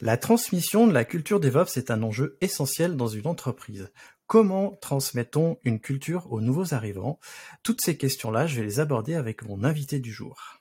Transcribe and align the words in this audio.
La 0.00 0.18
transmission 0.18 0.86
de 0.86 0.92
la 0.92 1.04
culture 1.04 1.40
DevOps 1.40 1.76
est 1.76 1.90
un 1.90 2.02
enjeu 2.02 2.36
essentiel 2.40 2.96
dans 2.96 3.08
une 3.08 3.26
entreprise. 3.26 3.90
Comment 4.26 4.76
transmettons 4.82 5.56
une 5.64 5.80
culture 5.80 6.30
aux 6.30 6.40
nouveaux 6.40 6.74
arrivants? 6.74 7.18
Toutes 7.62 7.80
ces 7.80 7.96
questions-là, 7.96 8.46
je 8.46 8.56
vais 8.56 8.66
les 8.66 8.80
aborder 8.80 9.14
avec 9.14 9.48
mon 9.48 9.64
invité 9.64 9.98
du 9.98 10.12
jour. 10.12 10.60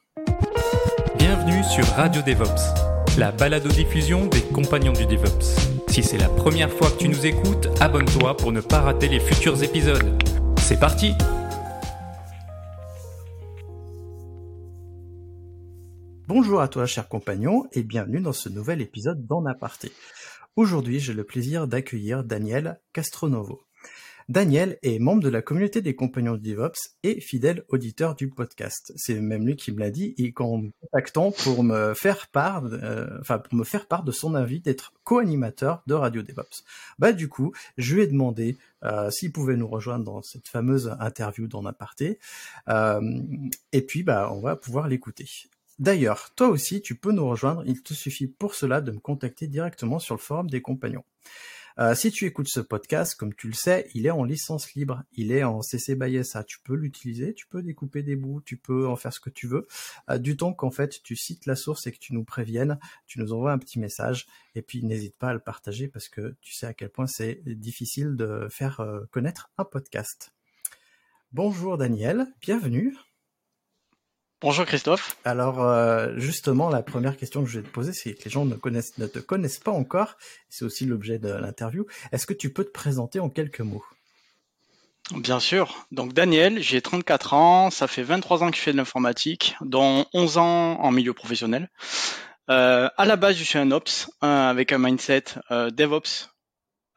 Bienvenue 1.18 1.64
sur 1.64 1.86
Radio 1.96 2.22
DevOps, 2.22 3.18
la 3.18 3.32
balado-diffusion 3.32 4.28
des 4.28 4.42
compagnons 4.42 4.94
du 4.94 5.06
DevOps. 5.06 5.58
Si 5.90 6.04
c'est 6.04 6.18
la 6.18 6.30
première 6.30 6.72
fois 6.72 6.90
que 6.92 6.98
tu 6.98 7.10
nous 7.10 7.26
écoutes, 7.26 7.68
abonne-toi 7.82 8.38
pour 8.38 8.54
ne 8.54 8.62
pas 8.62 8.82
rater 8.82 9.10
les 9.10 9.20
futurs 9.20 9.62
épisodes. 9.64 10.24
C'est 10.60 10.80
parti 10.80 11.14
Bonjour 16.28 16.60
à 16.60 16.68
toi, 16.68 16.88
chers 16.88 17.08
compagnons, 17.08 17.68
et 17.74 17.84
bienvenue 17.84 18.20
dans 18.20 18.34
ce 18.34 18.50
nouvel 18.50 18.82
épisode 18.82 19.28
d'En 19.28 19.46
Aparté. 19.46 19.92
Aujourd'hui, 20.56 21.00
j'ai 21.00 21.14
le 21.14 21.24
plaisir 21.24 21.68
d'accueillir 21.68 22.24
Daniel 22.24 22.80
Castronovo. 22.94 23.62
Daniel 24.28 24.80
est 24.82 24.98
membre 24.98 25.22
de 25.22 25.30
la 25.30 25.44
communauté 25.44 25.84
des 25.84 25.96
compagnons 25.96 26.34
du 26.34 26.54
DevOps 26.54 26.96
et 27.04 27.22
fidèle 27.22 27.64
auditeur 27.70 28.16
du 28.16 28.28
podcast. 28.28 28.92
C'est 28.96 29.22
même 29.22 29.46
lui 29.46 29.56
qui 29.56 29.72
me 29.72 29.80
l'a 29.80 29.92
dit 29.92 30.16
et 30.18 30.32
qu'en 30.32 30.58
me 30.58 30.72
contactant 30.82 31.32
pour 31.32 31.64
me 31.64 31.94
faire 31.94 32.28
part, 32.30 32.66
euh, 32.66 33.06
enfin 33.22 33.38
pour 33.38 33.54
me 33.54 33.64
faire 33.64 33.88
part 33.88 34.04
de 34.04 34.12
son 34.12 34.34
avis 34.34 34.62
d'être 34.62 34.94
co-animateur 35.04 35.84
de 35.86 35.94
Radio 35.94 36.24
DevOps. 36.24 36.64
Bah 36.98 37.14
du 37.14 37.30
coup, 37.30 37.54
je 37.78 37.94
lui 37.94 38.02
ai 38.02 38.08
demandé 38.08 38.58
euh, 38.84 39.12
s'il 39.12 39.32
pouvait 39.32 39.58
nous 39.58 39.68
rejoindre 39.68 40.06
dans 40.06 40.24
cette 40.24 40.48
fameuse 40.48 40.96
interview 41.00 41.46
d'en 41.46 41.68
aparté. 41.68 42.18
Euh, 42.68 43.22
et 43.74 43.84
puis 43.84 44.02
bah 44.02 44.32
on 44.34 44.40
va 44.40 44.56
pouvoir 44.56 44.88
l'écouter. 44.88 45.28
D'ailleurs, 45.78 46.34
toi 46.36 46.48
aussi, 46.48 46.82
tu 46.82 46.96
peux 46.96 47.12
nous 47.12 47.28
rejoindre. 47.28 47.64
Il 47.66 47.84
te 47.84 47.94
suffit 47.94 48.28
pour 48.28 48.56
cela 48.56 48.80
de 48.82 48.92
me 48.92 49.00
contacter 49.00 49.48
directement 49.48 50.00
sur 50.00 50.16
le 50.16 50.22
forum 50.22 50.50
des 50.50 50.62
compagnons. 50.62 51.04
Euh, 51.78 51.94
si 51.94 52.10
tu 52.12 52.26
écoutes 52.26 52.48
ce 52.48 52.62
podcast, 52.62 53.16
comme 53.16 53.34
tu 53.34 53.48
le 53.48 53.54
sais, 53.54 53.90
il 53.94 54.06
est 54.06 54.12
en 54.12 54.24
licence 54.24 54.74
libre, 54.76 55.04
il 55.12 55.34
est 55.34 55.44
en 55.44 55.62
CC 55.62 55.96
by 55.96 56.24
SA. 56.24 56.46
Tu 56.46 56.60
peux 56.64 56.76
l'utiliser, 56.76 57.34
tu 57.34 57.48
peux 57.48 57.62
découper 57.62 58.02
des 58.02 58.16
bouts, 58.16 58.40
tu 58.40 58.56
peux 58.56 58.88
en 58.88 58.96
faire 58.96 59.12
ce 59.12 59.20
que 59.20 59.30
tu 59.30 59.48
veux, 59.48 59.68
euh, 60.10 60.18
du 60.18 60.38
temps 60.38 60.54
qu'en 60.54 60.72
fait 60.72 61.04
tu 61.04 61.18
cites 61.18 61.46
la 61.46 61.58
source 61.58 61.86
et 61.88 61.92
que 61.92 62.00
tu 62.00 62.14
nous 62.14 62.24
préviennes, 62.24 62.80
tu 63.08 63.20
nous 63.20 63.34
envoies 63.34 63.52
un 63.52 63.58
petit 63.58 63.80
message 63.80 64.26
et 64.56 64.62
puis 64.62 64.84
n'hésite 64.84 65.18
pas 65.18 65.30
à 65.30 65.34
le 65.34 65.40
partager 65.40 65.90
parce 65.90 66.08
que 66.08 66.38
tu 66.40 66.54
sais 66.54 66.68
à 66.68 66.74
quel 66.74 66.90
point 66.90 67.08
c'est 67.08 67.42
difficile 67.46 68.16
de 68.16 68.48
faire 68.50 68.80
euh, 68.80 69.02
connaître 69.12 69.52
un 69.58 69.66
podcast. 69.66 70.32
Bonjour 71.34 71.78
Daniel, 71.78 72.28
bienvenue. 72.40 72.96
Bonjour 74.42 74.66
Christophe. 74.66 75.18
Alors 75.24 75.62
euh, 75.62 76.14
justement, 76.18 76.70
la 76.70 76.84
première 76.84 77.18
question 77.18 77.44
que 77.44 77.50
je 77.50 77.60
vais 77.60 77.66
te 77.66 77.72
poser, 77.72 77.94
c'est 77.94 78.14
que 78.14 78.26
les 78.26 78.32
gens 78.32 78.46
ne, 78.46 78.56
connaissent, 78.56 78.98
ne 78.98 79.08
te 79.08 79.20
connaissent 79.20 79.60
pas 79.60 79.72
encore. 79.72 80.18
C'est 80.50 80.66
aussi 80.66 80.86
l'objet 80.86 81.20
de 81.20 81.30
l'interview. 81.30 81.86
Est-ce 82.12 82.26
que 82.26 82.34
tu 82.34 82.52
peux 82.52 82.64
te 82.64 82.72
présenter 82.72 83.20
en 83.20 83.30
quelques 83.30 83.62
mots? 83.62 83.84
Bien 85.12 85.40
sûr. 85.40 85.88
Donc 85.92 86.14
Daniel, 86.14 86.62
j'ai 86.62 86.82
34 86.82 87.34
ans, 87.34 87.70
ça 87.70 87.88
fait 87.88 88.04
23 88.04 88.44
ans 88.44 88.52
que 88.52 88.58
je 88.58 88.62
fais 88.62 88.72
de 88.72 88.78
l'informatique, 88.78 89.56
dont 89.62 90.06
11 90.14 90.38
ans 90.38 90.80
en 90.82 90.92
milieu 90.92 91.14
professionnel. 91.14 91.70
Euh, 92.50 92.90
à 92.98 93.06
la 93.06 93.16
base, 93.16 93.38
je 93.38 93.44
suis 93.44 93.60
un 93.60 93.72
Ops 93.72 94.10
avec 94.22 94.72
un 94.72 94.80
mindset 94.80 95.26
euh, 95.52 95.70
DevOps 95.70 96.30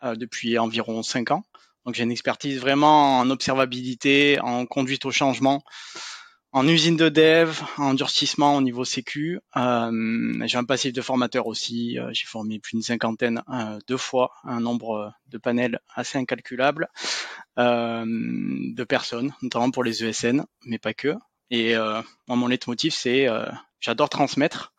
euh, 0.02 0.14
depuis 0.14 0.58
environ 0.58 1.02
5 1.02 1.30
ans. 1.30 1.44
Donc 1.84 1.94
j'ai 1.94 2.02
une 2.02 2.12
expertise 2.12 2.60
vraiment 2.60 3.18
en 3.18 3.30
observabilité, 3.30 4.38
en 4.40 4.66
conduite 4.66 5.04
au 5.04 5.10
changement, 5.10 5.62
en 6.52 6.66
usine 6.66 6.96
de 6.96 7.08
dev, 7.08 7.60
en 7.76 7.94
durcissement 7.94 8.56
au 8.56 8.62
niveau 8.62 8.84
sécu. 8.84 9.40
Euh, 9.56 10.46
j'ai 10.46 10.58
un 10.58 10.64
passif 10.64 10.92
de 10.92 11.02
formateur 11.02 11.46
aussi. 11.46 11.98
Euh, 11.98 12.10
j'ai 12.12 12.26
formé 12.26 12.58
plus 12.58 12.72
d'une 12.72 12.82
cinquantaine 12.82 13.42
euh, 13.50 13.78
de 13.86 13.96
fois, 13.96 14.32
un 14.44 14.60
nombre 14.60 15.12
de 15.28 15.38
panels 15.38 15.80
assez 15.94 16.16
incalculable 16.18 16.88
euh, 17.58 18.04
de 18.06 18.84
personnes, 18.84 19.34
notamment 19.42 19.70
pour 19.70 19.84
les 19.84 20.04
ESN, 20.04 20.44
mais 20.64 20.78
pas 20.78 20.94
que. 20.94 21.14
Et 21.50 21.74
moi, 21.76 22.36
mon 22.36 22.46
leitmotiv, 22.46 22.92
c'est 22.92 23.26
j'adore 23.80 24.10
transmettre 24.10 24.74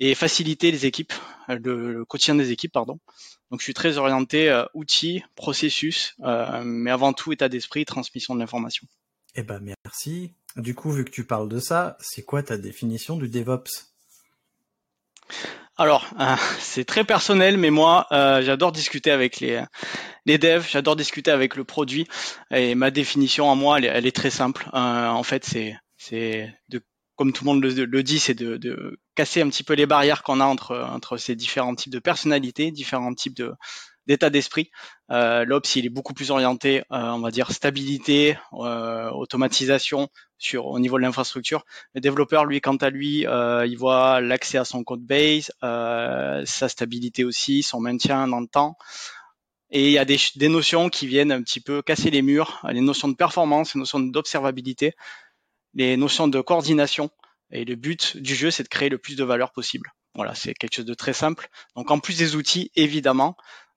et 0.00 0.14
faciliter 0.14 0.70
les 0.70 0.84
équipes, 0.84 1.14
le, 1.48 1.92
le, 1.92 2.04
quotidien 2.04 2.34
des 2.34 2.50
équipes, 2.50 2.72
pardon. 2.72 2.98
Donc, 3.50 3.60
je 3.60 3.64
suis 3.64 3.72
très 3.72 3.96
orienté 3.96 4.64
outils, 4.74 5.24
processus, 5.34 6.14
mais 6.62 6.90
avant 6.90 7.14
tout 7.14 7.32
état 7.32 7.48
d'esprit, 7.48 7.86
transmission 7.86 8.34
de 8.34 8.40
l'information. 8.40 8.86
Eh 9.40 9.44
ben 9.44 9.60
merci. 9.84 10.32
Du 10.56 10.74
coup, 10.74 10.90
vu 10.90 11.04
que 11.04 11.12
tu 11.12 11.22
parles 11.22 11.48
de 11.48 11.60
ça, 11.60 11.96
c'est 12.00 12.24
quoi 12.24 12.42
ta 12.42 12.58
définition 12.58 13.16
du 13.16 13.28
DevOps? 13.28 13.92
Alors, 15.76 16.08
euh, 16.18 16.34
c'est 16.58 16.84
très 16.84 17.04
personnel, 17.04 17.56
mais 17.56 17.70
moi, 17.70 18.08
euh, 18.10 18.42
j'adore 18.42 18.72
discuter 18.72 19.12
avec 19.12 19.38
les, 19.38 19.62
devs, 20.26 20.66
j'adore 20.68 20.96
discuter 20.96 21.30
avec 21.30 21.54
le 21.54 21.62
produit. 21.62 22.08
Et 22.50 22.74
ma 22.74 22.90
définition 22.90 23.48
à 23.48 23.54
moi, 23.54 23.78
elle, 23.78 24.06
est 24.06 24.16
très 24.16 24.30
simple. 24.30 24.68
Euh, 24.74 25.06
en 25.06 25.22
fait, 25.22 25.44
c'est, 25.44 26.50
de, 26.68 26.82
comme 27.14 27.32
tout 27.32 27.44
le 27.44 27.52
monde 27.52 27.62
le, 27.62 28.02
dit, 28.02 28.18
c'est 28.18 28.34
de, 28.34 28.98
casser 29.14 29.40
un 29.40 29.48
petit 29.50 29.62
peu 29.62 29.74
les 29.74 29.86
barrières 29.86 30.24
qu'on 30.24 30.40
a 30.40 30.46
entre 30.46 31.16
ces 31.16 31.36
différents 31.36 31.76
types 31.76 31.92
de 31.92 32.00
personnalités, 32.00 32.72
différents 32.72 33.14
types 33.14 33.36
de, 33.36 33.52
d'état 34.08 34.30
d'esprit. 34.30 34.70
Euh, 35.10 35.44
L'Ops, 35.44 35.76
il 35.76 35.86
est 35.86 35.90
beaucoup 35.90 36.14
plus 36.14 36.30
orienté, 36.30 36.78
euh, 36.78 36.84
on 36.90 37.20
va 37.20 37.30
dire, 37.30 37.52
stabilité, 37.52 38.36
euh, 38.54 39.10
automatisation 39.10 40.08
sur 40.38 40.66
au 40.66 40.78
niveau 40.80 40.96
de 40.96 41.02
l'infrastructure. 41.02 41.64
Le 41.94 42.00
développeur, 42.00 42.46
lui, 42.46 42.60
quant 42.60 42.76
à 42.76 42.90
lui, 42.90 43.26
il 43.28 43.76
voit 43.76 44.20
l'accès 44.20 44.58
à 44.58 44.64
son 44.64 44.82
code 44.82 45.02
base, 45.02 45.52
sa 45.60 46.68
stabilité 46.68 47.24
aussi, 47.24 47.62
son 47.62 47.80
maintien 47.80 48.26
dans 48.26 48.40
le 48.40 48.46
temps. 48.46 48.76
Et 49.70 49.88
il 49.88 49.92
y 49.92 49.98
a 49.98 50.06
des, 50.06 50.16
des, 50.36 50.48
notions 50.48 50.88
qui 50.88 51.06
viennent 51.06 51.30
un 51.30 51.42
petit 51.42 51.60
peu 51.60 51.82
casser 51.82 52.10
les 52.10 52.22
murs, 52.22 52.64
les 52.70 52.80
notions 52.80 53.08
de 53.08 53.16
performance, 53.16 53.74
les 53.74 53.80
notions 53.80 54.00
d'observabilité, 54.00 54.94
les 55.74 55.98
notions 55.98 56.26
de 56.26 56.40
coordination. 56.40 57.10
Et 57.50 57.64
le 57.64 57.74
but 57.74 58.16
du 58.16 58.34
jeu, 58.34 58.50
c'est 58.50 58.62
de 58.62 58.68
créer 58.68 58.88
le 58.88 58.96
plus 58.96 59.16
de 59.16 59.24
valeur 59.24 59.52
possible. 59.52 59.92
Voilà, 60.14 60.34
c'est 60.34 60.54
quelque 60.54 60.74
chose 60.74 60.84
de 60.84 60.94
très 60.94 61.12
simple. 61.12 61.48
Donc 61.76 61.90
en 61.90 61.98
plus 61.98 62.18
des 62.18 62.34
outils, 62.34 62.70
évidemment, 62.76 63.36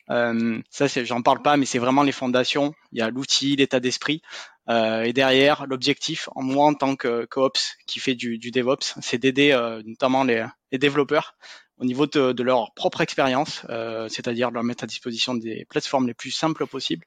euh, 0.09 0.59
ça, 0.69 0.87
j'en 0.87 1.21
parle 1.21 1.41
pas, 1.41 1.57
mais 1.57 1.65
c'est 1.65 1.79
vraiment 1.79 2.03
les 2.03 2.11
fondations. 2.11 2.73
Il 2.91 2.99
y 2.99 3.01
a 3.01 3.09
l'outil, 3.09 3.55
l'état 3.55 3.79
d'esprit, 3.79 4.21
euh, 4.69 5.03
et 5.03 5.13
derrière, 5.13 5.65
l'objectif, 5.67 6.29
en 6.35 6.43
moi 6.43 6.65
en 6.65 6.73
tant 6.73 6.95
que 6.95 7.25
cops 7.25 7.75
qui 7.87 7.99
fait 7.99 8.15
du, 8.15 8.37
du 8.37 8.51
DevOps, 8.51 8.95
c'est 9.01 9.17
d'aider 9.17 9.51
euh, 9.51 9.81
notamment 9.85 10.23
les, 10.23 10.45
les, 10.71 10.77
développeurs 10.77 11.35
au 11.77 11.85
niveau 11.85 12.05
de, 12.05 12.31
de 12.31 12.43
leur 12.43 12.73
propre 12.73 13.01
expérience, 13.01 13.65
euh, 13.69 14.07
c'est-à-dire 14.07 14.49
de 14.49 14.55
leur 14.55 14.63
mettre 14.63 14.83
à 14.83 14.87
disposition 14.87 15.33
des 15.33 15.65
plateformes 15.65 16.07
les 16.07 16.13
plus 16.13 16.31
simples 16.31 16.67
possibles, 16.67 17.05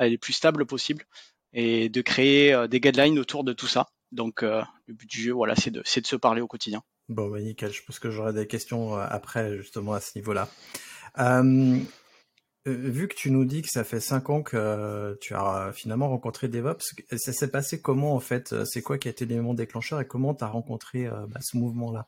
euh, 0.00 0.08
les 0.08 0.18
plus 0.18 0.32
stables 0.32 0.64
possibles, 0.64 1.04
et 1.52 1.88
de 1.88 2.00
créer 2.00 2.66
des 2.68 2.80
guidelines 2.80 3.18
autour 3.18 3.44
de 3.44 3.52
tout 3.52 3.68
ça. 3.68 3.86
Donc, 4.10 4.42
le 4.42 4.64
but 4.88 5.08
du 5.08 5.22
jeu, 5.22 5.32
voilà, 5.32 5.54
c'est 5.54 5.70
de, 5.70 5.80
de 5.80 6.06
se 6.06 6.16
parler 6.16 6.40
au 6.40 6.48
quotidien. 6.48 6.82
Bon, 7.08 7.28
bah, 7.28 7.40
nickel. 7.40 7.72
Je 7.72 7.80
pense 7.84 8.00
que 8.00 8.10
j'aurai 8.10 8.32
des 8.32 8.48
questions 8.48 8.96
après, 8.96 9.56
justement, 9.56 9.92
à 9.92 10.00
ce 10.00 10.18
niveau-là. 10.18 10.48
Euh, 11.18 11.78
euh, 12.66 12.72
vu 12.72 13.08
que 13.08 13.14
tu 13.14 13.30
nous 13.30 13.44
dis 13.44 13.60
que 13.60 13.68
ça 13.68 13.84
fait 13.84 14.00
cinq 14.00 14.30
ans 14.30 14.42
que 14.42 14.56
euh, 14.56 15.14
tu 15.20 15.34
as 15.34 15.70
finalement 15.74 16.08
rencontré 16.08 16.48
DevOps, 16.48 16.94
ça 17.16 17.32
s'est 17.32 17.50
passé 17.50 17.80
comment 17.80 18.14
en 18.14 18.20
fait? 18.20 18.64
C'est 18.64 18.82
quoi 18.82 18.96
qui 18.96 19.08
a 19.08 19.10
été 19.10 19.26
l'élément 19.26 19.52
déclencheur 19.54 20.00
et 20.00 20.06
comment 20.06 20.34
tu 20.34 20.44
as 20.44 20.48
rencontré 20.48 21.06
euh, 21.06 21.26
bah, 21.28 21.40
ce 21.42 21.58
mouvement-là? 21.58 22.06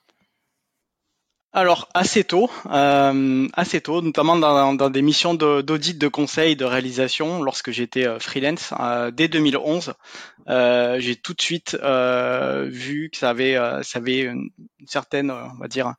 Alors 1.52 1.88
assez 1.94 2.24
tôt, 2.24 2.50
euh, 2.70 3.48
assez 3.54 3.80
tôt, 3.80 4.02
notamment 4.02 4.36
dans, 4.36 4.74
dans 4.74 4.90
des 4.90 5.00
missions 5.00 5.32
d'audit, 5.34 5.96
de, 5.96 6.08
conseil, 6.08 6.54
de 6.54 6.66
réalisation, 6.66 7.42
lorsque 7.42 7.70
j'étais 7.70 8.18
freelance 8.18 8.74
dès 9.14 9.28
2011, 9.28 9.94
j'ai 10.46 11.16
tout 11.16 11.32
de 11.32 11.40
suite 11.40 11.74
vu 11.74 13.10
que 13.10 13.16
ça 13.16 13.30
avait, 13.30 13.54
ça 13.82 13.98
avait 13.98 14.20
une 14.24 14.50
certaine, 14.86 15.30
on 15.30 15.58
va 15.58 15.68
dire, 15.68 15.94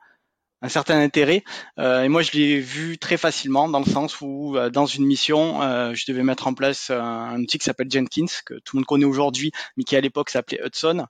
un 0.61 0.69
certain 0.69 0.99
intérêt. 0.99 1.43
Euh, 1.79 2.03
et 2.03 2.09
moi, 2.09 2.21
je 2.21 2.31
l'ai 2.31 2.59
vu 2.59 2.97
très 2.97 3.17
facilement 3.17 3.69
dans 3.69 3.79
le 3.79 3.85
sens 3.85 4.21
où, 4.21 4.57
euh, 4.57 4.69
dans 4.69 4.85
une 4.85 5.05
mission, 5.05 5.61
euh, 5.61 5.93
je 5.93 6.05
devais 6.07 6.23
mettre 6.23 6.47
en 6.47 6.53
place 6.53 6.89
un, 6.89 7.39
outil 7.41 7.57
qui 7.59 7.65
s'appelle 7.65 7.89
Jenkins, 7.91 8.25
que 8.45 8.55
tout 8.55 8.75
le 8.75 8.79
monde 8.79 8.85
connaît 8.85 9.05
aujourd'hui, 9.05 9.51
mais 9.75 9.83
qui 9.83 9.95
à 9.95 10.01
l'époque 10.01 10.29
s'appelait 10.29 10.59
Hudson. 10.63 11.05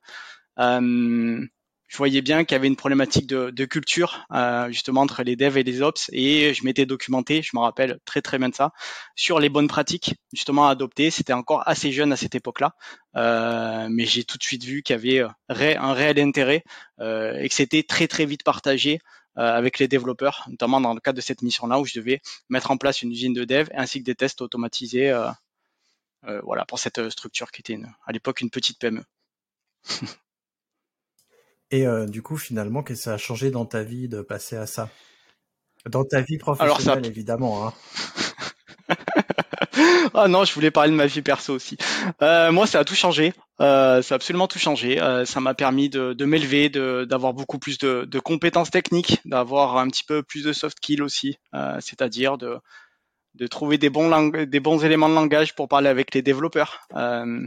je 0.58 1.98
voyais 1.98 2.22
bien 2.22 2.44
qu'il 2.44 2.56
y 2.56 2.58
avait 2.58 2.68
une 2.68 2.76
problématique 2.76 3.28
de, 3.28 3.50
de 3.50 3.66
culture 3.66 4.26
euh, 4.34 4.68
justement 4.70 5.02
entre 5.02 5.24
les 5.24 5.38
devs 5.38 5.58
et 5.58 5.64
les 5.64 5.82
ops 5.82 6.10
et 6.12 6.54
je 6.54 6.66
m'étais 6.66 6.86
documenté, 6.86 7.42
je 7.42 7.52
me 7.54 7.62
rappelle 7.62 8.00
très 8.04 8.22
très 8.22 8.38
bien 8.38 8.50
de 8.50 8.56
ça, 8.56 8.74
sur 9.16 9.40
les 9.40 9.48
bonnes 9.48 9.70
pratiques 9.70 10.16
justement 10.34 10.68
à 10.68 10.72
adopter. 10.72 11.12
C'était 11.12 11.32
encore 11.32 11.64
assez 11.66 11.94
jeune 11.94 12.12
à 12.12 12.18
cette 12.18 12.36
époque-là, 12.36 12.76
euh, 13.16 13.88
mais 13.90 14.06
j'ai 14.06 14.26
tout 14.26 14.38
de 14.38 14.44
suite 14.44 14.66
vu 14.66 14.84
qu'il 14.84 14.98
y 14.98 15.00
avait 15.00 15.76
un 15.78 15.94
réel 15.94 16.20
intérêt 16.20 16.64
euh, 17.00 17.40
et 17.40 17.48
que 17.48 17.56
c'était 17.56 17.84
très 17.84 18.08
très 18.08 18.26
vite 18.26 18.44
partagé 18.44 19.00
euh, 19.00 19.27
avec 19.38 19.80
les 19.80 19.88
développeurs, 19.88 20.46
notamment 20.50 20.82
dans 20.82 20.94
le 20.94 21.00
cadre 21.00 21.18
de 21.18 21.22
cette 21.22 21.42
mission-là 21.42 21.80
où 21.80 21.86
je 21.86 22.00
devais 22.00 22.22
mettre 22.50 22.72
en 22.72 22.78
place 22.78 23.02
une 23.02 23.12
usine 23.12 23.34
de 23.34 23.46
dev 23.46 23.68
ainsi 23.74 24.00
que 24.00 24.06
des 24.06 24.16
tests 24.16 24.42
automatisés. 24.42 25.12
Euh, 25.12 25.30
euh, 26.26 26.42
voilà 26.44 26.66
pour 26.66 26.80
cette 26.80 27.10
structure 27.10 27.52
qui 27.52 27.62
était 27.62 27.80
à 28.06 28.12
l'époque 28.12 28.42
une 28.42 28.50
petite 28.50 28.80
PME. 28.80 29.04
Et 31.70 31.86
du 32.08 32.22
coup, 32.22 32.38
finalement, 32.38 32.82
qu'est-ce 32.82 33.00
que 33.00 33.04
ça 33.04 33.14
a 33.16 33.18
changé 33.18 33.52
dans 33.52 33.66
ta 33.66 33.84
vie 33.84 34.08
de 34.08 34.22
passer 34.22 34.56
à 34.56 34.66
ça? 34.66 34.90
Dans 35.86 36.06
ta 36.06 36.22
vie 36.22 36.38
professionnelle, 36.38 37.06
évidemment. 37.06 37.68
Hein. 37.68 37.74
ah 40.14 40.28
non, 40.28 40.46
je 40.46 40.54
voulais 40.54 40.72
parler 40.72 40.92
de 40.92 40.96
ma 40.96 41.06
vie 41.06 41.22
perso 41.22 41.54
aussi. 41.54 41.78
Euh, 42.22 42.52
moi, 42.52 42.68
ça 42.68 42.80
a 42.80 42.84
tout 42.84 42.96
changé. 42.96 43.34
Euh, 43.60 44.02
ça 44.02 44.16
a 44.16 44.18
absolument 44.18 44.48
tout 44.48 44.60
changé. 44.60 45.02
Euh, 45.02 45.26
ça 45.26 45.40
m'a 45.40 45.54
permis 45.54 45.90
de, 45.90 46.14
de 46.14 46.26
m'élever, 46.26 46.70
d'avoir 46.70 47.34
beaucoup 47.34 47.60
plus 47.60 47.78
de, 47.78 48.06
de 48.06 48.20
compétences 48.20 48.72
techniques, 48.72 49.20
d'avoir 49.26 49.78
un 49.78 49.88
petit 49.88 50.04
peu 50.04 50.24
plus 50.24 50.44
de 50.44 50.54
soft 50.54 50.78
skills 50.78 51.02
aussi, 51.02 51.38
euh, 51.54 51.78
c'est-à-dire 51.80 52.38
de, 52.38 52.58
de 53.36 53.48
trouver 53.48 53.78
des 53.78 53.90
bons, 53.90 54.30
des 54.30 54.60
bons 54.60 54.84
éléments 54.84 55.10
de 55.10 55.16
langage 55.16 55.56
pour 55.56 55.68
parler 55.68 55.90
avec 55.90 56.14
les 56.14 56.22
développeurs. 56.22 56.82
Euh, 56.96 57.46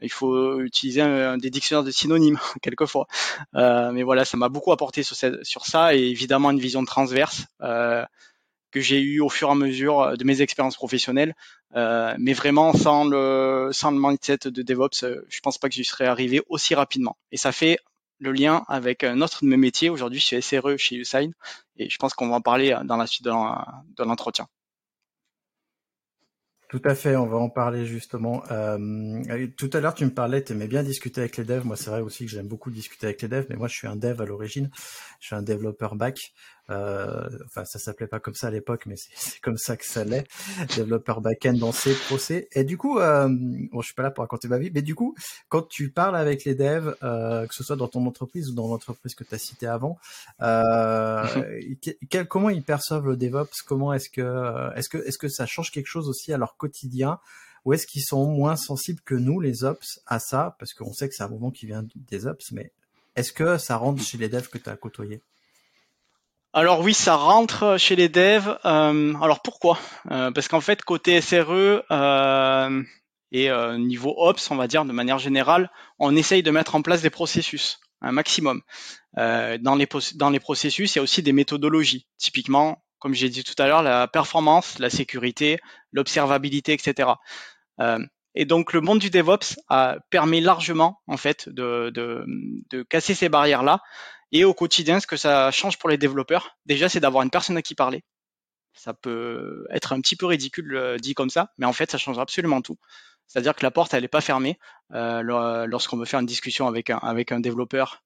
il 0.00 0.10
faut 0.10 0.60
utiliser 0.60 1.04
des 1.38 1.50
dictionnaires 1.50 1.84
de 1.84 1.90
synonymes 1.90 2.38
quelquefois. 2.62 3.06
Euh, 3.54 3.92
mais 3.92 4.02
voilà, 4.02 4.24
ça 4.24 4.36
m'a 4.36 4.48
beaucoup 4.48 4.72
apporté 4.72 5.02
sur, 5.02 5.16
cette, 5.16 5.44
sur 5.44 5.66
ça 5.66 5.94
et 5.94 6.00
évidemment 6.00 6.50
une 6.50 6.58
vision 6.58 6.84
transverse. 6.84 7.46
Que 8.72 8.80
j'ai 8.80 9.00
eu 9.00 9.20
au 9.20 9.28
fur 9.28 9.48
et 9.48 9.52
à 9.52 9.54
mesure 9.54 10.00
euh, 10.00 10.16
de 10.16 10.24
mes 10.24 10.40
expériences 10.42 10.76
professionnelles. 10.76 11.34
Euh, 11.76 12.14
mais 12.18 12.32
vraiment, 12.32 12.72
sans 12.72 13.04
le, 13.04 13.70
mindset 13.92 14.38
de 14.46 14.62
DevOps, 14.62 15.04
euh, 15.04 15.24
je 15.28 15.40
pense 15.40 15.58
pas 15.58 15.68
que 15.68 15.74
j'y 15.74 15.84
serais 15.84 16.06
arrivé 16.06 16.42
aussi 16.48 16.74
rapidement. 16.74 17.16
Et 17.30 17.36
ça 17.36 17.52
fait 17.52 17.78
le 18.18 18.32
lien 18.32 18.64
avec 18.68 19.04
un 19.04 19.20
autre 19.20 19.44
de 19.44 19.48
mes 19.48 19.56
métiers. 19.56 19.90
Aujourd'hui, 19.90 20.20
je 20.20 20.24
suis 20.24 20.42
SRE 20.42 20.76
chez 20.76 20.96
Usain 20.96 21.30
et 21.76 21.90
je 21.90 21.96
pense 21.98 22.14
qu'on 22.14 22.28
va 22.28 22.36
en 22.36 22.40
parler 22.40 22.76
dans 22.84 22.96
la 22.96 23.06
suite 23.06 23.24
de 23.24 24.04
l'entretien. 24.04 24.46
Tout 26.72 26.80
à 26.86 26.94
fait, 26.94 27.16
on 27.16 27.26
va 27.26 27.36
en 27.36 27.50
parler 27.50 27.84
justement. 27.84 28.40
Tout 29.58 29.70
à 29.74 29.80
l'heure, 29.80 29.92
tu 29.92 30.06
me 30.06 30.10
parlais, 30.10 30.42
tu 30.42 30.52
aimais 30.52 30.68
bien 30.68 30.82
discuter 30.82 31.20
avec 31.20 31.36
les 31.36 31.44
devs. 31.44 31.66
Moi, 31.66 31.76
c'est 31.76 31.90
vrai 31.90 32.00
aussi 32.00 32.24
que 32.24 32.30
j'aime 32.30 32.48
beaucoup 32.48 32.70
discuter 32.70 33.08
avec 33.08 33.20
les 33.20 33.28
devs, 33.28 33.44
mais 33.50 33.56
moi, 33.56 33.68
je 33.68 33.74
suis 33.74 33.86
un 33.86 33.96
dev 33.96 34.22
à 34.22 34.24
l'origine. 34.24 34.70
Je 35.20 35.26
suis 35.26 35.36
un 35.36 35.42
développeur 35.42 35.96
back. 35.96 36.32
Euh, 36.72 37.28
enfin, 37.46 37.64
ça 37.64 37.78
s'appelait 37.78 38.06
pas 38.06 38.20
comme 38.20 38.34
ça 38.34 38.48
à 38.48 38.50
l'époque, 38.50 38.86
mais 38.86 38.96
c'est 38.96 39.40
comme 39.42 39.56
ça 39.56 39.76
que 39.76 39.84
ça 39.84 40.04
l'est. 40.04 40.26
Développeur 40.76 41.20
back-end 41.20 41.54
dans 41.54 41.72
C, 41.72 41.94
Pro 42.06 42.16
Et 42.52 42.64
du 42.64 42.78
coup, 42.78 42.98
euh, 42.98 43.28
bon, 43.28 43.80
je 43.80 43.86
suis 43.86 43.94
pas 43.94 44.02
là 44.02 44.10
pour 44.10 44.22
raconter 44.22 44.48
ma 44.48 44.58
vie, 44.58 44.70
mais 44.72 44.82
du 44.82 44.94
coup, 44.94 45.14
quand 45.48 45.62
tu 45.62 45.90
parles 45.90 46.16
avec 46.16 46.44
les 46.44 46.54
devs, 46.54 46.94
euh, 47.02 47.46
que 47.46 47.54
ce 47.54 47.62
soit 47.62 47.76
dans 47.76 47.88
ton 47.88 48.06
entreprise 48.06 48.50
ou 48.50 48.54
dans 48.54 48.68
l'entreprise 48.68 49.14
que 49.14 49.24
tu 49.24 49.34
as 49.34 49.38
cité 49.38 49.66
avant, 49.66 49.98
euh, 50.40 51.26
quel, 52.08 52.26
comment 52.26 52.50
ils 52.50 52.62
perçoivent 52.62 53.06
le 53.06 53.16
DevOps? 53.16 53.62
Comment 53.66 53.92
est-ce 53.92 54.08
que, 54.10 54.76
est-ce 54.76 54.88
que, 54.88 54.98
est-ce 54.98 55.18
que 55.18 55.28
ça 55.28 55.46
change 55.46 55.70
quelque 55.70 55.86
chose 55.86 56.08
aussi 56.08 56.32
à 56.32 56.38
leur 56.38 56.56
quotidien? 56.56 57.18
Ou 57.64 57.74
est-ce 57.74 57.86
qu'ils 57.86 58.02
sont 58.02 58.26
moins 58.26 58.56
sensibles 58.56 59.00
que 59.04 59.14
nous, 59.14 59.40
les 59.40 59.62
ops, 59.62 60.00
à 60.06 60.18
ça? 60.18 60.56
Parce 60.58 60.74
qu'on 60.74 60.92
sait 60.92 61.08
que 61.08 61.14
c'est 61.14 61.22
un 61.22 61.28
mouvement 61.28 61.52
qui 61.52 61.66
vient 61.66 61.84
des 61.94 62.26
ops, 62.26 62.50
mais 62.50 62.72
est-ce 63.14 63.32
que 63.32 63.58
ça 63.58 63.76
rentre 63.76 64.02
chez 64.02 64.18
les 64.18 64.28
devs 64.28 64.48
que 64.48 64.58
tu 64.58 64.68
as 64.68 64.76
côtoyés? 64.76 65.22
Alors 66.54 66.80
oui, 66.80 66.92
ça 66.92 67.16
rentre 67.16 67.78
chez 67.78 67.96
les 67.96 68.10
devs. 68.10 68.58
Euh, 68.66 69.14
alors 69.22 69.40
pourquoi? 69.40 69.78
Euh, 70.10 70.30
Parce 70.32 70.48
qu'en 70.48 70.60
fait, 70.60 70.82
côté 70.82 71.18
SRE 71.22 71.82
euh, 71.90 72.82
et 73.30 73.48
niveau 73.78 74.14
Ops, 74.18 74.50
on 74.50 74.56
va 74.56 74.66
dire 74.66 74.84
de 74.84 74.92
manière 74.92 75.18
générale, 75.18 75.70
on 75.98 76.14
essaye 76.14 76.42
de 76.42 76.50
mettre 76.50 76.74
en 76.74 76.82
place 76.82 77.00
des 77.00 77.08
processus, 77.08 77.80
un 78.02 78.12
maximum. 78.12 78.60
dans, 79.16 79.74
les, 79.76 79.86
processus, 80.40 80.94
il 80.94 80.98
y 80.98 81.00
a 81.00 81.02
aussi 81.02 81.22
des 81.22 81.32
méthodologies. 81.32 82.06
Typiquement, 82.18 82.82
comme 82.98 83.14
j'ai 83.14 83.30
dit 83.30 83.44
tout 83.44 83.60
à 83.60 83.66
l'heure, 83.66 83.82
la 83.82 84.06
performance, 84.06 84.78
la 84.78 84.90
sécurité, 84.90 85.58
l'observabilité, 85.92 86.74
etc. 86.74 87.08
et 88.34 88.44
donc 88.44 88.74
le 88.74 88.82
monde 88.82 88.98
du 88.98 89.08
DevOps 89.08 89.56
a 89.68 89.96
permis 90.10 90.42
largement 90.42 91.00
en 91.06 91.16
fait 91.16 91.48
de 91.48 92.86
casser 92.90 93.14
ces 93.14 93.30
barrières-là 93.30 93.80
et 94.32 94.44
au 94.44 94.54
quotidien, 94.54 94.98
ce 94.98 95.06
que 95.06 95.16
ça 95.16 95.50
change 95.50 95.78
pour 95.78 95.88
les 95.88 95.98
développeurs, 95.98 96.56
déjà, 96.66 96.88
c'est 96.88 97.00
d'avoir 97.00 97.22
une 97.22 97.30
personne 97.30 97.56
à 97.56 97.62
qui 97.62 97.74
parler. 97.74 98.02
Ça 98.74 98.94
peut 98.94 99.66
être 99.70 99.92
un 99.92 100.00
petit 100.00 100.16
peu 100.16 100.26
ridicule 100.26 100.74
euh, 100.74 100.96
dit 100.96 101.14
comme 101.14 101.28
ça, 101.28 101.52
mais 101.58 101.66
en 101.66 101.74
fait, 101.74 101.90
ça 101.90 101.98
change 101.98 102.18
absolument 102.18 102.62
tout. 102.62 102.78
C'est-à-dire 103.26 103.54
que 103.54 103.62
la 103.62 103.70
porte, 103.70 103.92
elle 103.94 104.02
n'est 104.02 104.08
pas 104.08 104.22
fermée 104.22 104.58
euh, 104.92 105.66
lorsqu'on 105.66 105.96
veut 105.96 106.06
faire 106.06 106.20
une 106.20 106.26
discussion 106.26 106.66
avec 106.66 106.90
un, 106.90 107.40
développeur 107.40 108.02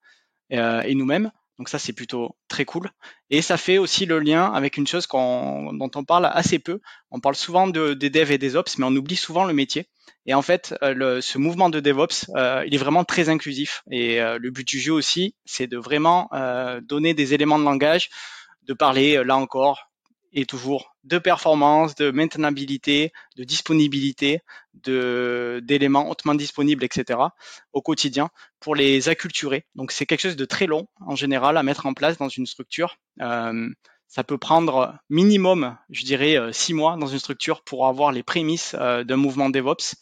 euh, 0.53 0.83
et 0.83 0.95
nous-mêmes. 0.95 1.31
Donc 1.59 1.69
ça, 1.69 1.79
c'est 1.79 1.93
plutôt 1.93 2.37
très 2.49 2.65
cool. 2.65 2.91
Et 3.31 3.41
ça 3.41 3.57
fait 3.57 3.79
aussi 3.79 4.05
le 4.07 4.19
lien 4.19 4.53
avec 4.53 4.77
une 4.77 4.87
chose 4.87 5.07
dont 5.09 5.91
on 5.95 6.05
parle 6.05 6.27
assez 6.27 6.59
peu. 6.59 6.81
On 7.11 7.21
parle 7.21 7.35
souvent 7.35 7.67
de, 7.67 7.95
des 7.95 8.11
devs 8.11 8.31
et 8.31 8.39
des 8.39 8.57
ops, 8.57 8.77
mais 8.79 8.85
on 8.85 8.95
oublie 8.95 9.17
souvent 9.17 9.45
le 9.45 9.55
métier. 9.55 9.89
Et 10.27 10.35
en 10.35 10.43
fait, 10.43 10.75
euh, 10.83 10.93
le, 10.93 11.21
ce 11.21 11.39
mouvement 11.39 11.71
de 11.71 11.81
DevOps, 11.81 12.31
euh, 12.37 12.65
il 12.67 12.75
est 12.75 12.79
vraiment 12.79 13.05
très 13.05 13.29
inclusif. 13.29 13.83
Et 13.91 14.21
euh, 14.21 14.39
le 14.41 14.51
but 14.51 14.67
du 14.67 14.81
jeu 14.81 14.93
aussi, 14.93 15.35
c'est 15.45 15.67
de 15.67 15.79
vraiment 15.79 16.29
donner 16.83 17.15
des 17.15 17.35
éléments 17.35 17.59
de 17.59 17.65
langage, 17.65 18.11
de 18.63 18.75
parler, 18.75 19.23
là 19.25 19.37
encore, 19.37 19.86
et 20.37 20.45
toujours 20.45 20.95
de 21.03 21.19
performance, 21.19 21.95
de 21.95 22.11
maintenabilité, 22.11 23.13
de 23.37 23.43
disponibilité, 23.43 24.41
de 24.75 25.63
d'éléments 25.65 26.11
hautement 26.11 26.35
disponibles, 26.35 26.85
etc. 26.85 27.19
au 27.73 27.81
quotidien 27.81 28.29
pour 28.61 28.77
les 28.77 29.09
acculturer. 29.09 29.65
Donc 29.75 29.93
c'est 29.93 30.05
quelque 30.05 30.21
chose 30.21 30.37
de 30.37 30.45
très 30.45 30.67
long 30.67 30.87
en 31.01 31.17
général 31.17 31.57
à 31.57 31.63
mettre 31.63 31.87
en 31.87 31.95
place 31.95 32.19
dans 32.19 32.29
une 32.29 32.47
structure. 32.47 32.99
Euh, 33.23 33.69
ça 34.09 34.25
peut 34.25 34.37
prendre 34.37 34.99
minimum, 35.09 35.77
je 35.89 36.05
dirais, 36.05 36.39
euh, 36.39 36.53
six 36.53 36.75
mois 36.75 36.97
dans 36.97 37.07
une 37.07 37.19
structure 37.19 37.65
pour 37.65 37.89
avoir 37.89 38.13
les 38.13 38.23
prémices 38.23 38.77
euh, 38.79 39.05
d'un 39.05 39.17
mouvement 39.17 39.49
DevOps. 39.49 39.97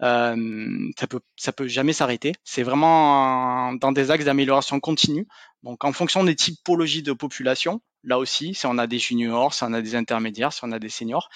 Ça 0.00 1.06
peut 1.08 1.20
ça 1.36 1.52
peut 1.52 1.68
jamais 1.68 1.92
s'arrêter. 1.92 2.34
C'est 2.44 2.62
vraiment 2.62 3.72
dans 3.74 3.92
des 3.92 4.10
axes 4.10 4.24
d'amélioration 4.24 4.80
continue. 4.80 5.26
Donc 5.62 5.84
en 5.84 5.92
fonction 5.92 6.24
des 6.24 6.34
typologies 6.34 7.02
de 7.02 7.12
population, 7.12 7.80
là 8.02 8.18
aussi, 8.18 8.54
si 8.54 8.66
on 8.66 8.78
a 8.78 8.86
des 8.86 8.98
juniors, 8.98 9.54
si 9.54 9.62
on 9.64 9.72
a 9.72 9.82
des 9.82 9.94
intermédiaires, 9.94 10.52
si 10.52 10.60
on 10.64 10.72
a 10.72 10.78
des 10.78 10.88
seniors, 10.88 11.28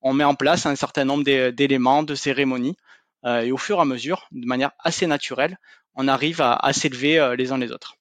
on 0.00 0.12
met 0.12 0.24
en 0.24 0.34
place 0.34 0.66
un 0.66 0.76
certain 0.76 1.04
nombre 1.04 1.24
d'éléments, 1.50 2.02
de 2.02 2.14
cérémonies, 2.14 2.76
euh, 3.24 3.40
et 3.40 3.52
au 3.52 3.56
fur 3.56 3.78
et 3.78 3.80
à 3.80 3.84
mesure, 3.84 4.28
de 4.32 4.46
manière 4.46 4.72
assez 4.78 5.06
naturelle, 5.06 5.58
on 5.94 6.08
arrive 6.08 6.40
à, 6.40 6.72
s'élever 6.72 7.18
euh, 7.18 7.36
les 7.36 7.52
uns 7.52 7.58
les 7.58 7.72
autres. 7.72 7.96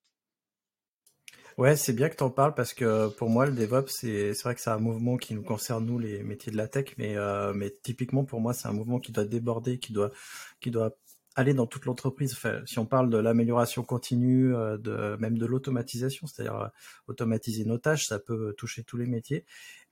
Ouais, 1.57 1.77
c'est 1.77 1.93
bien 1.93 2.09
que 2.09 2.17
tu 2.17 2.23
en 2.23 2.29
parles 2.29 2.53
parce 2.53 2.73
que 2.73 3.07
pour 3.07 3.29
moi, 3.29 3.45
le 3.45 3.53
DevOps, 3.53 3.89
c'est 3.89 4.33
vrai 4.43 4.55
que 4.55 4.61
c'est 4.61 4.69
un 4.69 4.77
mouvement 4.77 5.15
qui 5.15 5.33
nous 5.33 5.41
concerne, 5.41 5.85
nous, 5.85 5.97
les 5.97 6.21
métiers 6.21 6.51
de 6.51 6.57
la 6.57 6.67
tech, 6.67 6.93
mais, 6.97 7.15
euh, 7.15 7.53
mais 7.53 7.71
typiquement, 7.81 8.25
pour 8.25 8.41
moi, 8.41 8.53
c'est 8.53 8.67
un 8.67 8.73
mouvement 8.73 8.99
qui 8.99 9.13
doit 9.13 9.23
déborder, 9.23 9.79
qui 9.79 9.93
doit, 9.93 10.11
qui 10.59 10.69
doit 10.69 10.91
aller 11.35 11.53
dans 11.53 11.67
toute 11.67 11.85
l'entreprise. 11.85 12.37
Si 12.65 12.79
on 12.79 12.85
parle 12.85 13.09
de 13.09 13.17
l'amélioration 13.17 13.83
continue, 13.83 14.55
euh, 14.55 15.17
même 15.17 15.37
de 15.37 15.45
l'automatisation, 15.45 16.27
c'est-à-dire 16.27 16.55
euh, 16.55 16.67
automatiser 17.07 17.65
nos 17.65 17.77
tâches, 17.77 18.05
ça 18.05 18.19
peut 18.19 18.53
toucher 18.57 18.83
tous 18.83 18.97
les 18.97 19.07
métiers. 19.07 19.45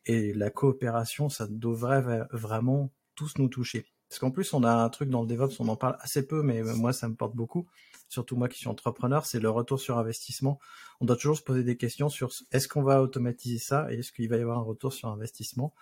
Et 0.06 0.34
la 0.34 0.50
coopération, 0.50 1.30
ça 1.30 1.48
devrait 1.50 2.28
vraiment 2.32 2.92
tous 3.16 3.38
nous 3.38 3.48
toucher. 3.48 3.86
Parce 4.10 4.20
qu'en 4.20 4.32
plus, 4.32 4.54
on 4.54 4.64
a 4.64 4.72
un 4.72 4.90
truc 4.90 5.10
dans 5.10 5.22
le 5.22 5.28
DevOps, 5.28 5.60
on 5.60 5.68
en 5.70 5.76
parle 5.76 5.98
assez 6.00 6.28
peu, 6.28 6.44
mais 6.44 6.62
moi, 6.62 6.94
ça 6.94 7.08
me 7.08 7.16
porte 7.16 7.36
beaucoup 7.36 7.68
surtout 8.14 8.36
moi 8.36 8.48
qui 8.48 8.60
suis 8.60 8.68
entrepreneur, 8.68 9.26
c'est 9.26 9.40
le 9.40 9.50
retour 9.50 9.80
sur 9.80 9.98
investissement. 9.98 10.60
On 11.02 11.06
doit 11.06 11.16
toujours 11.16 11.38
se 11.38 11.42
poser 11.42 11.64
des 11.64 11.76
questions 11.76 12.10
sur 12.10 12.32
est-ce 12.52 12.68
qu'on 12.68 12.84
va 12.84 13.02
automatiser 13.02 13.58
ça 13.58 13.92
et 13.92 13.96
est-ce 14.00 14.12
qu'il 14.12 14.30
va 14.30 14.38
y 14.38 14.42
avoir 14.42 14.60
un 14.60 14.64
retour 14.64 14.94
sur 14.94 15.10
investissement 15.10 15.74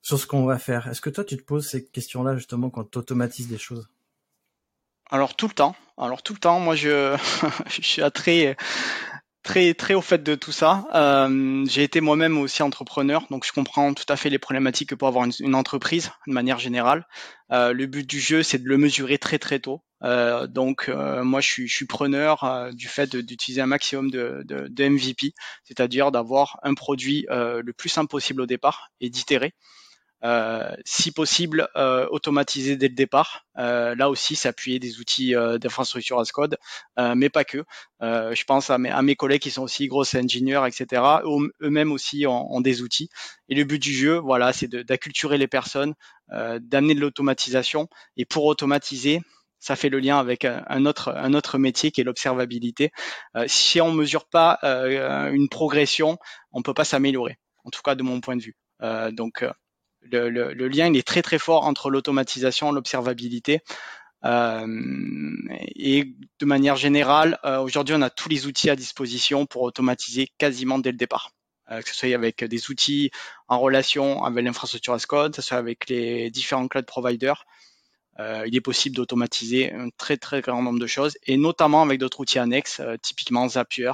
sur 0.00 0.18
ce 0.18 0.26
qu'on 0.26 0.44
va 0.44 0.58
faire? 0.58 0.88
Est-ce 0.88 1.00
que 1.00 1.10
toi, 1.10 1.24
tu 1.24 1.36
te 1.36 1.42
poses 1.42 1.68
ces 1.68 1.84
questions-là 1.84 2.36
justement 2.36 2.70
quand 2.70 2.90
tu 2.90 2.98
automatises 2.98 3.48
des 3.48 3.58
choses? 3.58 3.88
Alors 5.12 5.36
tout 5.36 5.46
le 5.46 5.52
temps. 5.52 5.76
Alors 5.98 6.22
tout 6.22 6.32
le 6.32 6.38
temps, 6.38 6.58
moi 6.58 6.74
je, 6.74 7.18
suis 7.68 8.00
très 8.14 8.56
très 9.42 9.74
très 9.74 9.92
au 9.92 10.00
fait 10.00 10.22
de 10.22 10.34
tout 10.34 10.52
ça. 10.52 10.86
Euh, 10.94 11.66
j'ai 11.68 11.82
été 11.82 12.00
moi-même 12.00 12.38
aussi 12.38 12.62
entrepreneur, 12.62 13.26
donc 13.28 13.44
je 13.44 13.52
comprends 13.52 13.92
tout 13.92 14.06
à 14.08 14.16
fait 14.16 14.30
les 14.30 14.38
problématiques 14.38 14.88
que 14.88 14.94
peut 14.94 15.04
avoir 15.04 15.26
une, 15.38 15.54
entreprise 15.54 16.12
de 16.26 16.32
manière 16.32 16.58
générale. 16.58 17.06
Euh, 17.50 17.74
le 17.74 17.84
but 17.84 18.08
du 18.08 18.20
jeu, 18.20 18.42
c'est 18.42 18.56
de 18.56 18.66
le 18.66 18.78
mesurer 18.78 19.18
très 19.18 19.38
très 19.38 19.58
tôt. 19.58 19.82
Euh, 20.02 20.46
donc 20.46 20.88
moi, 20.88 21.42
je 21.42 21.66
suis, 21.66 21.86
preneur 21.86 22.70
du 22.72 22.88
fait 22.88 23.14
d'utiliser 23.14 23.60
un 23.60 23.66
maximum 23.66 24.10
de, 24.10 24.42
de, 24.46 24.66
de 24.66 24.88
MVP, 24.88 25.34
c'est-à-dire 25.64 26.10
d'avoir 26.10 26.58
un 26.62 26.72
produit 26.72 27.26
le 27.28 27.72
plus 27.72 27.90
simple 27.90 28.08
possible 28.08 28.40
au 28.40 28.46
départ 28.46 28.88
et 29.02 29.10
d'itérer. 29.10 29.52
Euh, 30.24 30.70
si 30.84 31.10
possible, 31.10 31.68
euh, 31.74 32.06
automatiser 32.10 32.76
dès 32.76 32.86
le 32.86 32.94
départ. 32.94 33.44
Euh, 33.58 33.96
là 33.96 34.08
aussi, 34.08 34.36
s'appuyer 34.36 34.78
des 34.78 35.00
outils 35.00 35.34
d'infrastructure 35.60 36.20
as 36.20 36.30
code, 36.30 36.58
mais 36.96 37.28
pas 37.28 37.44
que. 37.44 37.64
je 38.00 38.44
pense 38.44 38.70
à 38.70 38.78
mes, 38.78 38.90
à 38.90 39.02
mes, 39.02 39.16
collègues 39.16 39.42
qui 39.42 39.50
sont 39.50 39.62
aussi 39.62 39.88
grosses 39.88 40.14
ingénieurs, 40.14 40.66
etc. 40.66 41.02
Eux-mêmes 41.60 41.92
aussi 41.92 42.26
ont, 42.26 42.60
des 42.60 42.82
outils. 42.82 43.08
Et 43.48 43.54
le 43.54 43.64
but 43.64 43.80
du 43.80 43.92
jeu, 43.92 44.16
voilà, 44.18 44.52
c'est 44.52 44.68
d'acculturer 44.68 45.38
les 45.38 45.48
personnes, 45.48 45.94
d'amener 46.28 46.94
de 46.94 47.00
l'automatisation. 47.00 47.88
Et 48.16 48.24
pour 48.24 48.44
automatiser, 48.44 49.20
ça 49.58 49.76
fait 49.76 49.88
le 49.88 49.98
lien 49.98 50.18
avec 50.18 50.44
un 50.44 50.86
autre, 50.86 51.12
un 51.14 51.34
autre 51.34 51.58
métier 51.58 51.90
qui 51.90 52.00
est 52.00 52.04
l'observabilité. 52.04 52.90
si 53.46 53.80
on 53.80 53.92
mesure 53.92 54.26
pas 54.26 54.58
une 54.62 55.48
progression, 55.48 56.18
on 56.52 56.62
peut 56.62 56.74
pas 56.74 56.84
s'améliorer. 56.84 57.38
En 57.64 57.70
tout 57.70 57.82
cas, 57.82 57.94
de 57.94 58.02
mon 58.02 58.20
point 58.20 58.36
de 58.36 58.42
vue. 58.42 58.56
donc, 59.12 59.44
le, 60.10 60.68
lien 60.68 60.88
il 60.88 60.96
est 60.96 61.06
très 61.06 61.22
très 61.22 61.38
fort 61.38 61.64
entre 61.64 61.90
l'automatisation, 61.90 62.72
l'observabilité. 62.72 63.60
Euh, 64.24 64.66
et 65.74 66.14
de 66.38 66.46
manière 66.46 66.76
générale, 66.76 67.38
euh, 67.44 67.58
aujourd'hui, 67.58 67.94
on 67.96 68.02
a 68.02 68.10
tous 68.10 68.28
les 68.28 68.46
outils 68.46 68.70
à 68.70 68.76
disposition 68.76 69.46
pour 69.46 69.62
automatiser 69.62 70.28
quasiment 70.38 70.78
dès 70.78 70.92
le 70.92 70.96
départ. 70.96 71.30
Euh, 71.70 71.80
que 71.80 71.88
ce 71.88 71.94
soit 71.94 72.14
avec 72.14 72.44
des 72.44 72.70
outils 72.70 73.10
en 73.48 73.60
relation 73.60 74.24
avec 74.24 74.44
l'infrastructure 74.44 74.94
as 74.94 75.06
code, 75.06 75.32
que 75.32 75.42
ce 75.42 75.48
soit 75.48 75.58
avec 75.58 75.88
les 75.88 76.30
différents 76.30 76.68
cloud 76.68 76.86
providers. 76.86 77.44
il 78.18 78.54
est 78.54 78.60
possible 78.60 78.96
d'automatiser 78.96 79.72
un 79.72 79.88
très 79.96 80.16
très 80.16 80.40
grand 80.42 80.62
nombre 80.62 80.78
de 80.78 80.86
choses, 80.86 81.16
et 81.26 81.36
notamment 81.36 81.82
avec 81.82 81.98
d'autres 81.98 82.20
outils 82.20 82.38
annexes, 82.38 82.80
typiquement 83.00 83.48
Zapier 83.48 83.92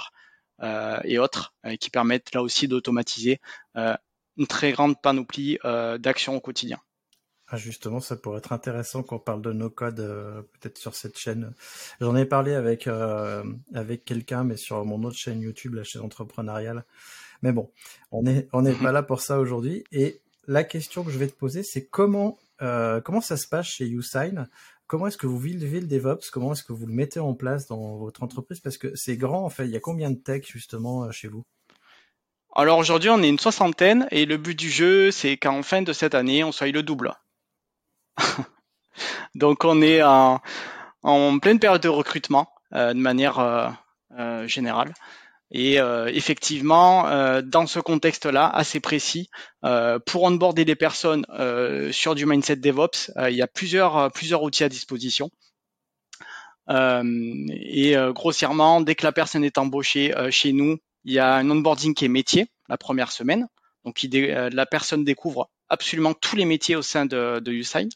et 1.05 1.19
autres, 1.19 1.55
qui 1.79 1.91
permettent 1.91 2.35
là 2.35 2.43
aussi 2.43 2.69
d'automatiser 2.69 3.41
une 4.39 4.47
très 4.47 4.73
grande 4.73 5.01
panoplie 5.01 5.59
euh, 5.65 5.99
d'actions 5.99 6.37
au 6.37 6.41
quotidien. 6.41 6.79
Ah 7.51 7.57
justement, 7.57 7.99
ça 8.01 8.17
pourrait 8.17 8.39
être 8.39 8.53
intéressant 8.53 9.03
qu'on 9.03 9.19
parle 9.19 9.41
de 9.43 9.53
nos 9.53 9.71
codes 9.71 10.01
euh, 10.01 10.43
peut-être 10.43 10.79
sur 10.79 10.95
cette 10.95 11.19
chaîne. 11.19 11.55
J'en 12.01 12.15
ai 12.15 12.27
parlé 12.27 12.53
avec 12.55 12.87
euh, 12.87 13.43
avec 13.75 14.05
quelqu'un, 14.05 14.45
mais 14.45 14.57
sur 14.57 14.85
mon 14.85 15.03
autre 15.05 15.17
chaîne 15.17 15.41
YouTube, 15.41 15.75
la 15.75 15.85
chaîne 15.85 16.03
entrepreneuriale. 16.03 16.85
Mais 17.43 17.53
bon, 17.53 17.71
on 18.13 18.23
n'est 18.23 18.49
on 18.53 18.63
n'est 18.63 18.75
pas 18.75 18.93
là 18.93 19.03
pour 19.03 19.23
ça 19.23 19.41
aujourd'hui. 19.41 19.85
Et 19.93 20.21
la 20.47 20.63
question 20.63 21.05
que 21.05 21.11
je 21.11 21.19
vais 21.19 21.29
te 21.29 21.37
poser, 21.37 21.63
c'est 21.63 21.87
comment 21.87 22.39
comment 22.59 23.21
ça 23.21 23.37
se 23.37 23.49
passe 23.49 23.67
chez 23.67 23.87
YouSign? 23.87 24.49
Comment 24.87 25.07
est-ce 25.07 25.19
que 25.19 25.27
vous 25.27 25.39
vivez 25.39 25.81
le 25.81 25.87
DevOps? 25.87 26.31
Comment 26.31 26.53
est-ce 26.53 26.65
que 26.65 26.73
vous 26.73 26.87
le 26.87 26.93
mettez 26.93 27.21
en 27.21 27.35
place 27.35 27.67
dans 27.67 27.97
votre 27.97 28.23
entreprise? 28.23 28.61
Parce 28.61 28.77
que 28.77 28.93
c'est 28.95 29.17
grand 29.17 29.45
en 29.45 29.51
fait. 29.51 29.65
Il 29.65 29.71
y 29.71 29.77
a 29.77 29.81
combien 29.81 30.11
de 30.11 30.19
tech 30.19 30.45
justement 30.53 31.11
chez 31.13 31.29
vous? 31.29 31.45
Alors 32.55 32.79
aujourd'hui, 32.79 33.11
on 33.11 33.23
est 33.23 33.29
une 33.29 33.39
soixantaine 33.39 34.09
et 34.11 34.27
le 34.27 34.37
but 34.37 34.59
du 34.59 34.71
jeu, 34.71 35.11
c'est 35.11 35.37
qu'en 35.37 35.63
fin 35.63 35.83
de 35.83 35.93
cette 35.93 36.15
année, 36.15 36.43
on 36.45 36.53
soit 36.53 36.73
le 36.73 36.83
double. 36.83 37.15
Donc 39.35 39.65
on 39.65 39.81
est 39.83 40.03
en, 40.03 40.41
pleine 41.39 41.59
période 41.59 41.83
de 41.83 41.89
recrutement 41.89 42.49
euh, 42.75 42.93
de 42.93 42.99
manière 42.99 43.39
euh, 43.39 43.69
euh, 44.19 44.49
générale. 44.49 44.93
Et 45.51 45.77
effectivement, 46.09 47.41
dans 47.41 47.67
ce 47.67 47.81
contexte-là, 47.81 48.47
assez 48.51 48.81
précis, 48.81 49.31
pour 50.05 50.25
onboarder 50.25 50.67
des 50.67 50.77
personnes 50.77 51.25
sur 51.91 52.15
du 52.15 52.27
mindset 52.27 52.57
DevOps, 52.57 53.11
il 53.31 53.35
y 53.35 53.41
a 53.41 53.47
plusieurs, 53.47 54.13
plusieurs 54.13 54.43
outils 54.43 54.65
à 54.65 54.69
disposition. 54.69 55.31
et 56.69 57.97
grossièrement, 58.11 58.83
dès 58.83 58.95
que 58.95 59.07
la 59.07 59.13
personne 59.13 59.43
est 59.43 59.57
embauchée 59.57 60.13
chez 60.29 60.53
nous, 60.53 60.77
il 61.09 61.15
y 61.15 61.19
a 61.19 61.37
un 61.37 61.51
onboarding 61.51 61.95
qui 61.95 62.05
est 62.05 62.09
métier 62.09 62.49
la 62.69 62.77
première 62.77 63.11
semaine. 63.11 63.49
Donc, 63.87 64.07
euh, 64.13 64.51
la 64.53 64.67
personne 64.67 65.05
découvre 65.05 65.49
absolument 65.71 66.13
tous 66.13 66.37
les 66.37 66.45
métiers 66.45 66.77
au 66.77 66.83
sein 66.83 67.07
de, 67.07 67.41
de 67.41 67.51
Usign, 67.51 67.89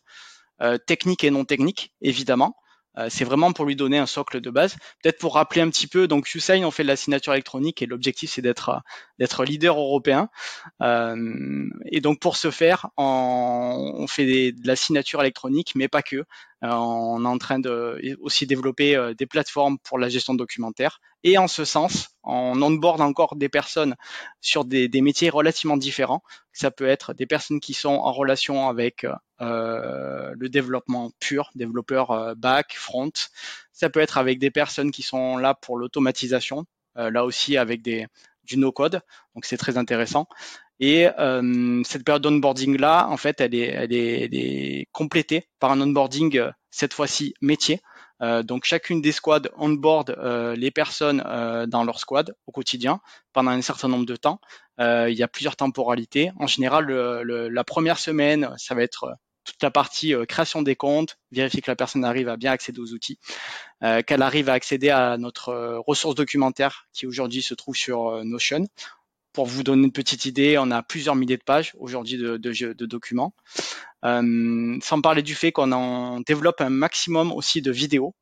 euh, 0.62 0.78
technique 0.78 1.23
et 1.23 1.31
non 1.31 1.45
technique, 1.45 1.92
évidemment. 2.00 2.57
Euh, 2.97 3.09
c'est 3.11 3.25
vraiment 3.25 3.52
pour 3.52 3.66
lui 3.66 3.76
donner 3.76 3.99
un 3.99 4.07
socle 4.07 4.40
de 4.40 4.49
base. 4.49 4.76
Peut-être 5.02 5.19
pour 5.19 5.35
rappeler 5.35 5.61
un 5.61 5.69
petit 5.69 5.87
peu, 5.87 6.09
donc 6.09 6.35
Usign, 6.35 6.64
on 6.64 6.71
fait 6.71 6.85
de 6.85 6.88
la 6.88 6.97
signature 6.97 7.35
électronique 7.35 7.83
et 7.83 7.87
l'objectif 7.87 8.31
c'est 8.31 8.42
d'être 8.42 8.81
d'être 9.22 9.44
leader 9.44 9.78
européen. 9.78 10.28
et 10.80 12.00
donc 12.00 12.18
pour 12.18 12.36
ce 12.36 12.50
faire, 12.50 12.88
on, 12.96 14.06
fait 14.08 14.52
de 14.52 14.66
la 14.66 14.74
signature 14.74 15.20
électronique, 15.20 15.72
mais 15.76 15.86
pas 15.86 16.02
que. 16.02 16.24
on 16.62 17.24
est 17.24 17.28
en 17.28 17.38
train 17.38 17.60
de 17.60 18.00
aussi 18.20 18.46
développer 18.46 19.14
des 19.16 19.26
plateformes 19.26 19.78
pour 19.78 19.98
la 19.98 20.08
gestion 20.08 20.34
documentaire 20.34 20.98
et 21.24 21.38
en 21.38 21.46
ce 21.46 21.64
sens, 21.64 22.08
on 22.24 22.60
onboard 22.60 23.00
encore 23.00 23.36
des 23.36 23.48
personnes 23.48 23.94
sur 24.40 24.64
des, 24.64 24.88
métiers 25.00 25.30
relativement 25.30 25.76
différents. 25.76 26.22
Ça 26.52 26.70
peut 26.70 26.86
être 26.86 27.14
des 27.14 27.26
personnes 27.26 27.60
qui 27.60 27.74
sont 27.74 27.90
en 27.90 28.12
relation 28.12 28.68
avec 28.68 29.06
euh, 29.40 30.34
le 30.36 30.48
développement 30.48 31.12
pur, 31.20 31.50
développeur 31.54 32.10
euh, 32.10 32.34
back, 32.34 32.74
front. 32.74 33.12
Ça 33.72 33.88
peut 33.88 34.00
être 34.00 34.18
avec 34.18 34.38
des 34.40 34.50
personnes 34.50 34.90
qui 34.90 35.02
sont 35.02 35.36
là 35.36 35.54
pour 35.54 35.78
l'automatisation, 35.78 36.64
euh, 36.96 37.10
là 37.10 37.24
aussi 37.24 37.56
avec 37.56 37.82
des, 37.82 38.06
du 38.44 38.56
no-code. 38.56 39.00
Donc 39.34 39.44
c'est 39.44 39.56
très 39.56 39.78
intéressant. 39.78 40.26
Et 40.80 41.06
cette 41.84 42.04
période 42.04 42.22
d'onboarding 42.22 42.76
là, 42.76 43.06
en 43.08 43.16
fait, 43.16 43.40
elle 43.40 43.54
est, 43.54 43.68
elle 43.68 43.92
est, 43.92 44.25
elle 44.25 44.34
est 44.34 44.88
complétée 44.90 45.49
par 45.61 45.70
un 45.70 45.80
onboarding 45.80 46.40
cette 46.70 46.92
fois-ci 46.92 47.34
métier. 47.40 47.80
Euh, 48.22 48.42
donc 48.42 48.64
chacune 48.64 49.00
des 49.00 49.12
squads 49.12 49.49
onboard 49.56 50.11
euh, 50.11 50.54
les 50.54 50.70
personnes 50.70 51.22
euh, 51.26 51.66
dans 51.66 51.82
leur 51.82 51.99
squad 51.99 52.34
au 52.46 52.52
quotidien 52.52 53.00
pendant 53.32 53.50
un 53.50 53.62
certain 53.62 53.88
nombre 53.88 54.06
de 54.06 54.16
temps. 54.16 54.40
il 54.78 55.14
y 55.14 55.22
a 55.22 55.28
plusieurs 55.28 55.56
temporalités. 55.56 56.32
En 56.38 56.46
général, 56.46 56.87
la 56.87 57.64
première 57.64 57.99
semaine, 57.99 58.50
ça 58.56 58.75
va 58.75 58.82
être 58.82 59.16
toute 59.44 59.62
la 59.62 59.70
partie 59.70 60.14
création 60.28 60.62
des 60.62 60.76
comptes, 60.76 61.18
vérifier 61.30 61.61
que 61.61 61.70
la 61.70 61.76
personne 61.76 62.04
arrive 62.04 62.28
à 62.28 62.37
bien 62.37 62.52
accéder 62.52 62.80
aux 62.80 62.92
outils, 62.92 63.18
qu'elle 63.80 64.22
arrive 64.22 64.49
à 64.49 64.52
accéder 64.52 64.90
à 64.90 65.16
notre 65.18 65.82
ressource 65.87 66.14
documentaire 66.14 66.87
qui 66.92 67.06
aujourd'hui 67.06 67.42
se 67.42 67.54
trouve 67.54 67.75
sur 67.75 68.25
Notion. 68.25 68.66
Pour 69.32 69.46
vous 69.46 69.62
donner 69.62 69.84
une 69.84 69.92
petite 69.92 70.26
idée, 70.26 70.58
on 70.58 70.70
a 70.70 70.82
plusieurs 70.82 71.14
milliers 71.14 71.38
de 71.38 71.42
pages 71.42 71.72
aujourd'hui 71.78 72.18
de, 72.18 72.37
de, 72.37 72.87
documents. 72.87 73.34
Euh, 74.04 74.78
sans 74.82 75.00
parler 75.00 75.22
du 75.22 75.34
fait 75.34 75.52
qu'on 75.52 75.72
en 75.72 76.20
développe 76.20 76.61
un 76.61 76.70
maximum 76.70 77.32
aussi 77.32 77.62
de 77.62 77.70
vidéos. 77.70 78.14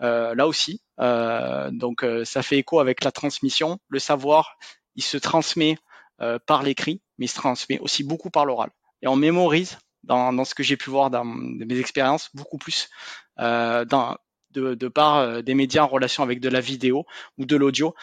Euh, 0.00 0.34
là 0.34 0.46
aussi, 0.46 0.80
euh, 1.00 1.70
donc 1.72 2.04
ça 2.24 2.42
fait 2.42 2.58
écho 2.58 2.80
avec 2.80 3.02
la 3.02 3.12
transmission. 3.12 3.78
Le 3.88 3.98
savoir, 3.98 4.58
il 4.94 5.02
se 5.02 5.16
transmet 5.16 5.78
par 6.46 6.64
l'écrit, 6.64 7.00
mais 7.16 7.26
il 7.26 7.28
se 7.28 7.36
transmet 7.36 7.78
aussi 7.78 8.02
beaucoup 8.02 8.28
par 8.28 8.44
l'oral. 8.44 8.70
Et 9.02 9.06
on 9.06 9.16
mémorise 9.16 9.78
dans, 10.04 10.32
dans 10.32 10.44
ce 10.44 10.54
que 10.54 10.62
j'ai 10.62 10.76
pu 10.76 10.90
voir 10.90 11.10
dans 11.10 11.24
mes 11.24 11.78
expériences 11.78 12.30
beaucoup 12.34 12.58
plus 12.58 12.88
dans, 13.36 14.16
de, 14.50 14.74
de, 14.74 14.88
par 14.88 15.42
des 15.42 15.54
médias 15.54 15.82
en 15.82 15.88
relation 15.88 16.22
avec 16.22 16.40
de 16.40 16.48
la 16.48 16.60
vidéo 16.60 17.06
ou 17.36 17.46
de 17.46 17.56
l'audio 17.56 17.94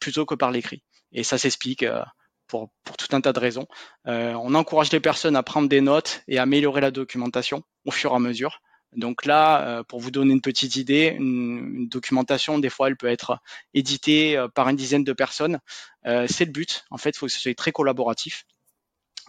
plutôt 0.00 0.26
que 0.26 0.34
par 0.34 0.50
l'écrit. 0.50 0.82
Et 1.12 1.24
ça 1.24 1.38
s'explique 1.38 1.82
euh, 1.82 2.02
pour, 2.46 2.70
pour, 2.84 2.96
tout 2.96 3.14
un 3.14 3.20
tas 3.20 3.32
de 3.32 3.38
raisons. 3.38 3.66
Euh, 4.06 4.32
on 4.34 4.54
encourage 4.54 4.92
les 4.92 5.00
personnes 5.00 5.36
à 5.36 5.42
prendre 5.42 5.68
des 5.68 5.80
notes 5.80 6.22
et 6.28 6.38
à 6.38 6.42
améliorer 6.42 6.80
la 6.80 6.90
documentation 6.90 7.62
au 7.84 7.90
fur 7.90 8.12
et 8.12 8.14
à 8.14 8.18
mesure. 8.18 8.60
Donc 8.96 9.26
là, 9.26 9.66
euh, 9.68 9.82
pour 9.82 10.00
vous 10.00 10.10
donner 10.10 10.32
une 10.32 10.40
petite 10.40 10.76
idée, 10.76 11.14
une, 11.18 11.88
documentation, 11.88 12.58
des 12.58 12.70
fois, 12.70 12.88
elle 12.88 12.96
peut 12.96 13.08
être 13.08 13.38
éditée 13.74 14.42
par 14.54 14.68
une 14.68 14.76
dizaine 14.76 15.04
de 15.04 15.12
personnes. 15.12 15.58
c'est 16.04 16.44
le 16.44 16.52
but. 16.52 16.84
En 16.90 16.98
fait, 16.98 17.10
il 17.10 17.18
faut 17.18 17.26
que 17.26 17.32
ce 17.32 17.40
soit 17.40 17.54
très 17.54 17.72
collaboratif. 17.72 18.44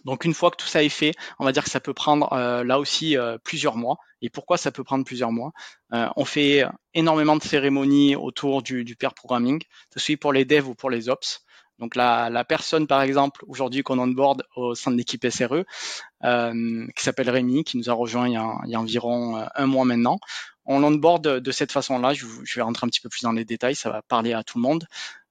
Donc 0.05 0.25
une 0.25 0.33
fois 0.33 0.51
que 0.51 0.57
tout 0.57 0.67
ça 0.67 0.83
est 0.83 0.89
fait, 0.89 1.13
on 1.39 1.45
va 1.45 1.51
dire 1.51 1.63
que 1.63 1.69
ça 1.69 1.79
peut 1.79 1.93
prendre 1.93 2.29
là 2.63 2.79
aussi 2.79 3.15
plusieurs 3.43 3.75
mois. 3.75 3.97
Et 4.21 4.29
pourquoi 4.29 4.57
ça 4.57 4.71
peut 4.71 4.83
prendre 4.83 5.05
plusieurs 5.05 5.31
mois? 5.31 5.51
On 5.91 6.25
fait 6.25 6.65
énormément 6.93 7.35
de 7.35 7.43
cérémonies 7.43 8.15
autour 8.15 8.61
du, 8.61 8.83
du 8.83 8.95
pair 8.95 9.13
programming, 9.13 9.61
que 9.91 9.99
ce 9.99 10.13
pour 10.15 10.33
les 10.33 10.45
devs 10.45 10.67
ou 10.67 10.75
pour 10.75 10.89
les 10.89 11.09
ops. 11.09 11.43
Donc 11.79 11.95
la, 11.95 12.43
personne, 12.43 12.87
par 12.87 13.01
exemple, 13.01 13.43
aujourd'hui 13.47 13.83
qu'on 13.83 13.97
onboard 13.99 14.43
au 14.55 14.75
sein 14.75 14.91
de 14.91 14.97
l'équipe 14.97 15.25
SRE, 15.29 15.63
euh, 16.25 16.87
qui 16.95 17.03
s'appelle 17.03 17.29
Rémi, 17.29 17.63
qui 17.63 17.77
nous 17.77 17.89
a 17.89 17.93
rejoint 17.93 18.27
il 18.27 18.33
y 18.33 18.37
a, 18.37 18.57
il 18.67 18.75
a 18.75 18.79
environ 18.79 19.37
euh, 19.37 19.45
un 19.55 19.65
mois 19.65 19.85
maintenant, 19.85 20.19
on 20.65 20.79
l'onboard 20.79 21.23
de, 21.23 21.39
de 21.39 21.51
cette 21.51 21.71
façon-là. 21.71 22.13
Je, 22.13 22.25
vais 22.55 22.61
rentrer 22.61 22.85
un 22.85 22.89
petit 22.89 22.99
peu 22.99 23.09
plus 23.09 23.23
dans 23.23 23.31
les 23.31 23.45
détails, 23.45 23.75
ça 23.75 23.89
va 23.89 24.01
parler 24.01 24.33
à 24.33 24.43
tout 24.43 24.57
le 24.57 24.61
monde. 24.61 24.85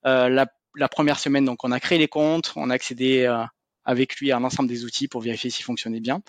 Euh, 0.07 0.31
la, 0.31 0.47
la, 0.75 0.89
première 0.89 1.19
semaine, 1.19 1.45
donc 1.45 1.65
on 1.65 1.71
a 1.71 1.81
créé 1.81 1.99
les 1.99 2.09
comptes, 2.09 2.53
on 2.57 2.71
a 2.71 2.75
accédé 2.75 3.27
euh, 3.27 3.45
avec 3.89 4.17
lui 4.17 4.31
à 4.31 4.39
l'ensemble 4.39 4.69
des 4.69 4.85
outils 4.85 5.09
pour 5.09 5.23
vérifier 5.23 5.51
s'ils 5.51 5.65
fonctionnaient 5.65 6.05
bien 6.09 6.21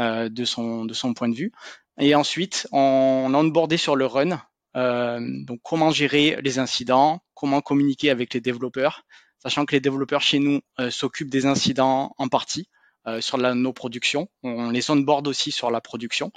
euh, 0.00 0.28
de 0.28 0.44
son 0.44 0.84
de 0.86 0.94
son 0.94 1.14
point 1.14 1.28
de 1.28 1.36
vue. 1.36 1.52
Et 1.98 2.14
ensuite, 2.14 2.66
on, 2.72 3.26
on 3.28 3.34
a 3.34 3.38
onboardé 3.38 3.76
sur 3.76 3.94
le 3.94 4.06
run. 4.06 4.40
Euh, 4.76 5.20
donc 5.48 5.60
comment 5.62 5.90
gérer 5.92 6.36
les 6.42 6.58
incidents, 6.58 7.20
comment 7.34 7.60
communiquer 7.60 8.10
avec 8.10 8.34
les 8.34 8.40
développeurs, 8.40 9.04
sachant 9.40 9.66
que 9.66 9.74
les 9.76 9.80
développeurs 9.80 10.22
chez 10.22 10.40
nous 10.40 10.60
euh, 10.80 10.90
s'occupent 10.90 11.30
des 11.30 11.46
incidents 11.46 12.12
en 12.18 12.28
partie 12.28 12.68
euh, 13.06 13.20
sur 13.20 13.36
la, 13.36 13.54
nos 13.54 13.72
productions. 13.72 14.28
On 14.42 14.70
les 14.70 14.90
onboard 14.90 15.28
aussi 15.28 15.52
sur 15.52 15.70
la 15.70 15.80
production. 15.80 16.32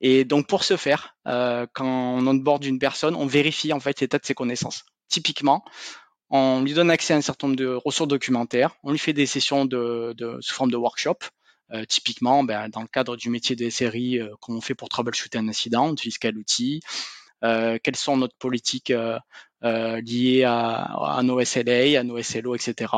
Et 0.00 0.24
donc 0.24 0.46
pour 0.46 0.64
ce 0.64 0.76
faire, 0.76 1.16
euh, 1.26 1.66
quand 1.74 1.86
on 1.86 2.26
onboard 2.26 2.64
une 2.64 2.78
personne, 2.78 3.14
on 3.14 3.26
vérifie 3.26 3.72
en 3.72 3.80
fait 3.80 4.00
l'état 4.00 4.18
de 4.18 4.24
ses 4.24 4.34
connaissances. 4.34 4.84
Typiquement, 5.08 5.64
on 6.30 6.62
lui 6.62 6.74
donne 6.74 6.90
accès 6.90 7.14
à 7.14 7.16
un 7.16 7.20
certain 7.20 7.48
nombre 7.48 7.58
de 7.58 7.66
ressources 7.66 8.08
documentaires, 8.08 8.76
on 8.82 8.90
lui 8.90 8.98
fait 8.98 9.12
des 9.12 9.26
sessions 9.26 9.64
de, 9.64 10.14
de 10.16 10.38
sous 10.40 10.54
forme 10.54 10.70
de 10.70 10.76
workshop, 10.76 11.18
typiquement, 11.88 12.44
ben, 12.44 12.68
dans 12.68 12.82
le 12.82 12.86
cadre 12.86 13.16
du 13.16 13.30
métier 13.30 13.56
des 13.56 13.70
séries, 13.70 14.20
comment 14.40 14.58
on 14.58 14.60
fait 14.60 14.74
pour 14.74 14.88
troubleshooter 14.88 15.38
un 15.38 15.48
incident, 15.48 15.88
on 15.88 15.92
utilise 15.92 16.18
quel 16.18 16.36
outil, 16.38 16.80
quelles 17.42 17.96
sont 17.96 18.16
notre 18.16 18.36
politiques 18.36 18.92
liées 19.62 20.44
à, 20.44 20.82
à, 20.82 21.22
nos 21.22 21.44
SLA, 21.44 21.98
à 21.98 22.02
nos 22.04 22.22
SLO, 22.22 22.54
etc. 22.54 22.92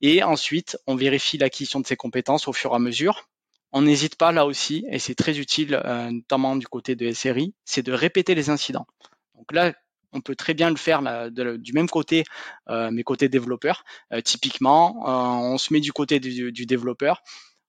Et 0.00 0.22
ensuite, 0.22 0.76
on 0.86 0.94
vérifie 0.94 1.38
l'acquisition 1.38 1.80
de 1.80 1.86
ces 1.86 1.96
compétences 1.96 2.48
au 2.48 2.52
fur 2.52 2.72
et 2.72 2.76
à 2.76 2.78
mesure. 2.78 3.28
On 3.72 3.82
n'hésite 3.82 4.16
pas 4.16 4.32
là 4.32 4.46
aussi, 4.46 4.86
et 4.90 4.98
c'est 4.98 5.14
très 5.14 5.38
utile, 5.38 5.80
euh, 5.84 6.10
notamment 6.10 6.56
du 6.56 6.66
côté 6.66 6.94
de 6.94 7.10
SRI, 7.12 7.54
c'est 7.64 7.82
de 7.82 7.92
répéter 7.92 8.34
les 8.34 8.50
incidents. 8.50 8.86
Donc 9.34 9.52
là, 9.52 9.74
on 10.16 10.20
peut 10.20 10.34
très 10.34 10.54
bien 10.54 10.70
le 10.70 10.76
faire 10.76 11.02
du 11.30 11.72
même 11.72 11.88
côté, 11.88 12.24
euh, 12.68 12.90
mais 12.92 13.02
côté 13.02 13.28
développeur. 13.28 13.84
Euh, 14.12 14.20
typiquement, 14.20 15.02
on 15.06 15.58
se 15.58 15.72
met 15.72 15.80
du 15.80 15.92
côté 15.92 16.20
du, 16.20 16.66
développeur, 16.66 17.22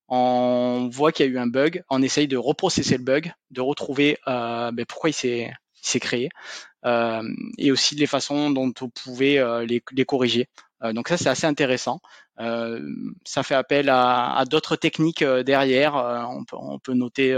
on 0.07 0.89
voit 0.91 1.11
qu'il 1.11 1.25
y 1.25 1.29
a 1.29 1.31
eu 1.31 1.37
un 1.37 1.47
bug, 1.47 1.83
on 1.89 2.01
essaye 2.01 2.27
de 2.27 2.37
reprocesser 2.37 2.97
le 2.97 3.03
bug, 3.03 3.31
de 3.51 3.61
retrouver 3.61 4.17
ben, 4.25 4.85
pourquoi 4.87 5.09
il 5.09 5.13
s'est 5.13 5.99
créé, 5.99 6.29
et 7.57 7.71
aussi 7.71 7.95
les 7.95 8.07
façons 8.07 8.49
dont 8.49 8.73
on 8.81 8.89
pouvait 8.89 9.39
les 9.65 10.05
corriger. 10.05 10.47
Euh, 10.83 10.93
donc 10.93 11.07
ça, 11.07 11.17
c'est 11.17 11.29
assez 11.29 11.47
intéressant. 11.47 11.99
Euh, 12.39 12.81
ça 13.25 13.43
fait 13.43 13.55
appel 13.55 13.89
à, 13.89 14.43
d'autres 14.49 14.75
techniques 14.75 15.21
euh, 15.21 15.43
derrière. 15.43 15.95
On 15.95 16.79
peut, 16.79 16.93
noter 16.93 17.35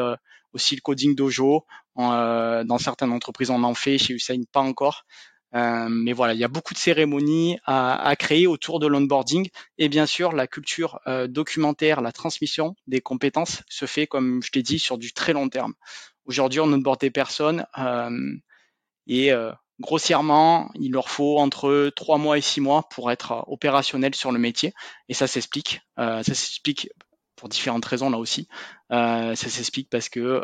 aussi 0.53 0.75
le 0.75 0.81
coding 0.81 1.15
dojo. 1.15 1.65
Dans 1.99 2.77
certaines 2.77 3.11
entreprises, 3.11 3.49
on 3.49 3.63
en 3.63 3.73
fait. 3.73 3.97
Chez 3.97 4.13
Usain, 4.13 4.41
pas 4.51 4.61
encore. 4.61 5.05
mais 5.53 6.13
voilà, 6.13 6.33
il 6.33 6.39
y 6.39 6.43
a 6.43 6.47
beaucoup 6.47 6.73
de 6.73 6.79
cérémonies 6.79 7.57
à, 7.65 8.15
créer 8.17 8.47
autour 8.47 8.79
de 8.79 8.87
l'onboarding 8.87 9.49
et 9.77 9.89
bien 9.89 10.05
sûr 10.05 10.31
la 10.31 10.47
culture 10.47 10.99
documentaire, 11.27 12.01
la 12.01 12.11
transmission 12.11 12.75
des 12.87 13.01
compétences 13.01 13.63
se 13.69 13.85
fait 13.85 14.07
comme 14.07 14.41
je 14.43 14.51
t'ai 14.51 14.63
dit 14.63 14.79
sur 14.79 14.97
du 14.97 15.13
très 15.13 15.33
long 15.33 15.49
terme. 15.49 15.73
Aujourd'hui, 16.25 16.59
on 16.59 16.71
onboard 16.71 16.99
des 16.99 17.11
personnes 17.11 17.65
et 19.07 19.33
grossièrement, 19.79 20.69
il 20.75 20.91
leur 20.91 21.09
faut 21.09 21.39
entre 21.39 21.91
trois 21.95 22.17
mois 22.17 22.37
et 22.37 22.41
six 22.41 22.61
mois 22.61 22.87
pour 22.89 23.11
être 23.11 23.31
euh, 23.31 23.41
opérationnel 23.47 24.13
sur 24.15 24.31
le 24.31 24.39
métier. 24.39 24.73
Et 25.07 25.13
ça 25.13 25.27
s'explique. 25.27 25.81
Euh, 25.97 26.23
ça 26.23 26.33
s'explique 26.33 26.89
pour 27.39 27.49
différentes 27.49 27.85
raisons 27.85 28.09
là 28.09 28.17
aussi. 28.17 28.47
Euh, 28.91 29.35
ça 29.35 29.49
s'explique 29.49 29.89
parce 29.89 30.09
que 30.09 30.43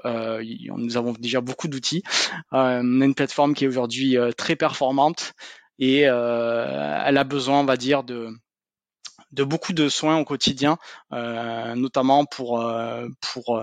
nous 0.75 0.97
avons 0.97 1.13
déjà 1.13 1.41
beaucoup 1.41 1.67
d'outils. 1.67 2.03
on 2.51 3.01
a 3.01 3.05
une 3.05 3.15
plateforme 3.15 3.53
qui 3.53 3.65
est 3.65 3.67
aujourd'hui 3.67 4.17
très 4.37 4.55
performante 4.55 5.33
et 5.77 6.01
elle 6.01 7.17
a 7.17 7.23
besoin, 7.23 7.59
on 7.59 7.65
va 7.65 7.77
dire, 7.77 8.03
de 8.03 8.33
beaucoup 9.43 9.73
de 9.73 9.89
soins 9.89 10.17
au 10.17 10.25
quotidien, 10.25 10.77
notamment 11.11 12.25
pour 12.25 12.65
pour 13.21 13.61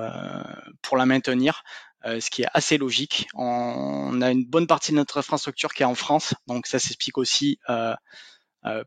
pour 0.82 0.96
la 0.96 1.06
maintenir. 1.06 1.62
Euh, 2.04 2.18
ce 2.18 2.30
qui 2.30 2.42
est 2.42 2.48
assez 2.52 2.78
logique. 2.78 3.28
On, 3.34 4.20
a 4.22 4.30
une 4.30 4.44
bonne 4.44 4.66
partie 4.66 4.90
de 4.90 4.96
notre 4.96 5.18
infrastructure 5.18 5.72
qui 5.72 5.82
est 5.82 5.86
en 5.86 5.94
France, 5.94 6.34
donc 6.48 6.66
ça 6.66 6.80
s'explique 6.80 7.16
aussi 7.16 7.60
euh, 7.70 7.92
euh, 7.92 7.94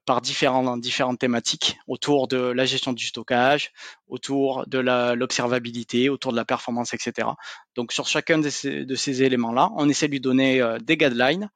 par 0.05 0.21
différents, 0.21 0.77
différentes 0.77 1.19
thématiques 1.19 1.77
autour 1.87 2.27
de 2.27 2.37
la 2.37 2.65
gestion 2.65 2.93
du 2.93 3.05
stockage, 3.05 3.71
autour 4.07 4.65
de 4.67 4.77
l'observabilité, 5.13 6.09
autour 6.09 6.31
de 6.31 6.37
la 6.37 6.45
performance, 6.45 6.93
etc. 6.93 7.27
Donc 7.75 7.91
sur 7.91 8.07
chacun 8.07 8.37
de 8.37 8.49
ces, 8.49 8.85
de 8.85 8.95
ces 8.95 9.23
éléments-là, 9.23 9.71
on 9.75 9.89
essaie 9.89 10.07
de 10.07 10.13
lui 10.13 10.21
donner 10.21 10.63
des 10.81 10.95
guidelines. 10.95 11.49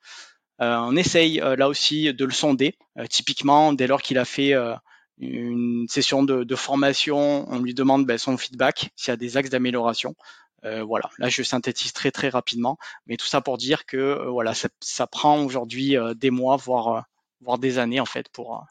on 0.59 0.95
essaye 0.97 1.37
là 1.37 1.69
aussi 1.69 2.13
de 2.13 2.25
le 2.25 2.31
sonder. 2.31 2.75
typiquement, 3.09 3.71
dès 3.71 3.87
lors 3.87 4.01
qu'il 4.01 4.17
a 4.17 4.25
fait 4.25 4.53
une 5.19 5.87
session 5.89 6.23
de, 6.23 6.43
de, 6.43 6.55
formation, 6.55 7.45
on 7.49 7.59
lui 7.59 7.73
demande 7.73 8.05
ben, 8.05 8.17
son 8.17 8.37
feedback, 8.37 8.91
s'il 8.95 9.11
y 9.11 9.13
a 9.13 9.17
des 9.17 9.37
axes 9.37 9.49
d'amélioration. 9.49 10.15
Euh, 10.65 10.83
voilà, 10.83 11.09
là 11.19 11.29
je 11.29 11.41
synthétise 11.41 11.93
très 11.93 12.11
très 12.11 12.29
rapidement, 12.29 12.77
mais 13.07 13.15
tout 13.15 13.25
ça 13.25 13.39
pour 13.39 13.57
dire 13.57 13.85
que 13.85 13.97
euh, 13.97 14.29
voilà, 14.29 14.53
ça, 14.53 14.67
ça 14.81 15.07
prend 15.07 15.41
aujourd'hui 15.43 15.97
euh, 15.97 16.13
des 16.13 16.31
mois, 16.31 16.57
voire 16.57 17.05
voire 17.41 17.57
des 17.57 17.77
années 17.77 17.99
en 17.99 18.05
fait 18.05 18.29
pour 18.29 18.65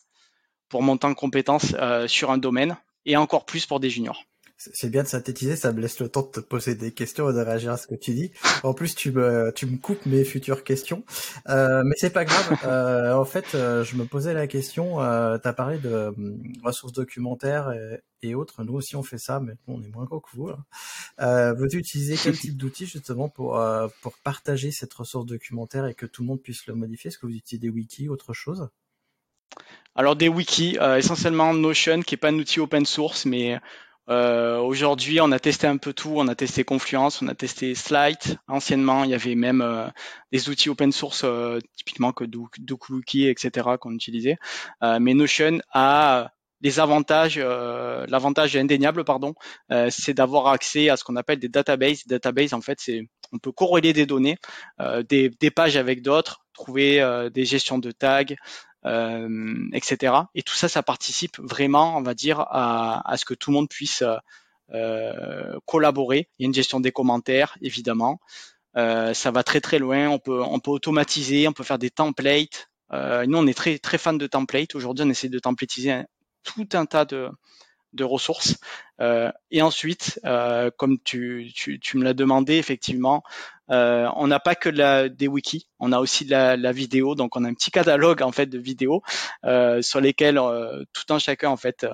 pour 0.69 0.83
monter 0.83 1.07
en 1.07 1.15
compétence 1.15 1.75
sur 2.07 2.31
un 2.31 2.39
domaine 2.39 2.77
et 3.07 3.17
encore 3.17 3.47
plus 3.47 3.65
pour 3.65 3.81
des 3.81 3.91
juniors. 3.91 4.28
C'est 4.61 4.91
bien 4.91 5.05
de 5.05 5.09
synthétiser, 5.09 5.55
ça 5.55 5.73
me 5.73 5.81
laisse 5.81 6.01
le 6.01 6.09
temps 6.09 6.23
de 6.23 6.33
te 6.33 6.41
poser 6.41 6.75
des 6.75 6.91
questions 6.91 7.31
et 7.31 7.33
de 7.33 7.39
réagir 7.39 7.71
à 7.71 7.77
ce 7.77 7.87
que 7.87 7.95
tu 7.95 8.13
dis. 8.13 8.33
En 8.65 8.75
plus, 8.75 8.97
tu 8.97 9.13
me, 9.13 9.53
tu 9.55 9.67
me 9.67 9.77
coupes 9.77 10.05
mes 10.05 10.25
futures 10.25 10.65
questions, 10.65 11.05
euh, 11.49 11.83
mais 11.85 11.95
c'est 11.97 12.11
pas 12.11 12.25
grave. 12.25 12.57
Euh, 12.69 13.15
en 13.15 13.25
fait, 13.25 13.55
euh, 13.55 13.85
je 13.85 13.97
me 13.97 14.05
posais 14.05 14.35
la 14.35 14.47
question. 14.47 15.01
Euh, 15.01 15.39
tu 15.39 15.47
as 15.49 15.53
parlé 15.53 15.79
de 15.79 15.89
euh, 15.89 16.13
ressources 16.63 16.93
documentaires 16.93 17.73
et, 18.23 18.35
autres. 18.35 18.63
Nous 18.65 18.75
aussi, 18.75 18.97
on 18.97 19.03
fait 19.03 19.17
ça, 19.17 19.41
mais 19.41 19.55
on 19.69 19.83
est 19.83 19.89
moins 19.89 20.05
gros 20.05 20.21
que 20.21 20.29
vous. 20.35 20.49
Hein. 20.49 20.65
Euh, 21.21 21.55
Veux-tu 21.55 21.79
utiliser 21.79 22.17
quel 22.21 22.37
type 22.39 22.57
d'outils 22.57 22.87
justement 22.87 23.29
pour 23.29 23.63
pour 24.03 24.19
partager 24.19 24.71
cette 24.71 24.93
ressource 24.93 25.25
documentaire 25.25 25.87
et 25.87 25.95
que 25.95 26.05
tout 26.05 26.23
le 26.23 26.29
monde 26.29 26.43
puisse 26.43 26.67
le 26.67 26.75
modifier? 26.75 27.09
Est-ce 27.09 27.19
que 27.19 27.27
vous 27.27 27.33
utilisez 27.33 27.59
des 27.59 27.71
wikis, 27.71 28.09
autre 28.09 28.33
chose? 28.33 28.69
Alors 29.95 30.17
des 30.17 30.29
wikis, 30.29 30.77
essentiellement 30.97 31.55
Notion, 31.55 32.03
qui 32.03 32.17
est 32.17 32.19
pas 32.19 32.29
un 32.29 32.39
outil 32.39 32.61
open 32.61 32.85
source, 32.85 33.25
mais 33.25 33.59
euh, 34.09 34.59
aujourd'hui, 34.59 35.21
on 35.21 35.31
a 35.33 35.39
testé 35.39 35.67
un 35.67 35.77
peu 35.77 35.93
tout. 35.93 36.15
On 36.17 36.29
a 36.29 36.35
testé 36.35 36.65
Confluence, 36.65 37.21
on 37.23 37.29
a 37.29 37.35
testé 37.35 37.75
Slide. 37.75 38.39
Anciennement, 38.49 39.05
il 39.05 39.11
y 39.11 39.15
avait 39.15 39.35
même 39.35 39.61
euh, 39.61 39.87
des 40.33 40.49
outils 40.49 40.71
open 40.71 40.93
source, 40.93 41.23
euh, 41.25 41.59
typiquement 41.77 42.13
que 42.13 42.25
Dokuwiki, 42.25 43.29
etc., 43.29 43.69
qu'on 43.81 43.93
utilisait. 43.93 44.37
mais 44.83 45.15
Notion 45.15 45.59
a 45.73 46.31
des 46.61 46.81
avantages. 46.81 47.39
L'avantage 47.39 48.57
indéniable, 48.57 49.05
pardon, 49.05 49.35
c'est 49.91 50.15
d'avoir 50.15 50.49
accès 50.49 50.89
à 50.89 50.97
ce 50.97 51.05
qu'on 51.05 51.17
appelle 51.17 51.39
des 51.39 51.49
databases. 51.49 52.07
Database, 52.07 52.53
en 52.55 52.61
fait, 52.61 52.79
c'est 52.81 53.03
on 53.31 53.39
peut 53.39 53.53
corréler 53.53 53.93
des 53.93 54.07
données, 54.07 54.39
des, 55.09 55.29
des, 55.29 55.51
pages 55.51 55.77
avec 55.77 56.03
d'autres, 56.03 56.47
trouver 56.55 57.29
des 57.33 57.45
gestions 57.45 57.79
de 57.79 57.91
tags, 57.91 58.25
euh, 58.25 58.35
etc. 58.85 60.15
Et 60.35 60.43
tout 60.43 60.55
ça, 60.55 60.69
ça 60.69 60.83
participe 60.83 61.39
vraiment, 61.39 61.97
on 61.97 62.03
va 62.03 62.15
dire, 62.15 62.41
à, 62.41 63.15
ce 63.17 63.25
que 63.25 63.35
tout 63.35 63.51
le 63.51 63.57
monde 63.57 63.69
puisse 63.69 64.03
euh, 64.73 65.59
collaborer. 65.67 66.29
Il 66.39 66.43
y 66.43 66.47
a 66.47 66.49
une 66.49 66.55
gestion 66.55 66.81
des 66.81 66.93
commentaires, 66.93 67.57
évidemment. 67.61 68.21
Euh, 68.77 69.15
ça 69.15 69.31
va 69.31 69.43
très 69.43 69.61
très 69.61 69.79
loin. 69.79 70.09
On 70.09 70.19
peut 70.19 70.43
on 70.43 70.61
peut 70.61 70.71
automatiser, 70.71 71.49
on 71.49 71.53
peut 71.53 71.65
faire 71.65 71.79
des 71.79 71.91
templates. 71.91 72.69
nous, 72.93 73.39
on 73.39 73.47
est 73.47 73.57
très 73.57 73.79
très 73.79 73.99
fan 73.99 74.19
de 74.19 74.27
templates. 74.27 74.75
Aujourd'hui, 74.75 75.05
on 75.07 75.11
essaie 75.11 75.29
de 75.29 75.39
templatiser 75.39 76.03
tout 76.45 76.69
un 76.73 76.87
tas 76.87 77.05
de 77.05 77.31
de 77.93 78.05
ressources. 78.05 78.57
Euh, 79.01 79.31
et 79.51 79.63
ensuite, 79.63 80.21
euh, 80.25 80.71
comme 80.77 80.99
tu, 81.01 81.51
tu, 81.55 81.79
tu 81.81 81.97
me 81.97 82.05
l'as 82.05 82.15
demandé, 82.15 82.57
effectivement, 82.57 83.23
euh, 83.71 84.09
on 84.17 84.27
n'a 84.27 84.41
pas 84.41 84.55
que 84.55 84.69
la, 84.69 85.09
des 85.09 85.29
wikis, 85.29 85.69
on 85.79 85.93
a 85.93 85.99
aussi 85.99 86.25
la, 86.25 86.57
la, 86.57 86.73
vidéo. 86.73 87.15
Donc, 87.15 87.37
on 87.37 87.45
a 87.45 87.49
un 87.49 87.55
petit 87.55 87.71
catalogue 87.71 88.23
en 88.23 88.33
fait 88.33 88.47
de 88.47 88.59
vidéos 88.59 89.03
sur 89.81 90.01
lesquelles 90.01 90.41
tout 90.93 91.13
un 91.13 91.19
chacun 91.19 91.51
en 91.51 91.57
fait 91.57 91.87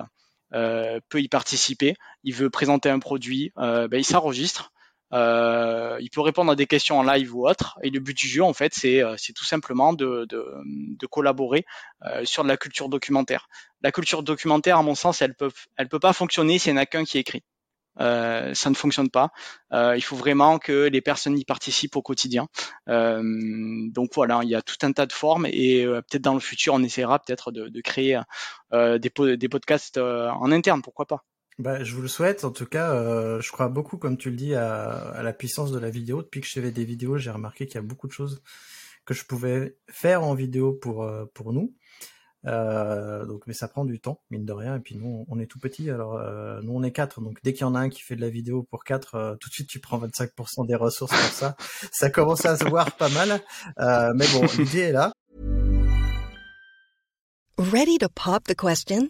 peut 0.51 1.21
y 1.21 1.27
participer. 1.27 1.95
Il 2.23 2.33
veut 2.33 2.49
présenter 2.49 2.89
un 2.89 2.99
produit, 2.99 3.51
ben, 3.55 3.89
il 3.93 4.05
s'enregistre. 4.05 4.71
Euh, 5.13 5.97
il 6.01 6.09
peut 6.09 6.21
répondre 6.21 6.51
à 6.51 6.55
des 6.55 6.65
questions 6.65 6.99
en 6.99 7.03
live 7.03 7.35
ou 7.35 7.47
autre. 7.47 7.77
Et 7.83 7.89
le 7.89 7.99
but 7.99 8.17
du 8.17 8.27
jeu, 8.27 8.43
en 8.43 8.53
fait, 8.53 8.73
c'est 8.73 9.01
euh, 9.01 9.15
tout 9.35 9.45
simplement 9.45 9.93
de, 9.93 10.25
de, 10.29 10.45
de 10.65 11.07
collaborer 11.07 11.65
euh, 12.05 12.25
sur 12.25 12.43
de 12.43 12.49
la 12.49 12.57
culture 12.57 12.89
documentaire. 12.89 13.47
La 13.81 13.91
culture 13.91 14.23
documentaire, 14.23 14.77
à 14.77 14.83
mon 14.83 14.95
sens, 14.95 15.21
elle 15.21 15.35
peut, 15.35 15.51
elle 15.77 15.89
peut 15.89 15.99
pas 15.99 16.13
fonctionner 16.13 16.59
s'il 16.59 16.73
n'y 16.73 16.79
en 16.79 16.81
a 16.81 16.85
qu'un 16.85 17.03
qui 17.03 17.17
écrit. 17.17 17.43
Euh, 17.99 18.53
ça 18.53 18.69
ne 18.69 18.75
fonctionne 18.75 19.09
pas. 19.09 19.31
Euh, 19.73 19.95
il 19.95 20.01
faut 20.01 20.15
vraiment 20.15 20.59
que 20.59 20.87
les 20.87 21.01
personnes 21.01 21.37
y 21.37 21.45
participent 21.45 21.95
au 21.95 22.01
quotidien. 22.01 22.47
Euh, 22.89 23.21
donc 23.91 24.11
voilà, 24.13 24.41
il 24.43 24.49
y 24.49 24.55
a 24.55 24.61
tout 24.61 24.75
un 24.81 24.91
tas 24.91 25.05
de 25.05 25.13
formes 25.13 25.45
et 25.45 25.85
peut-être 25.85 26.21
dans 26.21 26.33
le 26.33 26.39
futur, 26.39 26.73
on 26.73 26.83
essaiera 26.83 27.19
peut-être 27.19 27.51
de, 27.51 27.69
de, 27.69 27.81
créer 27.81 28.19
des, 28.73 29.37
des 29.37 29.49
podcasts 29.49 29.97
en 29.97 30.51
interne, 30.51 30.81
pourquoi 30.81 31.05
pas. 31.05 31.23
Bah, 31.57 31.83
je 31.83 31.95
vous 31.95 32.01
le 32.01 32.07
souhaite. 32.07 32.43
En 32.43 32.51
tout 32.51 32.65
cas, 32.65 32.93
euh, 32.93 33.39
je 33.41 33.51
crois 33.51 33.69
beaucoup, 33.69 33.97
comme 33.97 34.17
tu 34.17 34.29
le 34.29 34.35
dis, 34.35 34.55
à, 34.55 34.89
à, 34.89 35.23
la 35.23 35.33
puissance 35.33 35.71
de 35.71 35.79
la 35.79 35.89
vidéo. 35.89 36.21
Depuis 36.21 36.41
que 36.41 36.47
je 36.47 36.53
fais 36.53 36.71
des 36.71 36.85
vidéos, 36.85 37.17
j'ai 37.17 37.31
remarqué 37.31 37.65
qu'il 37.65 37.75
y 37.75 37.77
a 37.77 37.81
beaucoup 37.81 38.07
de 38.07 38.13
choses 38.13 38.41
que 39.05 39.13
je 39.13 39.23
pouvais 39.23 39.77
faire 39.87 40.23
en 40.23 40.33
vidéo 40.33 40.73
pour 40.73 41.03
euh, 41.03 41.25
pour 41.33 41.53
nous. 41.53 41.73
Euh, 42.47 43.25
donc, 43.25 43.43
mais 43.47 43.53
ça 43.53 43.67
prend 43.67 43.85
du 43.85 43.99
temps, 43.99 44.21
mine 44.29 44.45
de 44.45 44.53
rien. 44.53 44.75
Et 44.75 44.79
puis 44.79 44.95
nous, 44.95 45.25
on 45.29 45.39
est 45.39 45.47
tout 45.47 45.59
petit. 45.59 45.89
Alors, 45.89 46.15
euh, 46.15 46.61
nous, 46.61 46.73
on 46.73 46.83
est 46.83 46.91
quatre. 46.91 47.21
Donc, 47.21 47.39
dès 47.43 47.53
qu'il 47.53 47.61
y 47.61 47.65
en 47.65 47.75
a 47.75 47.79
un 47.79 47.89
qui 47.89 48.01
fait 48.01 48.15
de 48.15 48.21
la 48.21 48.29
vidéo 48.29 48.63
pour 48.63 48.83
quatre, 48.83 49.15
euh, 49.15 49.35
tout 49.39 49.49
de 49.49 49.53
suite, 49.53 49.69
tu 49.69 49.79
prends 49.79 49.99
25% 49.99 50.67
des 50.67 50.75
ressources 50.75 51.11
pour 51.11 51.31
ça. 51.31 51.55
ça 51.91 52.09
commence 52.09 52.45
à 52.45 52.57
se 52.57 52.65
voir 52.65 52.91
pas 52.95 53.09
mal. 53.09 53.41
mais 54.15 54.25
bon, 54.33 54.45
l'idée 54.57 54.79
est 54.79 54.91
là. 54.91 55.11
Ready 57.57 57.97
to 57.99 58.09
pop 58.09 58.43
the 58.43 58.55
question? 58.55 59.09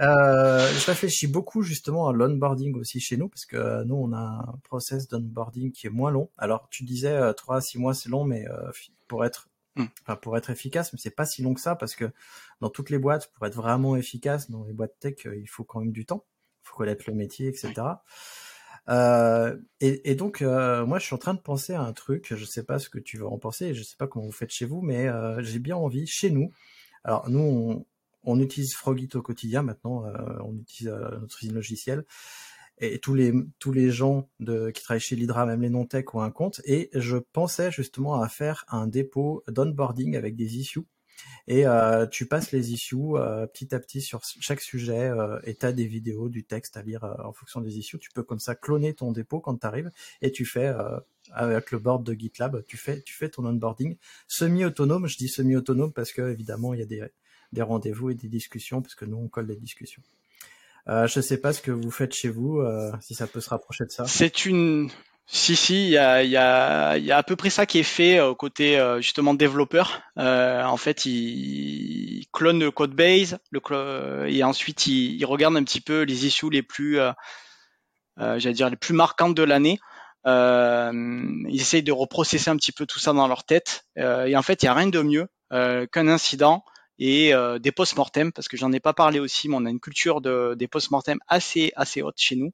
Euh, 0.00 0.66
je 0.72 0.86
réfléchis 0.86 1.26
beaucoup 1.26 1.62
justement 1.62 2.08
à 2.08 2.12
l'onboarding 2.12 2.74
aussi 2.76 2.98
chez 2.98 3.16
nous 3.16 3.28
parce 3.28 3.44
que 3.44 3.84
nous 3.84 3.94
on 3.94 4.12
a 4.12 4.18
un 4.18 4.58
process 4.64 5.06
d'onboarding 5.06 5.70
qui 5.70 5.86
est 5.86 5.90
moins 5.90 6.10
long. 6.10 6.30
Alors 6.38 6.68
tu 6.70 6.84
disais 6.84 7.12
euh, 7.12 7.32
3 7.32 7.56
à 7.56 7.60
6 7.60 7.78
mois 7.78 7.94
c'est 7.94 8.08
long 8.08 8.24
mais 8.24 8.48
euh, 8.48 8.70
pour 9.06 9.24
être 9.24 9.48
Mm. 9.76 9.84
enfin 10.02 10.16
pour 10.16 10.36
être 10.36 10.50
efficace 10.50 10.92
mais 10.92 10.98
c'est 10.98 11.14
pas 11.16 11.24
si 11.24 11.42
long 11.42 11.54
que 11.54 11.60
ça 11.60 11.76
parce 11.76 11.94
que 11.94 12.10
dans 12.60 12.68
toutes 12.68 12.90
les 12.90 12.98
boîtes 12.98 13.32
pour 13.32 13.46
être 13.46 13.54
vraiment 13.54 13.96
efficace 13.96 14.50
dans 14.50 14.64
les 14.64 14.74
boîtes 14.74 14.98
tech 15.00 15.24
euh, 15.24 15.34
il 15.34 15.46
faut 15.48 15.64
quand 15.64 15.80
même 15.80 15.92
du 15.92 16.04
temps. 16.04 16.24
Il 16.64 16.68
faut 16.68 16.76
connaître 16.76 17.04
le 17.06 17.14
métier 17.14 17.48
etc. 17.48 17.72
Euh, 18.88 19.56
et, 19.80 20.10
et 20.10 20.14
donc 20.14 20.42
euh, 20.42 20.84
moi 20.84 20.98
je 20.98 21.06
suis 21.06 21.14
en 21.14 21.18
train 21.18 21.34
de 21.34 21.40
penser 21.40 21.72
à 21.72 21.80
un 21.80 21.92
truc, 21.94 22.34
je 22.34 22.44
sais 22.44 22.64
pas 22.64 22.78
ce 22.78 22.90
que 22.90 22.98
tu 22.98 23.16
vas 23.16 23.28
en 23.28 23.38
penser, 23.38 23.74
je 23.74 23.82
sais 23.82 23.96
pas 23.96 24.06
comment 24.06 24.26
vous 24.26 24.32
faites 24.32 24.50
chez 24.50 24.66
vous, 24.66 24.82
mais 24.82 25.08
euh, 25.08 25.40
j'ai 25.42 25.58
bien 25.58 25.76
envie 25.76 26.06
chez 26.06 26.30
nous. 26.30 26.52
Alors 27.04 27.28
nous 27.28 27.84
on, 28.24 28.40
utilise 28.40 28.74
Frogit 28.74 29.08
au 29.14 29.22
quotidien 29.22 29.62
maintenant, 29.62 30.06
euh, 30.06 30.12
on 30.44 30.54
utilise 30.56 30.92
euh, 30.92 31.18
notre 31.20 31.42
usine 31.42 31.54
logicielle 31.54 32.04
et 32.78 32.98
tous 32.98 33.14
les 33.14 33.32
tous 33.58 33.72
les 33.72 33.90
gens 33.90 34.28
qui 34.40 34.82
travaillent 34.82 35.00
chez 35.00 35.14
l'Hydra, 35.14 35.46
même 35.46 35.62
les 35.62 35.70
non-tech, 35.70 36.04
ont 36.14 36.20
un 36.20 36.30
compte. 36.30 36.60
Et 36.64 36.90
je 36.94 37.16
pensais 37.16 37.70
justement 37.70 38.20
à 38.20 38.28
faire 38.28 38.64
un 38.68 38.88
dépôt 38.88 39.44
d'onboarding 39.46 40.16
avec 40.16 40.34
des 40.34 40.56
issues. 40.56 40.86
Et 41.46 41.66
euh, 41.66 42.06
tu 42.06 42.26
passes 42.26 42.50
les 42.50 42.72
issues 42.72 42.96
petit 43.52 43.72
à 43.74 43.78
petit 43.78 44.00
sur 44.00 44.22
chaque 44.24 44.60
sujet 44.60 45.12
et 45.44 45.54
tu 45.54 45.66
as 45.66 45.72
des 45.72 45.86
vidéos, 45.86 46.28
du 46.28 46.44
texte 46.44 46.76
à 46.76 46.82
lire 46.82 47.04
en 47.24 47.32
fonction 47.32 47.60
des 47.60 47.78
issues. 47.78 48.00
Tu 48.00 48.10
peux 48.10 48.24
comme 48.24 48.40
ça 48.40 48.56
cloner 48.56 48.94
ton 48.94 49.12
dépôt 49.12 49.40
quand 49.40 49.56
tu 49.58 49.66
arrives 49.66 49.92
et 50.20 50.32
tu 50.32 50.44
fais 50.44 50.74
avec 51.32 51.70
le 51.70 51.78
board 51.78 52.04
de 52.04 52.14
GitLab, 52.14 52.64
tu 52.66 52.76
fais 52.76 53.02
tu 53.02 53.14
fais 53.14 53.28
ton 53.28 53.44
onboarding 53.46 53.96
semi-autonome. 54.28 55.06
Je 55.06 55.16
dis 55.16 55.28
semi-autonome 55.28 55.92
parce 55.92 56.12
que 56.12 56.22
évidemment 56.30 56.74
il 56.74 56.80
y 56.80 56.82
a 56.82 56.86
des 56.86 57.02
des 57.52 57.62
rendez-vous 57.62 58.10
et 58.10 58.14
des 58.14 58.28
discussions 58.28 58.82
parce 58.82 58.94
que 58.94 59.04
nous 59.04 59.16
on 59.18 59.28
colle 59.28 59.46
les 59.46 59.56
discussions. 59.56 60.02
Euh, 60.88 61.06
je 61.06 61.20
sais 61.20 61.36
pas 61.36 61.52
ce 61.52 61.62
que 61.62 61.70
vous 61.70 61.90
faites 61.92 62.12
chez 62.12 62.28
vous, 62.28 62.58
euh, 62.58 62.90
si 63.00 63.14
ça 63.14 63.26
peut 63.28 63.40
se 63.40 63.50
rapprocher 63.50 63.84
de 63.84 63.90
ça. 63.90 64.04
C'est 64.06 64.46
une. 64.46 64.90
Si, 65.24 65.54
si, 65.54 65.84
il 65.84 65.90
y 65.90 65.96
a, 65.96 66.24
y, 66.24 66.36
a, 66.36 66.98
y 66.98 67.12
a 67.12 67.16
à 67.16 67.22
peu 67.22 67.36
près 67.36 67.48
ça 67.48 67.64
qui 67.64 67.78
est 67.78 67.84
fait 67.84 68.20
au 68.20 68.34
côté 68.34 68.76
euh, 68.78 69.00
justement 69.00 69.32
développeur. 69.32 70.02
Euh, 70.18 70.64
en 70.64 70.76
fait, 70.76 71.06
il, 71.06 71.12
il 72.18 72.26
clone 72.32 72.58
le 72.58 72.72
code 72.72 72.94
base 72.94 73.38
le 73.52 73.60
clo- 73.60 74.26
et 74.26 74.42
ensuite 74.42 74.88
il, 74.88 75.14
il 75.14 75.24
regarde 75.24 75.56
un 75.56 75.62
petit 75.62 75.80
peu 75.80 76.02
les 76.02 76.26
issues 76.26 76.50
les 76.50 76.64
plus, 76.64 76.98
euh, 76.98 77.12
euh, 78.18 78.40
j'allais 78.40 78.54
dire 78.54 78.68
les 78.68 78.76
plus 78.76 78.94
marquantes 78.94 79.36
de 79.36 79.44
l'année. 79.44 79.78
Euh, 80.26 80.92
ils 81.48 81.60
essayent 81.60 81.82
de 81.82 81.92
reprocesser 81.92 82.50
un 82.50 82.56
petit 82.56 82.72
peu 82.72 82.86
tout 82.86 82.98
ça 82.98 83.12
dans 83.12 83.28
leur 83.28 83.44
tête. 83.44 83.84
Euh, 83.98 84.26
et 84.26 84.36
en 84.36 84.42
fait, 84.42 84.62
il 84.62 84.66
n'y 84.66 84.70
a 84.70 84.74
rien 84.74 84.88
de 84.88 85.02
mieux 85.02 85.28
euh, 85.52 85.86
qu'un 85.86 86.08
incident 86.08 86.64
et 86.98 87.34
euh, 87.34 87.58
des 87.58 87.72
post-mortem, 87.72 88.32
parce 88.32 88.48
que 88.48 88.56
j'en 88.56 88.70
ai 88.72 88.78
pas 88.78 88.92
parlé 88.92 89.18
aussi, 89.18 89.48
mais 89.48 89.56
on 89.58 89.64
a 89.64 89.70
une 89.70 89.80
culture 89.80 90.20
de, 90.20 90.54
des 90.56 90.68
post-mortem 90.68 91.18
assez, 91.26 91.72
assez 91.74 92.02
haute 92.02 92.18
chez 92.18 92.36
nous. 92.36 92.52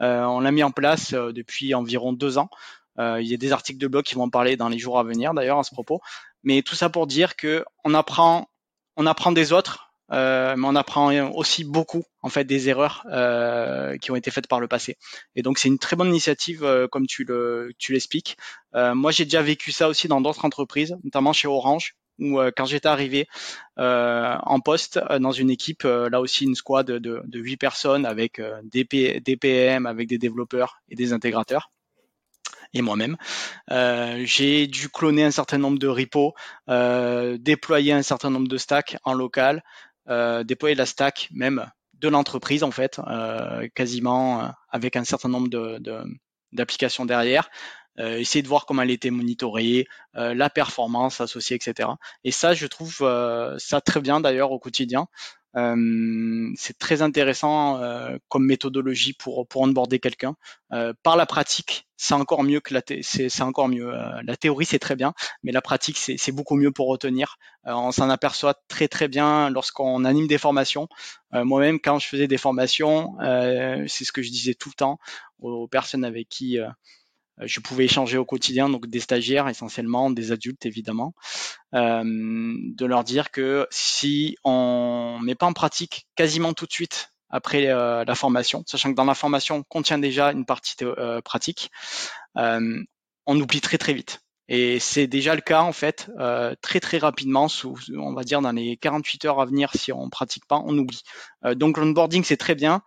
Euh, 0.00 0.24
on 0.24 0.40
l'a 0.40 0.50
mis 0.50 0.62
en 0.64 0.72
place 0.72 1.12
euh, 1.12 1.32
depuis 1.32 1.74
environ 1.74 2.12
deux 2.12 2.38
ans. 2.38 2.48
Il 2.96 3.26
y 3.26 3.34
a 3.34 3.36
des 3.36 3.50
articles 3.50 3.80
de 3.80 3.88
blog 3.88 4.04
qui 4.04 4.14
vont 4.14 4.22
en 4.22 4.30
parler 4.30 4.56
dans 4.56 4.68
les 4.68 4.78
jours 4.78 5.00
à 5.00 5.02
venir, 5.02 5.34
d'ailleurs, 5.34 5.58
à 5.58 5.64
ce 5.64 5.72
propos. 5.72 6.00
Mais 6.44 6.62
tout 6.62 6.76
ça 6.76 6.88
pour 6.88 7.08
dire 7.08 7.34
que 7.34 7.64
on 7.82 7.92
apprend, 7.92 8.48
on 8.96 9.04
apprend 9.06 9.32
des 9.32 9.52
autres, 9.52 9.83
euh, 10.12 10.54
mais 10.56 10.66
on 10.66 10.76
apprend 10.76 11.12
aussi 11.30 11.64
beaucoup 11.64 12.04
en 12.22 12.28
fait 12.28 12.44
des 12.44 12.68
erreurs 12.68 13.04
euh, 13.10 13.96
qui 13.98 14.10
ont 14.10 14.16
été 14.16 14.30
faites 14.30 14.46
par 14.48 14.60
le 14.60 14.68
passé. 14.68 14.96
Et 15.34 15.42
donc 15.42 15.58
c'est 15.58 15.68
une 15.68 15.78
très 15.78 15.96
bonne 15.96 16.08
initiative 16.08 16.64
euh, 16.64 16.86
comme 16.88 17.06
tu 17.06 17.24
le 17.24 17.72
tu 17.78 17.92
l'expliques. 17.92 18.36
Euh, 18.74 18.94
moi 18.94 19.10
j'ai 19.12 19.24
déjà 19.24 19.42
vécu 19.42 19.72
ça 19.72 19.88
aussi 19.88 20.08
dans 20.08 20.20
d'autres 20.20 20.44
entreprises, 20.44 20.96
notamment 21.04 21.32
chez 21.32 21.48
Orange 21.48 21.94
où 22.20 22.38
euh, 22.38 22.52
quand 22.56 22.64
j'étais 22.66 22.88
arrivé 22.88 23.26
euh, 23.78 24.36
en 24.42 24.60
poste 24.60 25.00
dans 25.20 25.32
une 25.32 25.50
équipe, 25.50 25.82
là 25.84 26.20
aussi 26.20 26.44
une 26.44 26.54
squad 26.54 26.86
de, 26.86 26.98
de, 26.98 27.22
de 27.24 27.38
8 27.40 27.56
personnes 27.56 28.06
avec 28.06 28.40
des, 28.64 28.84
P- 28.84 29.20
des 29.20 29.36
PM, 29.36 29.86
avec 29.86 30.08
des 30.08 30.18
développeurs 30.18 30.80
et 30.88 30.94
des 30.96 31.12
intégrateurs 31.12 31.70
et 32.72 32.82
moi-même. 32.82 33.16
Euh, 33.70 34.22
j'ai 34.24 34.66
dû 34.66 34.88
cloner 34.88 35.24
un 35.24 35.30
certain 35.30 35.58
nombre 35.58 35.78
de 35.78 35.86
repos, 35.86 36.34
euh, 36.68 37.38
déployer 37.38 37.92
un 37.92 38.02
certain 38.02 38.30
nombre 38.30 38.48
de 38.48 38.56
stacks 38.56 38.96
en 39.04 39.14
local, 39.14 39.62
déployer 40.44 40.74
la 40.74 40.86
stack 40.86 41.28
même 41.32 41.70
de 41.94 42.08
l'entreprise 42.08 42.62
en 42.62 42.70
fait, 42.70 43.00
euh, 43.06 43.68
quasiment 43.74 44.42
euh, 44.42 44.48
avec 44.70 44.96
un 44.96 45.04
certain 45.04 45.28
nombre 45.28 45.48
de, 45.48 45.78
de- 45.78 46.04
d'applications 46.52 47.06
derrière. 47.06 47.48
Euh, 48.00 48.18
essayer 48.18 48.42
de 48.42 48.48
voir 48.48 48.66
comment 48.66 48.82
elle 48.82 48.90
était 48.90 49.10
monitorée, 49.10 49.86
euh, 50.16 50.34
la 50.34 50.50
performance 50.50 51.20
associée, 51.20 51.56
etc. 51.56 51.96
Et 52.24 52.32
ça, 52.32 52.52
je 52.52 52.66
trouve 52.66 52.98
euh, 53.02 53.56
ça 53.58 53.80
très 53.80 54.00
bien 54.00 54.18
d'ailleurs 54.20 54.50
au 54.50 54.58
quotidien. 54.58 55.06
Euh, 55.56 56.50
c'est 56.56 56.78
très 56.78 57.02
intéressant 57.02 57.80
euh, 57.80 58.16
comme 58.28 58.44
méthodologie 58.44 59.12
pour 59.12 59.46
pour 59.46 59.62
onboarder 59.62 60.00
quelqu'un. 60.00 60.34
Euh, 60.72 60.92
par 61.02 61.16
la 61.16 61.26
pratique, 61.26 61.86
c'est 61.96 62.14
encore 62.14 62.42
mieux 62.42 62.60
que 62.60 62.74
la 62.74 62.82
c'est 63.02 63.28
c'est 63.28 63.42
encore 63.42 63.68
mieux. 63.68 63.92
La 64.24 64.36
théorie 64.36 64.66
c'est 64.66 64.78
très 64.78 64.96
bien, 64.96 65.14
mais 65.42 65.52
la 65.52 65.62
pratique 65.62 65.98
c'est 65.98 66.32
beaucoup 66.32 66.56
mieux 66.56 66.72
pour 66.72 66.88
retenir. 66.88 67.36
On 67.64 67.92
s'en 67.92 68.10
aperçoit 68.10 68.54
très 68.68 68.88
très 68.88 69.08
bien 69.08 69.48
lorsqu'on 69.50 70.04
anime 70.04 70.26
des 70.26 70.38
formations. 70.38 70.88
Moi-même, 71.32 71.80
quand 71.80 71.98
je 71.98 72.08
faisais 72.08 72.28
des 72.28 72.38
formations, 72.38 73.16
c'est 73.20 74.04
ce 74.04 74.12
que 74.12 74.22
je 74.22 74.30
disais 74.30 74.54
tout 74.54 74.70
le 74.70 74.74
temps 74.74 74.98
aux 75.40 75.68
personnes 75.68 76.04
avec 76.04 76.28
qui 76.28 76.58
je 77.40 77.60
pouvais 77.60 77.84
échanger 77.84 78.16
au 78.16 78.24
quotidien, 78.24 78.68
donc 78.68 78.86
des 78.86 79.00
stagiaires 79.00 79.48
essentiellement, 79.48 80.10
des 80.10 80.32
adultes 80.32 80.66
évidemment, 80.66 81.14
euh, 81.74 82.02
de 82.04 82.86
leur 82.86 83.04
dire 83.04 83.30
que 83.30 83.66
si 83.70 84.36
on 84.44 85.18
met 85.22 85.34
pas 85.34 85.46
en 85.46 85.52
pratique 85.52 86.06
quasiment 86.14 86.52
tout 86.52 86.66
de 86.66 86.72
suite 86.72 87.14
après 87.30 87.66
euh, 87.66 88.04
la 88.04 88.14
formation, 88.14 88.62
sachant 88.66 88.90
que 88.90 88.96
dans 88.96 89.04
la 89.04 89.14
formation 89.14 89.64
contient 89.64 89.98
déjà 89.98 90.30
une 90.30 90.46
partie 90.46 90.76
euh, 90.82 91.20
pratique, 91.20 91.70
euh, 92.38 92.82
on 93.26 93.40
oublie 93.40 93.60
très 93.60 93.78
très 93.78 93.92
vite. 93.92 94.23
Et 94.48 94.78
c'est 94.78 95.06
déjà 95.06 95.34
le 95.34 95.40
cas 95.40 95.62
en 95.62 95.72
fait, 95.72 96.10
euh, 96.18 96.54
très 96.60 96.78
très 96.78 96.98
rapidement, 96.98 97.48
sous, 97.48 97.78
on 97.96 98.12
va 98.12 98.24
dire 98.24 98.42
dans 98.42 98.52
les 98.52 98.76
48 98.76 99.24
heures 99.24 99.40
à 99.40 99.46
venir, 99.46 99.70
si 99.74 99.90
on 99.90 100.10
pratique 100.10 100.46
pas, 100.46 100.60
on 100.66 100.76
oublie. 100.76 101.02
Euh, 101.46 101.54
donc 101.54 101.78
l'onboarding 101.78 102.24
c'est 102.24 102.36
très 102.36 102.54
bien. 102.54 102.82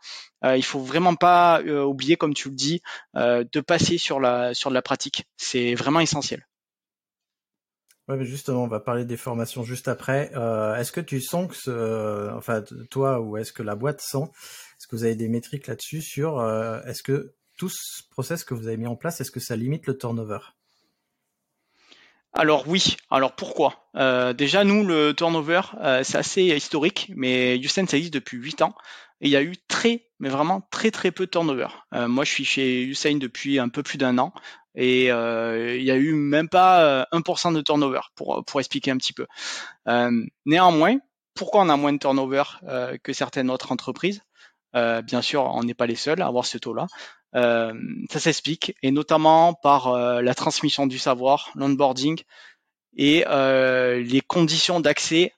Euh, 0.45 0.55
il 0.55 0.63
faut 0.63 0.79
vraiment 0.79 1.15
pas 1.15 1.61
euh, 1.61 1.83
oublier, 1.83 2.15
comme 2.15 2.35
tu 2.35 2.49
le 2.49 2.55
dis, 2.55 2.81
euh, 3.15 3.43
de 3.51 3.59
passer 3.59 3.97
sur 3.97 4.19
la 4.19 4.53
sur 4.53 4.69
de 4.69 4.75
la 4.75 4.83
pratique. 4.83 5.25
C'est 5.35 5.73
vraiment 5.73 5.99
essentiel. 5.99 6.47
Ouais, 8.07 8.15
mais 8.17 8.25
justement, 8.25 8.63
on 8.63 8.67
va 8.67 8.79
parler 8.79 9.03
des 9.03 9.17
formations 9.17 9.63
juste 9.63 9.87
après. 9.87 10.31
Euh, 10.35 10.75
est-ce 10.75 10.91
que 10.91 11.01
tu 11.01 11.19
sens 11.19 11.49
que, 11.49 11.55
ce, 11.55 12.31
enfin, 12.37 12.63
toi 12.89 13.19
ou 13.19 13.35
est-ce 13.35 13.51
que 13.51 13.63
la 13.63 13.75
boîte 13.75 13.99
sent, 13.99 14.23
est-ce 14.23 14.87
que 14.87 14.95
vous 14.95 15.03
avez 15.03 15.15
des 15.15 15.27
métriques 15.27 15.67
là-dessus 15.67 16.01
sur, 16.01 16.41
est-ce 16.85 17.03
que 17.03 17.33
tout 17.57 17.67
ce 17.67 18.03
process 18.11 18.45
que 18.45 18.53
vous 18.53 18.67
avez 18.67 18.77
mis 18.77 18.87
en 18.87 18.95
place, 18.95 19.19
est-ce 19.19 19.31
que 19.31 19.41
ça 19.41 19.57
limite 19.57 19.87
le 19.87 19.97
turnover? 19.97 20.39
Alors 22.33 22.67
oui, 22.67 22.97
alors 23.09 23.35
pourquoi? 23.35 23.89
Euh, 23.95 24.33
Déjà, 24.33 24.63
nous, 24.63 24.83
le 24.85 25.13
turnover, 25.13 25.61
euh, 25.81 26.03
c'est 26.03 26.17
assez 26.17 26.43
historique, 26.43 27.11
mais 27.15 27.57
Usain, 27.57 27.85
ça 27.87 27.97
existe 27.97 28.13
depuis 28.13 28.37
8 28.37 28.61
ans, 28.61 28.75
il 29.21 29.29
y 29.29 29.35
a 29.35 29.41
eu 29.41 29.55
très, 29.67 30.05
mais 30.19 30.29
vraiment 30.29 30.61
très 30.69 30.91
très 30.91 31.11
peu 31.11 31.25
de 31.25 31.31
turnover. 31.31 31.67
Euh, 31.95 32.07
moi, 32.07 32.23
je 32.25 32.31
suis 32.31 32.45
chez 32.45 32.83
Usain 32.83 33.15
depuis 33.17 33.57
un 33.59 33.69
peu 33.69 33.81
plus 33.81 33.97
d'un 33.97 34.19
an, 34.19 34.33
et 34.75 35.05
il 35.07 35.83
y 35.83 35.91
a 35.91 35.95
eu 35.97 36.13
même 36.13 36.49
pas 36.49 36.83
euh, 36.83 37.05
1% 37.11 37.51
de 37.51 37.61
turnover, 37.61 38.01
pour, 38.15 38.43
pour 38.45 38.59
expliquer 38.59 38.91
un 38.91 38.97
petit 38.97 39.13
peu. 39.13 39.25
Néanmoins, 40.45 40.97
pourquoi 41.33 41.61
on 41.61 41.69
a 41.69 41.77
moins 41.77 41.93
de 41.93 41.97
turnover 41.99 42.43
que 43.03 43.13
certaines 43.13 43.49
autres 43.49 43.71
entreprises? 43.71 44.21
Bien 44.73 45.21
sûr, 45.23 45.43
on 45.43 45.63
n'est 45.63 45.73
pas 45.73 45.87
les 45.87 45.95
seuls 45.95 46.21
à 46.21 46.27
avoir 46.27 46.45
ce 46.45 46.57
taux-là. 46.59 46.85
Euh, 47.35 47.73
ça 48.09 48.19
s'explique, 48.19 48.75
et 48.81 48.91
notamment 48.91 49.53
par 49.53 49.87
euh, 49.87 50.21
la 50.21 50.33
transmission 50.33 50.87
du 50.87 50.97
savoir, 50.97 51.51
l'onboarding, 51.55 52.21
et 52.95 53.25
euh, 53.27 54.01
les 54.01 54.21
conditions 54.21 54.79
d'accès 54.79 55.33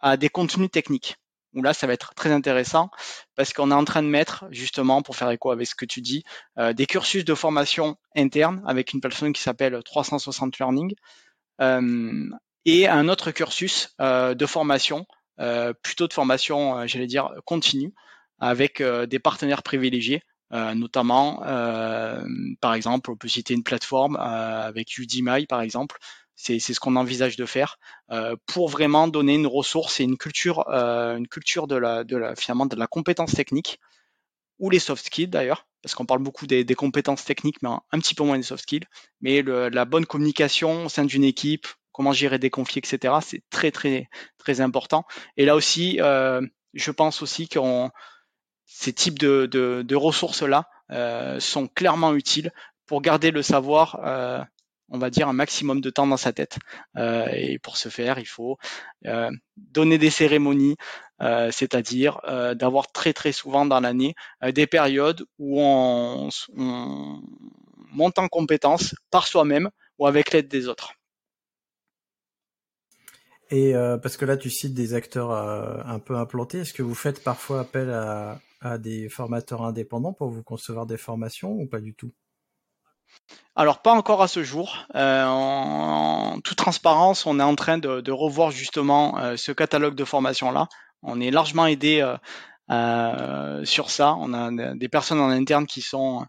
à 0.00 0.16
des 0.16 0.28
contenus 0.28 0.70
techniques. 0.70 1.16
où 1.54 1.62
là, 1.62 1.74
ça 1.74 1.86
va 1.86 1.92
être 1.92 2.14
très 2.14 2.32
intéressant 2.32 2.90
parce 3.36 3.52
qu'on 3.52 3.70
est 3.70 3.74
en 3.74 3.84
train 3.84 4.02
de 4.02 4.08
mettre, 4.08 4.46
justement, 4.50 5.02
pour 5.02 5.16
faire 5.16 5.30
écho 5.30 5.50
avec 5.50 5.66
ce 5.66 5.74
que 5.74 5.84
tu 5.84 6.00
dis, 6.00 6.24
euh, 6.58 6.72
des 6.72 6.86
cursus 6.86 7.24
de 7.24 7.34
formation 7.34 7.96
interne 8.16 8.62
avec 8.66 8.92
une 8.92 9.00
personne 9.00 9.32
qui 9.32 9.42
s'appelle 9.42 9.80
360 9.84 10.58
Learning 10.58 10.94
euh, 11.60 12.30
et 12.64 12.88
un 12.88 13.08
autre 13.08 13.30
cursus 13.32 13.94
euh, 14.00 14.34
de 14.34 14.46
formation, 14.46 15.06
plutôt 15.82 16.06
de 16.06 16.12
formation, 16.12 16.86
j'allais 16.86 17.08
dire, 17.08 17.32
continue, 17.44 17.92
avec 18.38 18.80
des 18.80 19.18
partenaires 19.18 19.64
privilégiés. 19.64 20.22
Notamment, 20.52 21.40
par 22.60 22.74
exemple, 22.74 23.10
on 23.10 23.16
peut 23.16 23.28
citer 23.28 23.54
une 23.54 23.62
plateforme 23.62 24.16
avec 24.16 24.98
Udemy, 24.98 25.46
par 25.46 25.62
exemple, 25.62 25.98
c'est 26.42 26.58
ce 26.58 26.80
qu'on 26.80 26.96
envisage 26.96 27.36
de 27.36 27.46
faire 27.46 27.78
euh, 28.10 28.36
pour 28.46 28.68
vraiment 28.68 29.08
donner 29.08 29.34
une 29.34 29.46
ressource 29.46 30.00
et 30.00 30.04
une 30.04 30.16
culture, 30.16 30.68
euh, 30.68 31.16
une 31.16 31.28
culture 31.28 31.66
de 31.66 31.76
la, 31.76 32.04
de 32.04 32.16
la 32.16 32.34
finalement 32.34 32.66
de 32.66 32.76
la 32.76 32.86
compétence 32.86 33.32
technique 33.32 33.78
ou 34.58 34.70
les 34.70 34.78
soft 34.78 35.06
skills 35.06 35.28
d'ailleurs, 35.28 35.66
parce 35.82 35.94
qu'on 35.94 36.06
parle 36.06 36.22
beaucoup 36.22 36.46
des, 36.46 36.64
des, 36.64 36.74
compétences 36.74 37.24
techniques, 37.24 37.62
mais 37.62 37.70
un, 37.70 37.98
petit 37.98 38.14
peu 38.14 38.24
moins 38.24 38.36
des 38.36 38.42
soft 38.44 38.62
skills. 38.62 38.86
Mais 39.20 39.42
le, 39.42 39.68
la 39.68 39.84
bonne 39.84 40.06
communication 40.06 40.86
au 40.86 40.88
sein 40.88 41.04
d'une 41.04 41.24
équipe, 41.24 41.66
comment 41.90 42.12
gérer 42.12 42.38
des 42.38 42.50
conflits, 42.50 42.78
etc. 42.78 43.14
C'est 43.22 43.42
très 43.50 43.70
très 43.70 44.08
très 44.38 44.60
important. 44.60 45.04
Et 45.36 45.44
là 45.44 45.56
aussi, 45.56 46.00
euh, 46.00 46.40
je 46.74 46.90
pense 46.90 47.22
aussi 47.22 47.48
que 47.48 47.58
ces 48.66 48.92
types 48.92 49.18
de, 49.18 49.46
de, 49.46 49.82
de 49.82 49.96
ressources 49.96 50.42
là 50.42 50.68
euh, 50.90 51.40
sont 51.40 51.68
clairement 51.68 52.14
utiles 52.14 52.52
pour 52.86 53.00
garder 53.00 53.30
le 53.30 53.42
savoir 53.42 54.00
euh, 54.04 54.42
on 54.94 54.98
va 54.98 55.08
dire, 55.08 55.26
un 55.26 55.32
maximum 55.32 55.80
de 55.80 55.88
temps 55.88 56.06
dans 56.06 56.18
sa 56.18 56.34
tête. 56.34 56.58
Euh, 56.98 57.26
et 57.32 57.58
pour 57.58 57.78
ce 57.78 57.88
faire, 57.88 58.18
il 58.18 58.26
faut 58.26 58.58
donner 59.56 59.96
des 59.96 60.10
cérémonies, 60.10 60.76
c'est-à-dire 61.18 62.20
d'avoir 62.56 62.92
très 62.92 63.14
très 63.14 63.32
souvent 63.32 63.64
dans 63.64 63.80
l'année 63.80 64.14
des 64.42 64.66
périodes 64.66 65.24
où 65.38 65.62
on, 65.62 66.28
monte 67.94 68.18
en 68.18 68.28
compétence 68.28 68.94
par 69.10 69.26
soi-même 69.26 69.70
ou 69.98 70.06
avec 70.06 70.30
l'aide 70.30 70.48
des 70.48 70.68
autres. 70.68 70.92
Et 73.50 73.72
parce 74.02 74.18
que 74.18 74.26
là, 74.26 74.36
tu 74.36 74.50
cites 74.50 74.74
des 74.74 74.92
acteurs 74.92 75.32
un 75.32 75.98
peu 76.00 76.16
implantés, 76.16 76.58
est-ce 76.58 76.74
que 76.74 76.82
vous 76.82 76.94
faites 76.94 77.24
parfois 77.24 77.60
appel 77.60 77.88
à 77.88 78.42
des 78.78 79.08
formateurs 79.08 79.62
indépendants 79.62 80.12
pour 80.12 80.28
vous 80.28 80.42
concevoir 80.42 80.86
des 80.86 80.96
formations 80.96 81.52
ou 81.52 81.66
pas 81.66 81.80
du 81.80 81.94
tout? 81.94 82.12
Alors 83.54 83.82
pas 83.82 83.92
encore 83.92 84.22
à 84.22 84.28
ce 84.28 84.42
jour. 84.42 84.86
Euh, 84.94 85.24
en, 85.26 86.40
toute 86.40 86.56
transparence, 86.56 87.26
on 87.26 87.38
est 87.38 87.42
en 87.42 87.54
train 87.54 87.78
de, 87.78 88.10
revoir 88.10 88.50
justement 88.50 89.18
euh, 89.18 89.36
ce 89.36 89.52
catalogue 89.52 89.94
de 89.94 90.04
formation 90.04 90.50
là. 90.50 90.68
On 91.02 91.20
est 91.20 91.30
largement 91.30 91.66
aidé 91.66 92.00
euh, 92.70 93.64
sur 93.64 93.90
ça. 93.90 94.14
On 94.18 94.32
a 94.32 94.74
des 94.74 94.88
personnes 94.88 95.20
en 95.20 95.30
interne 95.30 95.66
qui 95.66 95.82
sont, 95.82 96.24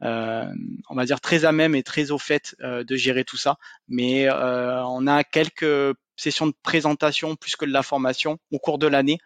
on 0.00 0.94
va 0.94 1.04
dire, 1.04 1.20
très 1.20 1.44
à 1.44 1.52
même 1.52 1.74
et 1.74 1.82
très 1.82 2.10
au 2.10 2.18
fait 2.18 2.56
de 2.60 2.96
gérer 2.96 3.24
tout 3.24 3.36
ça. 3.36 3.56
Mais 3.86 4.30
on 4.30 5.06
a 5.06 5.24
quelques 5.24 5.94
sessions 6.16 6.46
de 6.46 6.54
présentation 6.62 7.36
plus 7.36 7.54
que 7.54 7.66
de 7.66 7.72
la 7.72 7.82
formation 7.82 8.38
au 8.50 8.58
cours 8.58 8.78
de 8.78 8.86
l'année, 8.86 9.18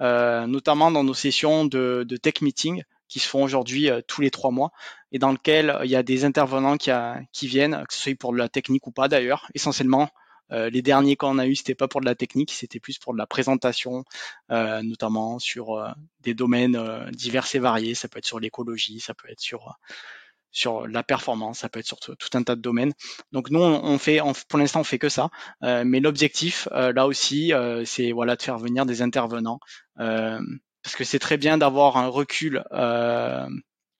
notamment 0.00 0.90
dans 0.90 1.04
nos 1.04 1.14
sessions 1.14 1.64
de, 1.64 2.04
de 2.08 2.16
tech 2.16 2.40
meeting 2.40 2.82
qui 3.10 3.18
se 3.18 3.28
font 3.28 3.42
aujourd'hui 3.42 3.90
euh, 3.90 4.00
tous 4.06 4.22
les 4.22 4.30
trois 4.30 4.50
mois 4.50 4.72
et 5.12 5.18
dans 5.18 5.32
lequel 5.32 5.68
euh, 5.68 5.84
il 5.84 5.90
y 5.90 5.96
a 5.96 6.02
des 6.02 6.24
intervenants 6.24 6.78
qui, 6.78 6.90
qui 7.32 7.46
viennent, 7.46 7.84
que 7.86 7.92
ce 7.92 8.00
soit 8.00 8.14
pour 8.14 8.32
de 8.32 8.38
la 8.38 8.48
technique 8.48 8.86
ou 8.86 8.92
pas 8.92 9.08
d'ailleurs. 9.08 9.48
Essentiellement, 9.54 10.08
euh, 10.52 10.70
les 10.70 10.80
derniers 10.80 11.16
qu'on 11.16 11.38
a 11.38 11.46
eu, 11.46 11.56
c'était 11.56 11.74
pas 11.74 11.88
pour 11.88 12.00
de 12.00 12.06
la 12.06 12.14
technique, 12.14 12.52
c'était 12.52 12.80
plus 12.80 12.98
pour 12.98 13.12
de 13.12 13.18
la 13.18 13.26
présentation, 13.26 14.04
notamment 14.48 15.38
sur 15.38 15.94
des 16.20 16.34
domaines 16.34 17.10
divers 17.12 17.46
et 17.54 17.58
variés. 17.58 17.94
Ça 17.94 18.08
peut 18.08 18.18
être 18.18 18.26
sur 18.26 18.40
l'écologie, 18.40 19.00
ça 19.00 19.14
peut 19.14 19.28
être 19.28 19.40
sur 19.40 19.76
sur 20.52 20.86
la 20.86 21.02
performance, 21.02 21.60
ça 21.60 21.68
peut 21.68 21.80
être 21.80 21.86
sur 21.86 21.98
tout, 22.00 22.16
un 22.34 22.42
tas 22.42 22.56
de 22.56 22.60
domaines. 22.60 22.92
Donc 23.32 23.50
nous, 23.50 23.60
on, 23.60 23.98
fait, 23.98 24.20
pour 24.48 24.58
l'instant, 24.58 24.80
on 24.80 24.84
fait 24.84 24.98
que 24.98 25.08
ça. 25.08 25.30
mais 25.62 26.00
l'objectif, 26.00 26.68
là 26.72 27.06
aussi, 27.06 27.52
c'est 27.84 28.12
voilà 28.12 28.36
de 28.36 28.42
faire 28.42 28.58
venir 28.58 28.86
des 28.86 29.02
intervenants 29.02 29.60
parce 29.96 30.96
que 30.96 31.04
c'est 31.04 31.18
très 31.18 31.36
bien 31.36 31.58
d'avoir 31.58 31.96
un 31.96 32.08
recul 32.08 32.64
euh, 32.72 33.46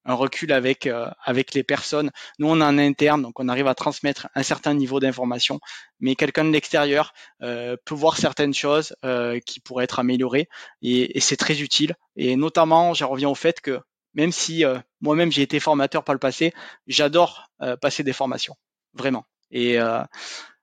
un 0.06 0.14
recul 0.14 0.52
avec 0.52 0.86
euh, 0.86 1.08
avec 1.24 1.54
les 1.54 1.62
personnes. 1.62 2.10
Nous, 2.38 2.48
on 2.48 2.60
a 2.60 2.64
un 2.64 2.78
interne, 2.78 3.22
donc 3.22 3.38
on 3.38 3.48
arrive 3.48 3.66
à 3.66 3.74
transmettre 3.74 4.28
un 4.34 4.42
certain 4.42 4.74
niveau 4.74 4.98
d'information, 4.98 5.60
mais 6.00 6.14
quelqu'un 6.14 6.44
de 6.44 6.50
l'extérieur 6.50 7.12
euh, 7.42 7.76
peut 7.84 7.94
voir 7.94 8.16
certaines 8.16 8.54
choses 8.54 8.94
euh, 9.04 9.40
qui 9.44 9.60
pourraient 9.60 9.84
être 9.84 9.98
améliorées, 9.98 10.48
et, 10.82 11.16
et 11.16 11.20
c'est 11.20 11.36
très 11.36 11.60
utile. 11.60 11.94
Et 12.16 12.36
notamment, 12.36 12.94
j'en 12.94 13.08
reviens 13.08 13.28
au 13.28 13.34
fait 13.34 13.60
que 13.60 13.80
même 14.14 14.33
si 14.33 14.64
euh, 14.64 14.79
moi-même 15.01 15.33
j'ai 15.33 15.42
été 15.42 15.61
formateur 15.61 16.05
par 16.05 16.14
le 16.14 16.18
passé, 16.18 16.53
j'adore 16.87 17.51
passer 17.81 18.03
des 18.03 18.14
formations, 18.14 18.57
vraiment. 18.94 19.27
Et 19.51 19.79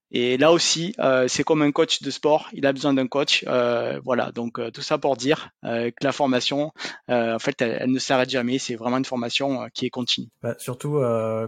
et 0.10 0.38
là 0.38 0.54
aussi, 0.54 0.96
euh, 1.00 1.28
c'est 1.28 1.44
comme 1.44 1.62
un 1.62 1.72
coach 1.72 2.02
de 2.02 2.10
sport, 2.12 2.48
il 2.54 2.66
a 2.66 2.72
besoin 2.72 2.94
d'un 2.94 3.08
coach. 3.08 3.44
Euh, 3.48 4.00
voilà, 4.06 4.32
donc 4.32 4.58
euh, 4.58 4.72
tout 4.72 4.82
ça 4.82 4.98
pour 4.98 5.18
dire 5.18 5.50
que 5.64 5.92
la 6.02 6.12
formation, 6.14 6.72
en 7.10 7.40
fait, 7.40 7.62
elle, 7.62 7.92
ne 7.92 8.00
s'arrête 8.00 8.30
jamais. 8.30 8.58
C'est 8.58 8.76
vraiment 8.76 8.98
une 8.98 9.06
formation 9.06 9.68
qui 9.74 9.86
est 9.86 9.90
continue. 9.90 10.30
Bah, 10.42 10.56
surtout 10.60 11.02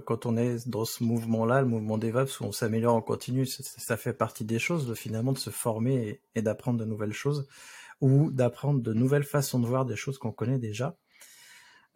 quand 0.06 0.26
on 0.26 0.38
est 0.38 0.68
dans 0.68 0.86
ce 0.86 1.04
mouvement-là, 1.04 1.62
le 1.62 1.68
mouvement 1.68 1.98
DevOps, 1.98 2.42
où 2.42 2.46
on 2.46 2.52
s'améliore 2.52 2.96
en 2.96 3.02
continu, 3.02 3.46
ça, 3.46 3.98
fait 3.98 4.14
partie 4.14 4.44
des 4.44 4.60
choses, 4.60 4.94
finalement, 4.96 5.32
de 5.32 5.38
se 5.38 5.50
former 5.50 6.22
et 6.36 6.42
d'apprendre 6.42 6.80
de 6.80 6.86
nouvelles 6.86 7.14
choses 7.14 7.48
ou 8.02 8.32
d'apprendre 8.32 8.82
de 8.82 8.94
nouvelles 8.94 9.24
façons 9.24 9.60
de 9.60 9.68
voir 9.68 9.86
des 9.86 9.96
choses 9.96 10.18
qu'on 10.18 10.32
connaît 10.32 10.60
déjà. 10.60 10.98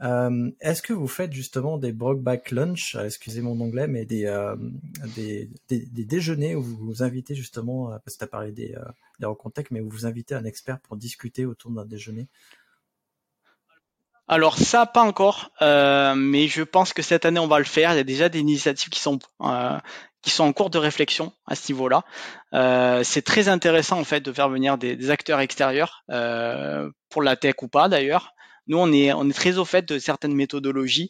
Euh, 0.03 0.51
est-ce 0.59 0.81
que 0.81 0.91
vous 0.91 1.07
faites 1.07 1.31
justement 1.31 1.77
des 1.77 1.93
Brokeback 1.93 2.51
Lunch, 2.51 2.95
euh, 2.95 3.05
excusez 3.05 3.41
mon 3.41 3.59
anglais, 3.61 3.87
mais 3.87 4.05
des, 4.05 4.25
euh, 4.25 4.55
des, 5.15 5.49
des, 5.69 6.05
déjeuners 6.05 6.55
où 6.55 6.61
vous 6.61 6.75
vous 6.75 7.03
invitez 7.03 7.35
justement, 7.35 7.89
parce 8.03 8.15
que 8.15 8.19
tu 8.19 8.23
as 8.25 8.27
parlé 8.27 8.51
des, 8.51 8.75
des 9.19 9.25
rencontres 9.25 9.61
mais 9.71 9.79
où 9.79 9.89
vous 9.89 10.05
invitez 10.05 10.35
un 10.35 10.43
expert 10.43 10.79
pour 10.81 10.97
discuter 10.97 11.45
autour 11.45 11.71
d'un 11.71 11.85
déjeuner? 11.85 12.27
Alors 14.27 14.57
ça, 14.57 14.85
pas 14.85 15.03
encore, 15.03 15.51
mais 15.61 16.47
je 16.47 16.63
pense 16.63 16.93
que 16.93 17.01
cette 17.01 17.25
année 17.25 17.39
on 17.39 17.47
va 17.47 17.59
le 17.59 17.65
faire. 17.65 17.93
Il 17.93 17.97
y 17.97 17.99
a 17.99 18.05
déjà 18.05 18.29
des 18.29 18.39
initiatives 18.39 18.89
qui 18.89 18.99
sont 18.99 19.19
qui 20.21 20.29
sont 20.29 20.45
en 20.45 20.53
cours 20.53 20.69
de 20.69 20.77
réflexion 20.77 21.33
à 21.45 21.55
ce 21.55 21.71
niveau-là. 21.71 22.03
c'est 23.03 23.21
très 23.21 23.47
intéressant 23.47 23.99
en 23.99 24.05
fait 24.05 24.21
de 24.21 24.31
faire 24.31 24.49
venir 24.49 24.77
des, 24.77 24.95
des 24.95 25.09
acteurs 25.11 25.39
extérieurs 25.39 26.03
pour 27.09 27.21
la 27.21 27.35
tech 27.35 27.55
ou 27.61 27.67
pas 27.67 27.89
d'ailleurs, 27.89 28.33
nous, 28.67 28.77
on 28.77 28.91
est, 28.91 29.13
on 29.13 29.29
est 29.29 29.33
très 29.33 29.57
au 29.57 29.65
fait 29.65 29.87
de 29.87 29.99
certaines 29.99 30.33
méthodologies. 30.33 31.09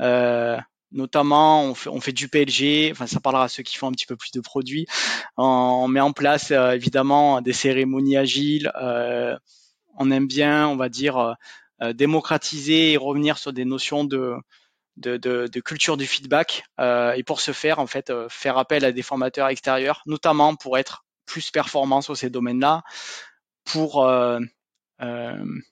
Euh, 0.00 0.58
notamment, 0.92 1.64
on 1.64 1.74
fait, 1.74 1.90
on 1.90 2.00
fait 2.00 2.12
du 2.12 2.28
PLG, 2.28 2.90
enfin 2.92 3.06
ça 3.06 3.20
parlera 3.20 3.44
à 3.44 3.48
ceux 3.48 3.62
qui 3.62 3.76
font 3.76 3.88
un 3.88 3.92
petit 3.92 4.06
peu 4.06 4.16
plus 4.16 4.30
de 4.32 4.40
produits. 4.40 4.86
On, 5.36 5.88
met 5.88 6.00
en 6.00 6.12
place 6.12 6.50
euh, 6.50 6.72
évidemment 6.72 7.40
des 7.40 7.52
cérémonies 7.52 8.16
agiles. 8.16 8.70
Euh, 8.80 9.36
on 9.98 10.10
aime 10.10 10.26
bien, 10.26 10.68
on 10.68 10.76
va 10.76 10.88
dire, 10.88 11.36
démocratiser 11.94 12.92
et 12.92 12.96
revenir 12.96 13.36
sur 13.36 13.52
des 13.52 13.66
notions 13.66 14.04
de, 14.04 14.36
de, 14.96 15.16
de, 15.18 15.48
de 15.52 15.60
culture 15.60 15.98
du 15.98 16.06
feedback. 16.06 16.64
et 16.78 17.22
pour 17.26 17.40
ce 17.40 17.52
faire, 17.52 17.78
en 17.78 17.86
fait, 17.86 18.10
faire 18.30 18.56
appel 18.56 18.86
à 18.86 18.92
des 18.92 19.02
formateurs 19.02 19.48
extérieurs, 19.48 20.02
notamment 20.06 20.54
pour 20.54 20.78
être 20.78 21.04
plus 21.26 21.50
performants 21.50 22.00
sur 22.00 22.16
ces 22.16 22.30
domaines-là, 22.30 22.82
pour 23.64 24.04
euh, 24.04 24.40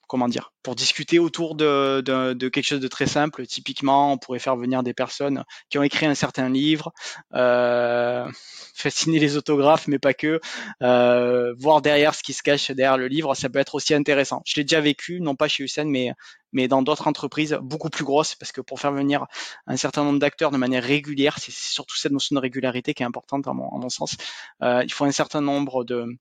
comment 0.09 0.29
dire, 0.29 0.53
pour 0.63 0.75
discuter 0.75 1.19
autour 1.19 1.55
de, 1.55 2.01
de, 2.01 2.49
quelque 2.49 2.65
chose 2.65 2.81
de 2.81 2.89
très 2.89 3.07
simple. 3.07 3.47
Typiquement, 3.47 4.13
on 4.13 4.19
pourrait 4.19 4.39
faire 4.39 4.57
venir 4.57 4.83
des 4.83 4.95
personnes 4.95 5.45
qui 5.69 5.79
ont 5.79 5.83
écrit 5.83 6.07
un 6.07 6.15
certain 6.15 6.49
livre, 6.49 6.93
euh, 7.35 8.29
fasciner 8.75 9.19
les 9.19 9.37
autographes, 9.37 9.87
mais 9.87 9.99
pas 9.99 10.15
que, 10.15 10.41
euh, 10.83 11.55
voir 11.59 11.81
derrière 11.81 12.15
ce 12.15 12.23
qui 12.23 12.33
se 12.33 12.43
cache 12.43 12.71
derrière 12.71 12.99
le 12.99 13.07
livre, 13.07 13.35
ça 13.35 13.49
peut 13.49 13.59
être 13.61 13.75
aussi 13.77 13.95
intéressant. 13.95 14.43
Je 14.45 14.55
l'ai 14.57 14.65
déjà 14.65 14.81
vécu, 14.81 15.21
non 15.21 15.37
pas 15.37 15.49
chez 15.49 15.65
Hussein, 15.65 15.85
mais 15.85 16.13
mais 16.53 16.67
dans 16.67 16.83
d'autres 16.83 17.07
entreprises 17.07 17.57
beaucoup 17.63 17.91
plus 17.91 18.05
grosses, 18.05 18.35
parce 18.35 18.53
que 18.53 18.61
pour 18.61 18.81
faire 18.81 18.93
venir 18.93 19.27
un 19.69 19.77
certain 19.77 20.03
nombre 20.05 20.19
d'acteurs 20.19 20.51
de 20.51 20.57
manière 20.57 20.83
régulière, 20.83 21.39
c'est 21.39 21.53
surtout 21.53 21.97
cette 21.97 22.13
notion 22.13 22.35
de 22.35 22.41
régularité 22.41 22.95
qui 22.95 23.03
est 23.03 23.07
importante 23.07 23.47
à 23.47 23.53
mon, 23.53 23.69
à 23.69 23.79
mon 23.79 23.89
sens. 23.89 24.17
Euh, 24.63 24.83
il 24.83 24.93
faut 24.93 25.05
un 25.05 25.13
certain 25.13 25.41
nombre 25.41 25.85
de 25.85 25.95
euh, 25.95 26.17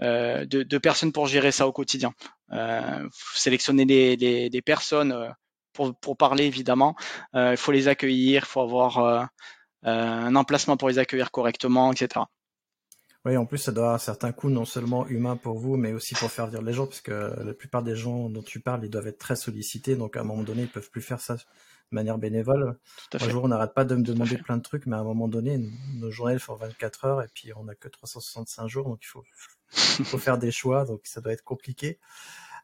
de, 0.00 0.62
de, 0.62 0.78
personnes 0.78 1.12
pour 1.12 1.26
gérer 1.26 1.52
ça 1.52 1.66
au 1.66 1.72
quotidien. 1.72 2.12
Euh, 2.52 3.08
sélectionner 3.34 3.84
les 3.84 4.62
personnes 4.62 5.12
euh, 5.12 5.30
pour, 5.72 6.16
parler 6.16 6.44
évidemment. 6.44 6.96
Euh, 7.34 7.52
il 7.52 7.56
faut 7.56 7.72
les 7.72 7.88
accueillir, 7.88 8.42
il 8.44 8.48
faut 8.48 8.60
avoir 8.60 9.28
un 9.82 10.36
emplacement 10.36 10.76
pour 10.76 10.88
les 10.88 10.98
accueillir 10.98 11.30
correctement, 11.30 11.92
etc. 11.92 12.26
Oui, 13.26 13.36
en 13.36 13.44
plus, 13.44 13.58
ça 13.58 13.72
doit 13.72 13.84
avoir 13.84 13.94
un 13.96 13.98
certain 13.98 14.32
coût, 14.32 14.48
non 14.48 14.64
seulement 14.64 15.06
humain 15.06 15.36
pour 15.36 15.58
vous, 15.58 15.76
mais 15.76 15.92
aussi 15.92 16.14
pour 16.14 16.30
faire 16.30 16.48
dire 16.48 16.62
les 16.62 16.72
gens, 16.72 16.86
parce 16.86 17.02
que 17.02 17.34
la 17.44 17.52
plupart 17.52 17.82
des 17.82 17.94
gens 17.94 18.30
dont 18.30 18.42
tu 18.42 18.60
parles, 18.60 18.80
ils 18.84 18.90
doivent 18.90 19.08
être 19.08 19.18
très 19.18 19.36
sollicités, 19.36 19.94
donc 19.94 20.16
à 20.16 20.20
un 20.20 20.24
moment 20.24 20.42
donné, 20.42 20.62
ils 20.62 20.68
peuvent 20.68 20.90
plus 20.90 21.02
faire 21.02 21.20
ça 21.20 21.36
de 21.90 21.94
manière 21.94 22.18
bénévole. 22.18 22.78
À 23.12 23.28
jour, 23.28 23.44
on 23.44 23.48
n'arrête 23.48 23.74
pas 23.74 23.84
de 23.84 23.94
me 23.94 24.02
demander 24.02 24.36
plein 24.38 24.56
de 24.56 24.62
trucs, 24.62 24.86
mais 24.86 24.96
à 24.96 25.00
un 25.00 25.04
moment 25.04 25.28
donné, 25.28 25.60
nos 25.94 26.10
journées 26.10 26.38
font 26.38 26.54
24 26.54 27.04
heures, 27.04 27.22
et 27.22 27.28
puis 27.34 27.52
on 27.56 27.64
n'a 27.64 27.74
que 27.74 27.88
365 27.88 28.68
jours, 28.68 28.88
donc 28.88 29.02
il 29.02 30.04
faut 30.04 30.18
faire 30.18 30.38
des 30.38 30.50
choix, 30.50 30.84
donc 30.84 31.00
ça 31.04 31.20
doit 31.20 31.32
être 31.32 31.44
compliqué. 31.44 31.98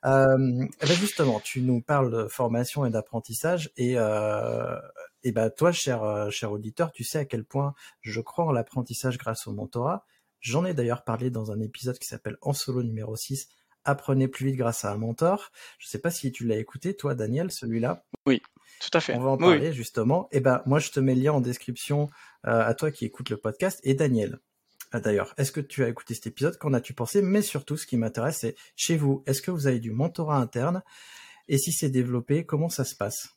Euh, 0.04 0.64
eh 0.82 0.86
ben 0.86 0.96
justement, 0.96 1.40
tu 1.40 1.62
nous 1.62 1.80
parles 1.80 2.12
de 2.12 2.28
formation 2.28 2.84
et 2.84 2.90
d'apprentissage 2.90 3.72
et 3.76 3.94
euh, 3.96 4.78
et 5.24 5.32
ben 5.32 5.50
toi, 5.50 5.72
cher 5.72 6.30
cher 6.30 6.52
auditeur, 6.52 6.92
tu 6.92 7.02
sais 7.02 7.18
à 7.18 7.24
quel 7.24 7.44
point 7.44 7.74
je 8.02 8.20
crois 8.20 8.44
en 8.44 8.52
l'apprentissage 8.52 9.18
grâce 9.18 9.46
au 9.46 9.52
mentorat. 9.52 10.04
J'en 10.40 10.64
ai 10.64 10.74
d'ailleurs 10.74 11.02
parlé 11.02 11.30
dans 11.30 11.50
un 11.50 11.60
épisode 11.60 11.98
qui 11.98 12.06
s'appelle 12.06 12.36
En 12.42 12.52
solo 12.52 12.82
numéro 12.82 13.16
6, 13.16 13.48
Apprenez 13.86 14.26
plus 14.26 14.46
vite 14.46 14.56
grâce 14.56 14.84
à 14.84 14.92
un 14.92 14.96
mentor. 14.96 15.52
Je 15.78 15.86
sais 15.86 16.00
pas 16.00 16.10
si 16.10 16.32
tu 16.32 16.44
l'as 16.44 16.56
écouté, 16.56 16.96
toi, 16.96 17.14
Daniel, 17.14 17.52
celui-là. 17.52 18.04
Oui, 18.26 18.42
tout 18.80 18.90
à 18.92 19.00
fait. 19.00 19.14
On 19.14 19.20
va 19.20 19.30
en 19.30 19.38
parler 19.38 19.72
justement. 19.72 20.28
Et 20.32 20.38
eh 20.38 20.40
ben 20.40 20.62
moi, 20.66 20.78
je 20.78 20.90
te 20.90 21.00
mets 21.00 21.14
le 21.14 21.22
lien 21.22 21.32
en 21.32 21.40
description 21.40 22.08
euh, 22.46 22.66
à 22.66 22.74
toi 22.74 22.90
qui 22.90 23.04
écoutes 23.04 23.30
le 23.30 23.36
podcast 23.36 23.80
et 23.84 23.94
Daniel. 23.94 24.38
Ah, 24.92 25.00
d'ailleurs, 25.00 25.34
est-ce 25.36 25.52
que 25.52 25.60
tu 25.60 25.84
as 25.84 25.88
écouté 25.88 26.14
cet 26.14 26.28
épisode? 26.28 26.56
Qu'en 26.58 26.72
as-tu 26.72 26.94
pensé? 26.94 27.20
Mais 27.22 27.42
surtout, 27.42 27.76
ce 27.76 27.86
qui 27.86 27.96
m'intéresse, 27.96 28.38
c'est 28.40 28.56
chez 28.76 28.96
vous, 28.96 29.22
est-ce 29.26 29.42
que 29.42 29.50
vous 29.50 29.66
avez 29.66 29.80
du 29.80 29.90
mentorat 29.90 30.38
interne? 30.38 30.82
Et 31.48 31.58
si 31.58 31.72
c'est 31.72 31.90
développé, 31.90 32.44
comment 32.44 32.68
ça 32.68 32.84
se 32.84 32.94
passe? 32.94 33.30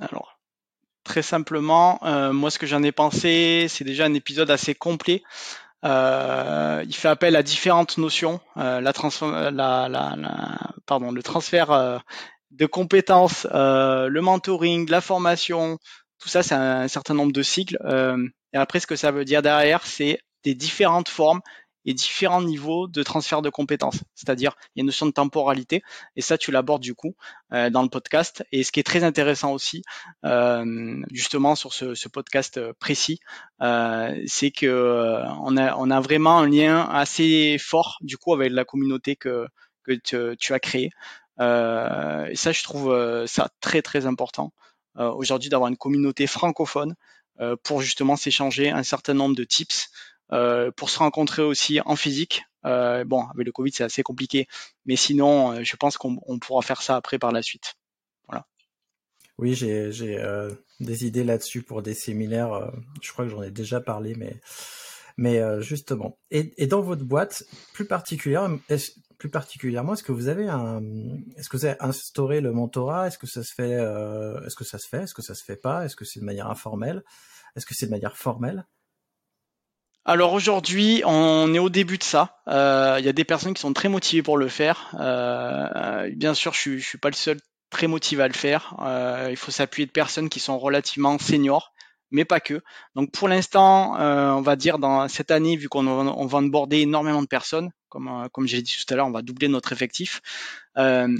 Alors, 0.00 0.38
très 1.04 1.22
simplement, 1.22 1.98
euh, 2.04 2.32
moi, 2.32 2.50
ce 2.50 2.58
que 2.58 2.66
j'en 2.66 2.82
ai 2.82 2.92
pensé, 2.92 3.66
c'est 3.68 3.84
déjà 3.84 4.04
un 4.04 4.14
épisode 4.14 4.50
assez 4.50 4.74
complet. 4.74 5.22
Euh, 5.84 6.84
il 6.86 6.94
fait 6.94 7.08
appel 7.08 7.36
à 7.36 7.42
différentes 7.42 7.96
notions, 7.98 8.40
euh, 8.56 8.80
la, 8.80 8.92
la, 9.50 9.88
la, 9.88 10.58
pardon, 10.84 11.12
le 11.12 11.22
transfert 11.22 12.02
de 12.56 12.66
compétences, 12.66 13.46
le 13.52 14.20
mentoring, 14.20 14.88
la 14.90 15.00
formation, 15.00 15.78
tout 16.18 16.28
ça, 16.28 16.42
c'est 16.42 16.54
un, 16.54 16.88
certain 16.88 17.14
nombre 17.14 17.32
de 17.32 17.42
cycles. 17.42 17.78
Et 18.52 18.56
après, 18.56 18.80
ce 18.80 18.86
que 18.86 18.96
ça 18.96 19.10
veut 19.10 19.24
dire 19.24 19.42
derrière, 19.42 19.86
c'est 19.86 20.20
des 20.42 20.54
différentes 20.54 21.08
formes 21.08 21.40
et 21.86 21.94
différents 21.94 22.42
niveaux 22.42 22.88
de 22.88 23.02
transfert 23.02 23.42
de 23.42 23.48
compétences. 23.48 24.00
C'est-à-dire, 24.14 24.56
il 24.74 24.78
y 24.78 24.80
a 24.80 24.82
une 24.82 24.86
notion 24.86 25.06
de 25.06 25.12
temporalité, 25.12 25.82
et 26.16 26.20
ça, 26.20 26.36
tu 26.36 26.50
l'abordes 26.50 26.82
du 26.82 26.94
coup 26.94 27.14
euh, 27.52 27.70
dans 27.70 27.82
le 27.82 27.88
podcast. 27.88 28.44
Et 28.50 28.64
ce 28.64 28.72
qui 28.72 28.80
est 28.80 28.82
très 28.82 29.04
intéressant 29.04 29.52
aussi, 29.52 29.82
euh, 30.24 31.00
justement 31.12 31.54
sur 31.54 31.72
ce, 31.72 32.08
podcast 32.08 32.60
précis, 32.80 33.20
euh, 33.62 34.20
c'est 34.26 34.50
que 34.50 35.22
on 35.42 35.56
a, 35.56 35.76
on 35.76 35.90
a 35.90 36.00
vraiment 36.00 36.38
un 36.38 36.48
lien 36.48 36.88
assez 36.90 37.56
fort 37.58 37.98
du 38.00 38.16
coup 38.16 38.34
avec 38.34 38.52
la 38.52 38.64
communauté 38.64 39.16
que 39.16 39.46
que 39.86 40.34
tu, 40.34 40.52
as 40.52 40.58
créée. 40.58 40.90
Et 41.38 42.36
ça, 42.36 42.52
je 42.52 42.62
trouve 42.62 43.26
ça 43.26 43.50
très 43.60 43.82
très 43.82 44.06
important 44.06 44.52
aujourd'hui 44.94 45.50
d'avoir 45.50 45.68
une 45.68 45.76
communauté 45.76 46.26
francophone 46.26 46.94
euh, 47.40 47.54
pour 47.62 47.82
justement 47.82 48.16
s'échanger 48.16 48.70
un 48.70 48.82
certain 48.82 49.12
nombre 49.12 49.36
de 49.36 49.44
tips, 49.44 49.90
euh, 50.32 50.70
pour 50.70 50.88
se 50.88 50.98
rencontrer 50.98 51.42
aussi 51.42 51.80
en 51.84 51.94
physique. 51.94 52.44
Euh, 52.64 53.04
bon, 53.04 53.26
avec 53.28 53.44
le 53.44 53.52
Covid, 53.52 53.72
c'est 53.72 53.84
assez 53.84 54.02
compliqué, 54.02 54.48
mais 54.86 54.96
sinon, 54.96 55.62
je 55.62 55.76
pense 55.76 55.98
qu'on 55.98 56.38
pourra 56.40 56.62
faire 56.62 56.80
ça 56.80 56.96
après 56.96 57.18
par 57.18 57.32
la 57.32 57.42
suite. 57.42 57.74
Voilà. 58.26 58.46
Oui, 59.36 59.54
j'ai 59.54 59.90
des 60.80 61.06
idées 61.06 61.24
là-dessus 61.24 61.62
pour 61.62 61.82
des 61.82 61.94
séminaires. 61.94 62.72
je 63.02 63.12
crois 63.12 63.26
que 63.26 63.30
j'en 63.30 63.42
ai 63.42 63.50
déjà 63.50 63.80
parlé, 63.80 64.14
mais 64.16 64.40
mais 65.16 65.40
justement. 65.62 66.18
Et, 66.30 66.66
dans 66.66 66.82
votre 66.82 67.04
boîte, 67.04 67.44
plus 67.72 67.86
particulièrement, 67.86 68.58
est-ce 68.68 70.02
que 70.02 70.12
vous 70.12 70.28
avez 70.28 70.48
un, 70.48 70.82
est-ce 71.36 71.48
que 71.48 71.56
vous 71.56 71.64
avez 71.64 71.76
instauré 71.80 72.40
le 72.40 72.52
mentorat? 72.52 73.06
Est-ce 73.08 73.18
que 73.18 73.26
ça 73.26 73.42
se 73.42 73.54
fait 73.54 73.72
Est-ce 73.72 74.56
que 74.56 74.64
ça 74.64 74.78
se 74.78 74.88
fait? 74.88 75.02
Est-ce 75.02 75.14
que 75.14 75.22
ça 75.22 75.34
se 75.34 75.44
fait 75.44 75.56
pas? 75.56 75.84
Est-ce 75.84 75.96
que 75.96 76.04
c'est 76.04 76.20
de 76.20 76.24
manière 76.24 76.50
informelle? 76.50 77.02
Est-ce 77.56 77.66
que 77.66 77.74
c'est 77.74 77.86
de 77.86 77.90
manière 77.90 78.16
formelle? 78.16 78.66
Alors 80.08 80.34
aujourd'hui, 80.34 81.02
on 81.04 81.52
est 81.52 81.58
au 81.58 81.68
début 81.68 81.98
de 81.98 82.04
ça. 82.04 82.38
Euh, 82.46 82.94
il 83.00 83.04
y 83.04 83.08
a 83.08 83.12
des 83.12 83.24
personnes 83.24 83.54
qui 83.54 83.60
sont 83.60 83.72
très 83.72 83.88
motivées 83.88 84.22
pour 84.22 84.38
le 84.38 84.46
faire. 84.46 84.94
Euh, 85.00 86.08
bien 86.14 86.32
sûr, 86.32 86.54
je 86.54 86.60
suis, 86.60 86.82
suis 86.82 86.98
pas 86.98 87.08
le 87.08 87.16
seul 87.16 87.38
très 87.70 87.88
motivé 87.88 88.22
à 88.22 88.28
le 88.28 88.34
faire. 88.34 88.76
Euh, 88.82 89.26
il 89.30 89.36
faut 89.36 89.50
s'appuyer 89.50 89.84
de 89.84 89.90
personnes 89.90 90.28
qui 90.28 90.38
sont 90.38 90.60
relativement 90.60 91.18
seniors, 91.18 91.72
mais 92.10 92.24
pas 92.24 92.40
que. 92.40 92.62
Donc 92.94 93.10
pour 93.12 93.28
l'instant, 93.28 93.94
on 93.98 94.42
va 94.42 94.56
dire 94.56 94.78
dans 94.78 95.08
cette 95.08 95.30
année, 95.30 95.56
vu 95.56 95.68
qu'on 95.68 95.86
on 95.86 96.26
va 96.26 96.38
onboarder 96.38 96.80
énormément 96.80 97.22
de 97.22 97.26
personnes, 97.26 97.70
comme, 97.88 98.28
comme 98.32 98.46
j'ai 98.46 98.62
dit 98.62 98.76
tout 98.76 98.92
à 98.92 98.96
l'heure, 98.96 99.06
on 99.06 99.12
va 99.12 99.22
doubler 99.22 99.48
notre 99.48 99.72
effectif. 99.72 100.20
On, 100.76 101.16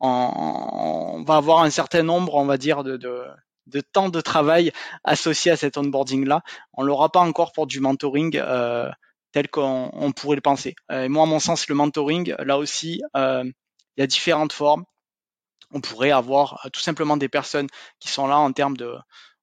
on, 0.00 1.24
va 1.24 1.36
avoir 1.36 1.62
un 1.62 1.70
certain 1.70 2.02
nombre, 2.02 2.34
on 2.34 2.44
va 2.44 2.58
dire, 2.58 2.84
de, 2.84 2.96
de 2.96 3.24
de 3.66 3.80
temps 3.80 4.08
de 4.08 4.20
travail 4.20 4.72
associé 5.04 5.50
à 5.52 5.56
cet 5.56 5.76
onboarding-là. 5.76 6.42
On 6.72 6.82
l'aura 6.82 7.10
pas 7.10 7.20
encore 7.20 7.52
pour 7.52 7.66
du 7.66 7.80
mentoring 7.80 8.36
euh, 8.36 8.90
tel 9.32 9.48
qu'on 9.48 10.12
pourrait 10.14 10.36
le 10.36 10.42
penser. 10.42 10.74
Euh, 10.90 11.04
et 11.04 11.08
moi, 11.08 11.24
à 11.24 11.26
mon 11.26 11.40
sens, 11.40 11.68
le 11.68 11.74
mentoring, 11.74 12.34
là 12.38 12.58
aussi, 12.58 13.02
euh, 13.16 13.44
il 13.44 14.00
y 14.00 14.02
a 14.02 14.06
différentes 14.06 14.52
formes. 14.52 14.84
On 15.72 15.80
pourrait 15.80 16.12
avoir 16.12 16.68
tout 16.72 16.80
simplement 16.80 17.16
des 17.16 17.28
personnes 17.28 17.66
qui 17.98 18.08
sont 18.08 18.28
là 18.28 18.38
en 18.38 18.52
termes 18.52 18.76
de, 18.76 18.94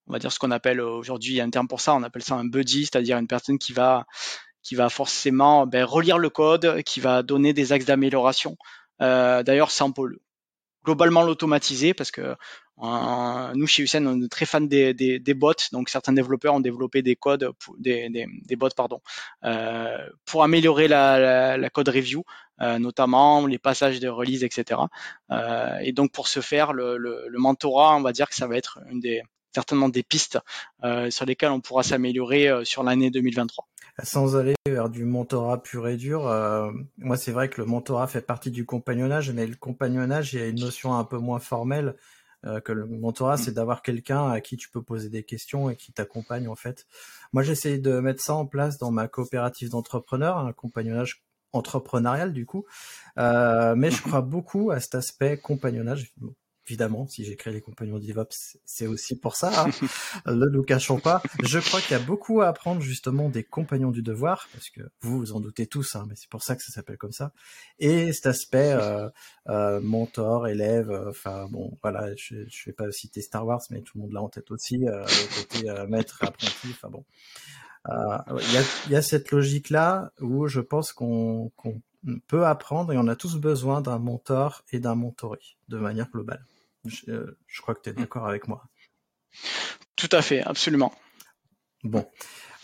on 0.08 0.14
va 0.14 0.20
dire 0.20 0.32
ce 0.32 0.40
qu'on 0.40 0.52
appelle 0.52 0.82
aujourd'hui, 0.82 1.34
il 1.34 1.38
y 1.38 1.42
a 1.42 1.44
un 1.44 1.50
terme 1.50 1.68
pour 1.68 1.82
ça, 1.82 1.96
on 1.96 2.04
appelle 2.04 2.24
ça 2.24 2.36
un 2.36 2.46
buddy, 2.46 2.86
c'est-à-dire 2.86 3.18
une 3.18 3.28
personne 3.28 3.58
qui 3.58 3.74
va 3.74 4.06
qui 4.62 4.76
va 4.76 4.90
forcément 4.90 5.68
ben, 5.68 5.84
relire 5.84 6.18
le 6.18 6.30
code, 6.30 6.84
qui 6.84 7.02
va 7.02 7.22
donner 7.22 7.54
des 7.54 7.74
axes 7.74 7.86
d'amélioration. 7.86 8.58
D'ailleurs, 9.00 9.72
ça 9.72 9.86
on 9.86 9.92
peut 9.92 10.18
globalement 10.86 11.24
l'automatiser 11.24 11.94
parce 11.94 12.12
que 12.12 12.36
nous, 12.82 13.68
chez 13.68 13.84
Usain, 13.84 14.06
on 14.06 14.22
est 14.22 14.32
très 14.32 14.46
fan 14.46 14.68
des, 14.68 14.94
des, 14.94 15.34
bots, 15.34 15.54
donc 15.72 15.90
certains 15.90 16.14
développeurs 16.14 16.56
ont 16.56 16.60
développé 16.60 17.02
des 17.02 17.16
codes, 17.16 17.52
pour, 17.60 17.76
des, 17.78 18.10
des, 18.10 18.56
bots, 18.56 18.70
pardon, 18.76 19.02
euh, 19.44 19.98
pour 20.26 20.44
améliorer 20.44 20.88
la, 20.88 21.20
la, 21.20 21.58
la 21.58 21.70
code 21.70 21.90
review, 21.90 22.24
euh, 22.62 22.80
notamment 22.80 23.46
les 23.46 23.60
passages 23.60 24.00
de 24.00 24.10
release, 24.10 24.44
etc. 24.44 24.82
Euh, 25.32 25.78
et 25.82 25.92
donc 25.92 26.12
pour 26.12 26.28
ce 26.28 26.40
faire, 26.40 26.74
le, 26.74 26.98
le, 26.98 27.26
le, 27.28 27.40
mentorat, 27.40 27.96
on 27.96 28.02
va 28.02 28.12
dire 28.12 28.28
que 28.28 28.36
ça 28.36 28.48
va 28.48 28.58
être 28.58 28.80
une 28.90 29.00
des 29.00 29.22
certainement 29.54 29.90
des 29.90 30.04
pistes 30.04 30.40
euh, 30.84 31.10
sur 31.10 31.26
lesquelles 31.26 31.52
on 31.52 31.62
pourra 31.62 31.84
s'améliorer 31.84 32.50
euh, 32.50 32.64
sur 32.64 32.84
l'année 32.84 33.12
2023. 33.12 33.68
Sans 34.04 34.36
aller 34.36 34.56
vers 34.66 34.90
du 34.90 35.06
mentorat 35.06 35.62
pur 35.62 35.88
et 35.88 35.98
dur, 35.98 36.28
euh, 36.28 36.72
moi 36.98 37.16
c'est 37.16 37.32
vrai 37.32 37.50
que 37.50 37.62
le 37.62 37.68
mentorat 37.68 38.08
fait 38.08 38.22
partie 38.22 38.50
du 38.50 38.66
compagnonnage, 38.66 39.32
mais 39.32 39.46
le 39.46 39.56
compagnonnage, 39.56 40.34
il 40.34 40.40
y 40.40 40.44
a 40.44 40.48
une 40.48 40.60
notion 40.60 40.96
un 40.96 41.04
peu 41.04 41.18
moins 41.18 41.40
formelle 41.40 41.96
euh, 42.46 42.60
que 42.60 42.74
le 42.74 42.86
mentorat, 42.86 43.38
c'est 43.38 43.54
d'avoir 43.54 43.82
quelqu'un 43.82 44.30
à 44.30 44.42
qui 44.42 44.58
tu 44.58 44.70
peux 44.70 44.82
poser 44.82 45.10
des 45.10 45.24
questions 45.24 45.70
et 45.70 45.78
qui 45.78 45.94
t'accompagne 45.94 46.48
en 46.50 46.56
fait. 46.56 46.88
Moi, 47.32 47.42
j'essaie 47.42 47.78
de 47.78 48.00
mettre 48.00 48.22
ça 48.22 48.34
en 48.34 48.46
place 48.46 48.78
dans 48.78 48.92
ma 48.92 49.08
coopérative 49.08 49.70
d'entrepreneurs, 49.70 50.38
un 50.38 50.52
compagnonnage 50.52 51.24
entrepreneurial 51.54 52.34
du 52.34 52.46
coup, 52.46 52.66
euh, 53.18 53.76
mais 53.76 53.92
je 53.92 54.02
crois 54.02 54.22
beaucoup 54.22 54.72
à 54.72 54.80
cet 54.80 54.96
aspect 54.96 55.38
compagnonnage 55.38 56.12
évidemment, 56.68 57.08
si 57.08 57.26
j'ai 57.26 57.36
créé 57.36 57.54
les 57.54 57.62
compagnons 57.62 58.00
DevOps, 58.00 58.58
c'est 58.66 58.88
aussi 58.88 59.18
pour 59.18 59.36
ça. 59.36 59.66
Hein. 59.66 59.72
ne 60.26 60.46
nous 60.48 60.64
cachons 60.64 61.00
pas. 61.00 61.22
Je 61.44 61.60
crois 61.60 61.82
qu'il 61.82 61.92
y 61.92 62.00
a 62.00 62.04
beaucoup 62.04 62.42
à 62.42 62.48
apprendre 62.48 62.82
justement 62.82 63.30
des 63.30 63.44
compagnons 63.44 63.92
du 63.92 64.02
devoir, 64.02 64.48
parce 64.54 64.70
que 64.70 64.82
vous 65.02 65.20
vous 65.20 65.34
en 65.34 65.40
doutez 65.40 65.68
tous, 65.68 65.96
hein, 65.96 66.06
mais 66.08 66.16
c'est 66.16 66.30
pour 66.30 66.44
ça 66.44 66.56
que 66.56 66.64
ça 66.64 66.72
s'appelle 66.72 66.98
comme 66.98 67.12
ça. 67.12 67.32
Et 67.80 68.14
cet 68.14 68.28
aspect 68.28 68.74
euh, 68.74 69.10
euh, 69.50 69.82
mentor, 69.82 70.48
élève, 70.48 70.90
euh, 70.90 71.10
enfin 71.10 71.48
bon, 71.50 71.78
voilà, 71.82 72.16
je, 72.16 72.36
ne 72.36 72.66
vais 72.66 72.74
pas 72.74 72.92
citer 72.92 73.22
Star 73.22 73.46
Wars, 73.46 73.62
mais 73.70 73.82
tout 73.82 73.98
le 73.98 74.04
monde 74.04 74.14
l'a 74.14 74.22
en 74.22 74.30
tête 74.30 74.52
aussi, 74.52 74.88
euh, 74.88 75.04
le 75.04 75.42
côté 75.42 75.70
euh, 75.70 75.88
maître, 75.88 76.18
apprenti, 76.22 76.68
enfin 76.70 76.90
bon. 76.90 77.04
Il 77.90 78.54
y 78.54 78.58
a, 78.58 78.64
y, 78.92 78.96
a, 78.96 79.02
cette 79.02 79.32
logique-là 79.32 80.14
où 80.22 80.48
je 80.48 80.62
pense 80.62 80.94
qu'on 80.94 81.52
peut 82.28 82.46
apprendre 82.46 82.94
et 82.94 82.98
on 82.98 83.08
a 83.10 83.18
tous 83.18 83.36
besoin 83.36 83.82
d'un 83.82 84.00
mentor 84.00 84.64
et 84.72 84.80
d'un 84.80 84.96
mentoré 84.96 85.40
de 85.68 85.78
manière 85.78 86.10
globale. 86.10 86.46
Je, 86.86 87.62
crois 87.62 87.76
que 87.76 87.82
tu 87.82 87.90
es 87.90 87.94
d'accord 87.94 88.28
avec 88.28 88.48
moi. 88.48 88.64
Tout 89.96 90.10
à 90.12 90.22
fait, 90.22 90.42
absolument. 90.42 90.94
Bon. 91.84 92.06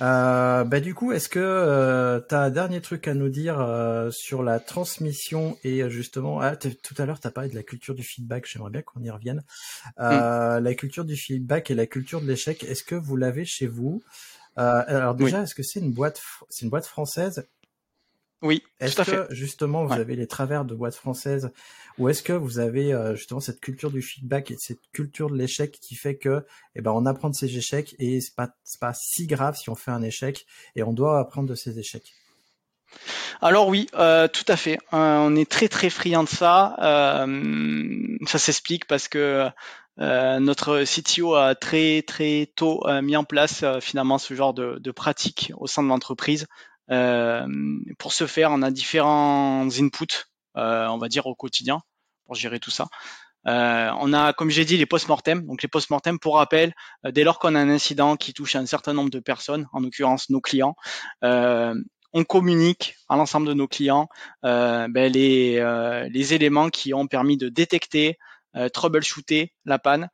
Euh, 0.02 0.64
bah 0.64 0.80
du 0.80 0.94
coup, 0.94 1.12
est-ce 1.12 1.28
que 1.28 1.40
euh, 1.40 2.22
tu 2.28 2.34
as 2.34 2.40
un 2.40 2.50
dernier 2.50 2.80
truc 2.80 3.08
à 3.08 3.14
nous 3.14 3.28
dire 3.28 3.60
euh, 3.60 4.12
sur 4.12 4.44
la 4.44 4.60
transmission 4.60 5.58
et 5.64 5.90
justement, 5.90 6.40
ah, 6.40 6.56
tout 6.56 6.96
à 6.98 7.06
l'heure 7.06 7.20
tu 7.20 7.28
as 7.28 7.32
parlé 7.32 7.50
de 7.50 7.56
la 7.56 7.64
culture 7.64 7.96
du 7.96 8.04
feedback, 8.04 8.48
j'aimerais 8.48 8.72
bien 8.72 8.82
qu'on 8.82 9.04
y 9.04 9.10
revienne. 9.10 9.44
Mm. 9.98 10.60
La 10.60 10.74
culture 10.76 11.04
du 11.04 11.18
feedback 11.18 11.70
et 11.70 11.76
la 11.76 11.86
culture 11.86 12.22
de 12.22 12.28
l'échec, 12.28 12.64
est-ce 12.64 12.84
que 12.84 12.96
vous 12.96 13.18
l'avez 13.18 13.46
chez 13.46 13.68
vous? 13.68 14.02
Alors 14.56 15.16
déjà, 15.16 15.44
est-ce 15.44 15.56
que 15.56 15.64
c'est 15.64 15.80
une 15.80 15.92
boîte, 15.92 16.22
c'est 16.50 16.64
une 16.64 16.70
boîte 16.70 16.86
française? 16.86 17.46
Oui, 18.42 18.64
est-ce 18.80 19.02
que 19.02 19.28
justement 19.32 19.86
vous 19.86 19.94
avez 19.94 20.16
les 20.16 20.28
travers 20.28 20.64
de 20.64 20.74
boîtes 20.74 20.96
françaises 20.96 21.52
ou 21.98 22.08
est-ce 22.08 22.24
que 22.24 22.32
vous 22.32 22.60
avez 22.60 22.94
euh, 22.94 23.14
justement 23.16 23.42
cette 23.42 23.60
culture 23.60 23.92
du 23.92 24.02
feedback 24.02 24.52
et 24.52 24.56
cette 24.58 24.80
culture 24.94 25.30
de 25.30 25.36
l'échec 25.36 25.78
qui 25.82 25.96
fait 25.96 26.16
que 26.16 26.46
eh 26.76 26.82
ben 26.82 26.92
on 26.92 27.06
apprend 27.06 27.30
de 27.30 27.36
ses 27.36 27.58
échecs 27.58 27.96
et 28.00 28.22
c'est 28.22 28.36
pas 28.36 28.52
c'est 28.64 28.80
pas 28.80 28.94
si 28.94 29.28
grave 29.28 29.58
si 29.58 29.70
on 29.70 29.76
fait 29.76 29.92
un 29.92 30.02
échec 30.02 30.46
et 30.78 30.84
on 30.84 30.94
doit 30.94 31.20
apprendre 31.20 31.50
de 31.50 31.56
ses 31.56 31.80
échecs? 31.80 32.14
Alors 33.42 33.68
oui, 33.68 33.88
euh, 33.96 34.28
tout 34.30 34.46
à 34.48 34.56
fait. 34.56 34.78
Euh, 34.94 35.18
on 35.18 35.36
est 35.36 35.50
très 35.50 35.68
très 35.68 35.90
friand 35.90 36.24
de 36.24 36.30
ça. 36.30 36.76
ça 38.26 38.40
s'explique 38.40 38.86
parce 38.88 39.10
que 39.10 39.50
notre 39.98 40.86
CTO 40.86 41.36
a 41.36 41.56
très 41.56 42.04
très 42.04 42.50
tôt 42.56 42.86
mis 43.02 43.18
en 43.18 43.26
place 43.26 43.66
finalement 43.82 44.18
ce 44.18 44.34
genre 44.34 44.54
de, 44.54 44.78
de 44.80 44.92
pratique 44.92 45.52
au 45.58 45.68
sein 45.68 45.84
de 45.84 45.90
l'entreprise 45.90 46.48
pour 46.90 48.14
ce 48.14 48.28
faire, 48.28 48.52
on 48.52 48.62
a 48.62 48.72
différents 48.72 49.68
inputs, 49.80 50.26
on 50.56 50.98
va 50.98 51.08
dire 51.08 51.28
au 51.28 51.36
quotidien, 51.36 51.82
pour 52.26 52.36
gérer 52.36 52.60
tout 52.60 52.72
ça. 52.72 52.88
Euh, 53.48 53.90
on 54.00 54.14
a, 54.14 54.34
comme 54.34 54.50
j'ai 54.50 54.66
dit, 54.66 54.78
les 54.78 54.86
post-mortem. 54.86 55.46
Donc 55.46 55.62
les 55.62 55.70
post-mortem, 55.70 56.20
pour 56.20 56.36
rappel, 56.36 56.74
euh, 57.06 57.12
dès 57.12 57.24
lors 57.24 57.40
qu'on 57.40 57.56
a 57.56 57.60
un 57.60 57.70
incident 57.70 58.18
qui 58.18 58.34
touche 58.34 58.56
un 58.56 58.66
certain 58.66 58.94
nombre 58.94 59.10
de 59.10 59.20
personnes, 59.20 59.68
en 59.72 59.80
l'occurrence 59.80 60.30
nos 60.30 60.42
clients, 60.42 60.76
euh, 61.24 61.74
on 62.12 62.24
communique 62.24 62.96
à 63.08 63.16
l'ensemble 63.16 63.48
de 63.48 63.54
nos 63.54 63.68
clients 63.68 64.08
ben, 64.42 64.90
les, 64.92 66.10
les, 66.12 66.34
éléments 66.34 66.70
qui 66.70 66.92
ont 66.92 67.06
permis 67.06 67.38
de 67.38 67.50
détecter, 67.50 68.18
troubleshooter 68.74 69.54
la 69.66 69.78
panne. 69.78 70.10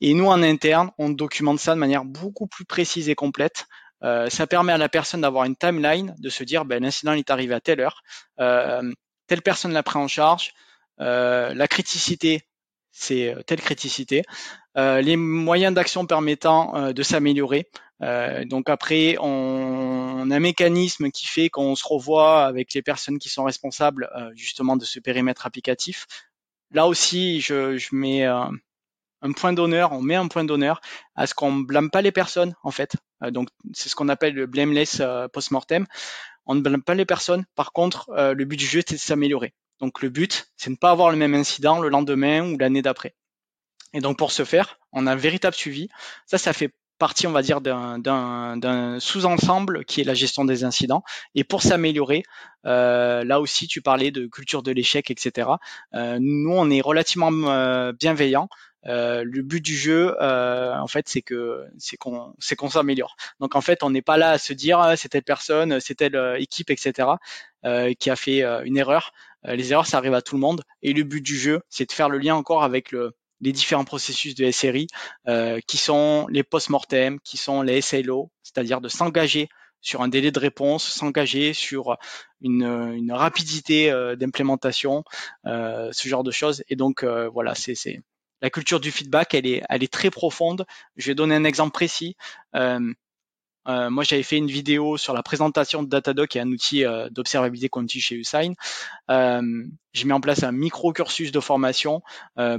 Et 0.00 0.14
nous, 0.14 0.24
en 0.24 0.42
interne, 0.42 0.90
on 0.96 1.10
documente 1.10 1.60
ça 1.60 1.74
de 1.74 1.80
manière 1.80 2.06
beaucoup 2.06 2.46
plus 2.46 2.64
précise 2.64 3.10
et 3.10 3.14
complète. 3.14 3.66
Ça 4.02 4.46
permet 4.46 4.72
à 4.72 4.78
la 4.78 4.88
personne 4.88 5.22
d'avoir 5.22 5.44
une 5.44 5.56
timeline, 5.56 6.14
de 6.18 6.28
se 6.28 6.44
dire 6.44 6.64
ben, 6.64 6.82
l'incident 6.82 7.12
est 7.12 7.30
arrivé 7.30 7.54
à 7.54 7.60
telle 7.60 7.80
heure, 7.80 8.02
telle 8.36 9.42
personne 9.42 9.72
l'a 9.72 9.82
pris 9.82 9.98
en 9.98 10.08
charge, 10.08 10.52
la 10.98 11.68
criticité 11.68 12.48
c'est 12.98 13.34
euh, 13.34 13.42
telle 13.42 13.60
criticité. 13.60 14.22
Euh, 14.76 15.00
les 15.00 15.16
moyens 15.16 15.74
d'action 15.74 16.06
permettant 16.06 16.76
euh, 16.76 16.92
de 16.92 17.02
s'améliorer. 17.02 17.68
donc 18.46 18.68
après, 18.68 19.16
on, 19.20 20.30
a 20.30 20.36
un 20.36 20.40
mécanisme 20.40 21.10
qui 21.10 21.26
fait 21.26 21.48
qu'on 21.48 21.74
se 21.74 21.84
revoit 21.86 22.44
avec 22.44 22.72
les 22.74 22.82
personnes 22.82 23.18
qui 23.18 23.28
sont 23.28 23.42
responsables 23.42 24.08
justement 24.36 24.76
de 24.76 24.84
ce 24.84 25.00
périmètre 25.00 25.46
applicatif. 25.46 26.06
Là 26.70 26.86
aussi, 26.86 27.40
je, 27.40 27.76
mets 27.90 28.24
un 29.22 29.32
point 29.32 29.52
d'honneur, 29.52 29.92
on 29.92 30.00
met 30.00 30.14
un 30.14 30.28
point 30.28 30.44
d'honneur 30.44 30.80
à 31.14 31.26
ce 31.26 31.34
qu'on 31.34 31.52
ne 31.52 31.64
blâme 31.64 31.90
pas 31.90 32.02
les 32.02 32.12
personnes 32.12 32.54
en 32.62 32.70
fait. 32.70 32.96
donc 33.30 33.48
c'est 33.72 33.88
ce 33.88 33.96
qu'on 33.96 34.08
appelle 34.08 34.34
le 34.34 34.46
blameless 34.46 35.02
post-mortem. 35.32 35.86
On 36.46 36.54
ne 36.54 36.60
blâme 36.60 36.82
pas 36.82 36.94
les 36.94 37.04
personnes. 37.04 37.44
Par 37.54 37.72
contre, 37.72 38.10
le 38.16 38.44
but 38.44 38.56
du 38.56 38.66
jeu 38.66 38.82
c'est 38.86 38.94
de 38.94 39.00
s'améliorer. 39.00 39.54
Donc 39.80 40.02
le 40.02 40.08
but, 40.08 40.50
c'est 40.56 40.70
de 40.70 40.74
ne 40.74 40.78
pas 40.78 40.90
avoir 40.90 41.10
le 41.10 41.16
même 41.16 41.34
incident 41.34 41.78
le 41.80 41.88
lendemain 41.88 42.52
ou 42.52 42.58
l'année 42.58 42.82
d'après. 42.82 43.14
Et 43.92 44.00
donc 44.00 44.18
pour 44.18 44.32
ce 44.32 44.44
faire, 44.44 44.78
on 44.92 45.06
a 45.06 45.12
un 45.12 45.16
véritable 45.16 45.54
suivi. 45.54 45.88
Ça, 46.26 46.38
ça 46.38 46.52
fait 46.52 46.72
partie, 46.98 47.26
on 47.26 47.32
va 47.32 47.42
dire, 47.42 47.60
d'un 47.60 48.98
sous-ensemble 49.00 49.84
qui 49.84 50.00
est 50.00 50.04
la 50.04 50.14
gestion 50.14 50.44
des 50.44 50.64
incidents. 50.64 51.04
Et 51.34 51.44
pour 51.44 51.62
s'améliorer, 51.62 52.24
euh, 52.66 53.24
là 53.24 53.40
aussi, 53.40 53.68
tu 53.68 53.80
parlais 53.80 54.10
de 54.10 54.26
culture 54.26 54.62
de 54.62 54.72
l'échec, 54.72 55.10
etc. 55.10 55.48
Euh, 55.94 56.18
nous, 56.20 56.52
on 56.52 56.68
est 56.70 56.80
relativement 56.80 57.30
euh, 57.32 57.92
bienveillants. 57.92 58.48
Euh, 58.86 59.24
le 59.24 59.42
but 59.42 59.60
du 59.60 59.76
jeu, 59.76 60.16
euh, 60.20 60.74
en 60.76 60.86
fait, 60.86 61.08
c'est 61.08 61.22
que 61.22 61.64
c'est 61.78 61.96
qu'on 61.96 62.34
c'est 62.38 62.56
qu'on 62.56 62.70
s'améliore. 62.70 63.16
Donc 63.40 63.56
en 63.56 63.60
fait, 63.60 63.82
on 63.82 63.90
n'est 63.90 64.02
pas 64.02 64.16
là 64.16 64.30
à 64.30 64.38
se 64.38 64.52
dire 64.52 64.78
ah, 64.78 64.96
c'est 64.96 65.08
telle 65.08 65.24
personne, 65.24 65.80
c'est 65.80 65.96
telle 65.96 66.36
équipe, 66.38 66.70
etc. 66.70 67.08
qui 67.98 68.10
a 68.10 68.16
fait 68.16 68.42
une 68.64 68.76
erreur. 68.76 69.12
Euh, 69.46 69.56
les 69.56 69.72
erreurs, 69.72 69.86
ça 69.86 69.98
arrive 69.98 70.14
à 70.14 70.22
tout 70.22 70.34
le 70.34 70.40
monde. 70.40 70.62
Et 70.82 70.92
le 70.92 71.04
but 71.04 71.20
du 71.20 71.36
jeu, 71.36 71.60
c'est 71.68 71.86
de 71.86 71.92
faire 71.92 72.08
le 72.08 72.18
lien 72.18 72.34
encore 72.34 72.62
avec 72.62 72.90
le, 72.92 73.14
les 73.40 73.52
différents 73.52 73.84
processus 73.84 74.34
de 74.34 74.50
SRI, 74.50 74.88
euh, 75.28 75.60
qui 75.66 75.76
sont 75.76 76.26
les 76.30 76.42
post-mortem, 76.42 77.20
qui 77.20 77.36
sont 77.36 77.62
les 77.62 77.80
SLO, 77.80 78.30
c'est-à-dire 78.42 78.80
de 78.80 78.88
s'engager 78.88 79.48
sur 79.80 80.02
un 80.02 80.08
délai 80.08 80.32
de 80.32 80.38
réponse, 80.40 80.84
s'engager 80.84 81.52
sur 81.52 81.96
une, 82.40 82.64
une 82.64 83.12
rapidité 83.12 83.92
euh, 83.92 84.16
d'implémentation, 84.16 85.04
euh, 85.46 85.90
ce 85.92 86.08
genre 86.08 86.24
de 86.24 86.32
choses. 86.32 86.64
Et 86.68 86.74
donc 86.74 87.04
euh, 87.04 87.28
voilà, 87.28 87.54
c'est 87.54 88.02
la 88.42 88.50
culture 88.50 88.80
du 88.80 88.90
feedback, 88.90 89.34
elle 89.34 89.46
est, 89.46 89.92
très 89.92 90.10
profonde. 90.10 90.66
Je 90.96 91.06
vais 91.06 91.14
donner 91.14 91.34
un 91.34 91.44
exemple 91.44 91.72
précis. 91.72 92.16
Euh, 93.68 93.90
moi, 93.90 94.02
j'avais 94.02 94.22
fait 94.22 94.38
une 94.38 94.46
vidéo 94.46 94.96
sur 94.96 95.12
la 95.12 95.22
présentation 95.22 95.82
de 95.82 95.88
Datadog, 95.88 96.26
qui 96.28 96.38
est 96.38 96.40
un 96.40 96.50
outil 96.50 96.84
euh, 96.84 97.08
d'observabilité 97.10 97.68
continue 97.68 98.00
chez 98.00 98.14
Usain. 98.14 98.54
Euh, 99.10 99.42
j'ai 99.92 100.04
mis 100.04 100.12
en 100.12 100.20
place 100.20 100.42
un 100.42 100.52
micro 100.52 100.92
cursus 100.92 101.32
de 101.32 101.40
formation, 101.40 102.02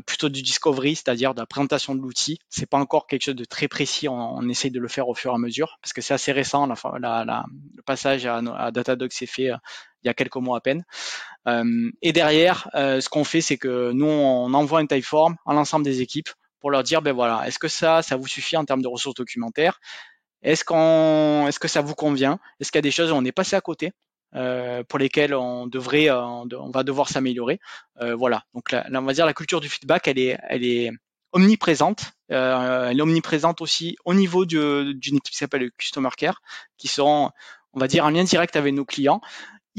plutôt 0.06 0.30
du 0.30 0.42
discovery, 0.42 0.96
c'est-à-dire 0.96 1.34
de 1.34 1.40
la 1.40 1.46
présentation 1.46 1.96
de 1.96 2.02
l'outil. 2.02 2.40
C'est 2.50 2.66
pas 2.66 2.78
encore 2.78 3.08
quelque 3.08 3.24
chose 3.24 3.36
de 3.36 3.46
très 3.46 3.68
précis. 3.68 4.08
On, 4.08 4.36
on, 4.36 4.50
essaye 4.50 4.72
de 4.72 4.80
le 4.80 4.88
faire 4.88 5.08
au 5.08 5.16
fur 5.16 5.32
et 5.32 5.36
à 5.36 5.38
mesure 5.38 5.78
parce 5.82 5.94
que 5.94 6.02
c'est 6.02 6.14
assez 6.14 6.32
récent. 6.32 6.68
Le 6.68 7.82
passage 7.84 8.26
à, 8.26 8.38
à 8.38 8.72
Datadog 8.72 9.12
s'est 9.12 9.26
fait 9.26 9.52
il 10.04 10.08
y 10.08 10.10
a 10.10 10.14
quelques 10.14 10.36
mois 10.38 10.58
à 10.58 10.62
peine. 10.62 10.84
et 12.02 12.14
derrière, 12.14 12.70
ce 12.74 13.08
qu'on 13.10 13.24
fait, 13.24 13.42
c'est 13.42 13.58
que 13.58 13.92
nous, 13.92 14.06
on 14.06 14.54
envoie 14.54 14.80
un 14.80 14.86
typeform 14.88 15.36
à 15.46 15.54
l'ensemble 15.54 15.86
des 15.86 16.02
équipes 16.02 16.30
pour 16.60 16.72
leur 16.72 16.84
dire, 16.84 17.02
ben 17.02 17.14
voilà, 17.14 17.48
est-ce 17.48 17.60
que 17.60 17.68
ça, 17.68 18.02
ça 18.02 18.18
vous 18.18 18.28
suffit 18.28 18.58
en 18.58 18.66
termes 18.66 18.82
de 18.82 18.88
ressources 18.88 19.16
documentaires? 19.16 19.80
Est-ce 20.42 20.64
qu'on, 20.64 21.48
est-ce 21.48 21.60
que 21.60 21.68
ça 21.68 21.82
vous 21.82 21.96
convient? 21.96 22.40
Est-ce 22.60 22.72
qu'il 22.72 22.78
y 22.78 22.80
a 22.80 22.84
des 22.84 22.92
choses 22.92 23.12
où 23.12 23.16
on 23.16 23.26
est 23.26 23.32
passé 23.32 23.56
à 23.56 23.62
côté 23.62 23.92
euh, 24.36 24.84
pour 24.84 25.00
lesquelles 25.00 25.34
on 25.34 25.68
devrait, 25.68 26.10
euh, 26.10 26.22
on 26.22 26.72
va 26.72 26.84
devoir 26.84 27.10
s'améliorer? 27.10 27.60
Euh, 28.02 28.16
Voilà. 28.16 28.44
Donc 28.54 28.64
on 28.72 29.02
va 29.02 29.14
dire 29.14 29.26
la 29.26 29.34
culture 29.34 29.60
du 29.60 29.70
feedback, 29.70 30.08
elle 30.08 30.20
est, 30.20 30.38
elle 30.48 30.64
est 30.64 30.92
omniprésente. 31.32 32.14
elle 32.30 32.98
est 32.98 33.02
omniprésente 33.02 33.62
aussi 33.62 33.98
au 34.06 34.14
niveau 34.14 34.46
d'une 34.46 34.98
équipe 35.04 35.32
qui 35.32 35.38
s'appelle 35.38 35.62
le 35.62 35.70
Customer 35.78 36.10
Care, 36.18 36.42
qui 36.78 36.88
sont, 36.88 37.32
on 37.74 37.80
va 37.80 37.88
dire, 37.88 38.06
en 38.06 38.10
lien 38.10 38.24
direct 38.24 38.56
avec 38.56 38.74
nos 38.74 38.86
clients. 38.86 39.22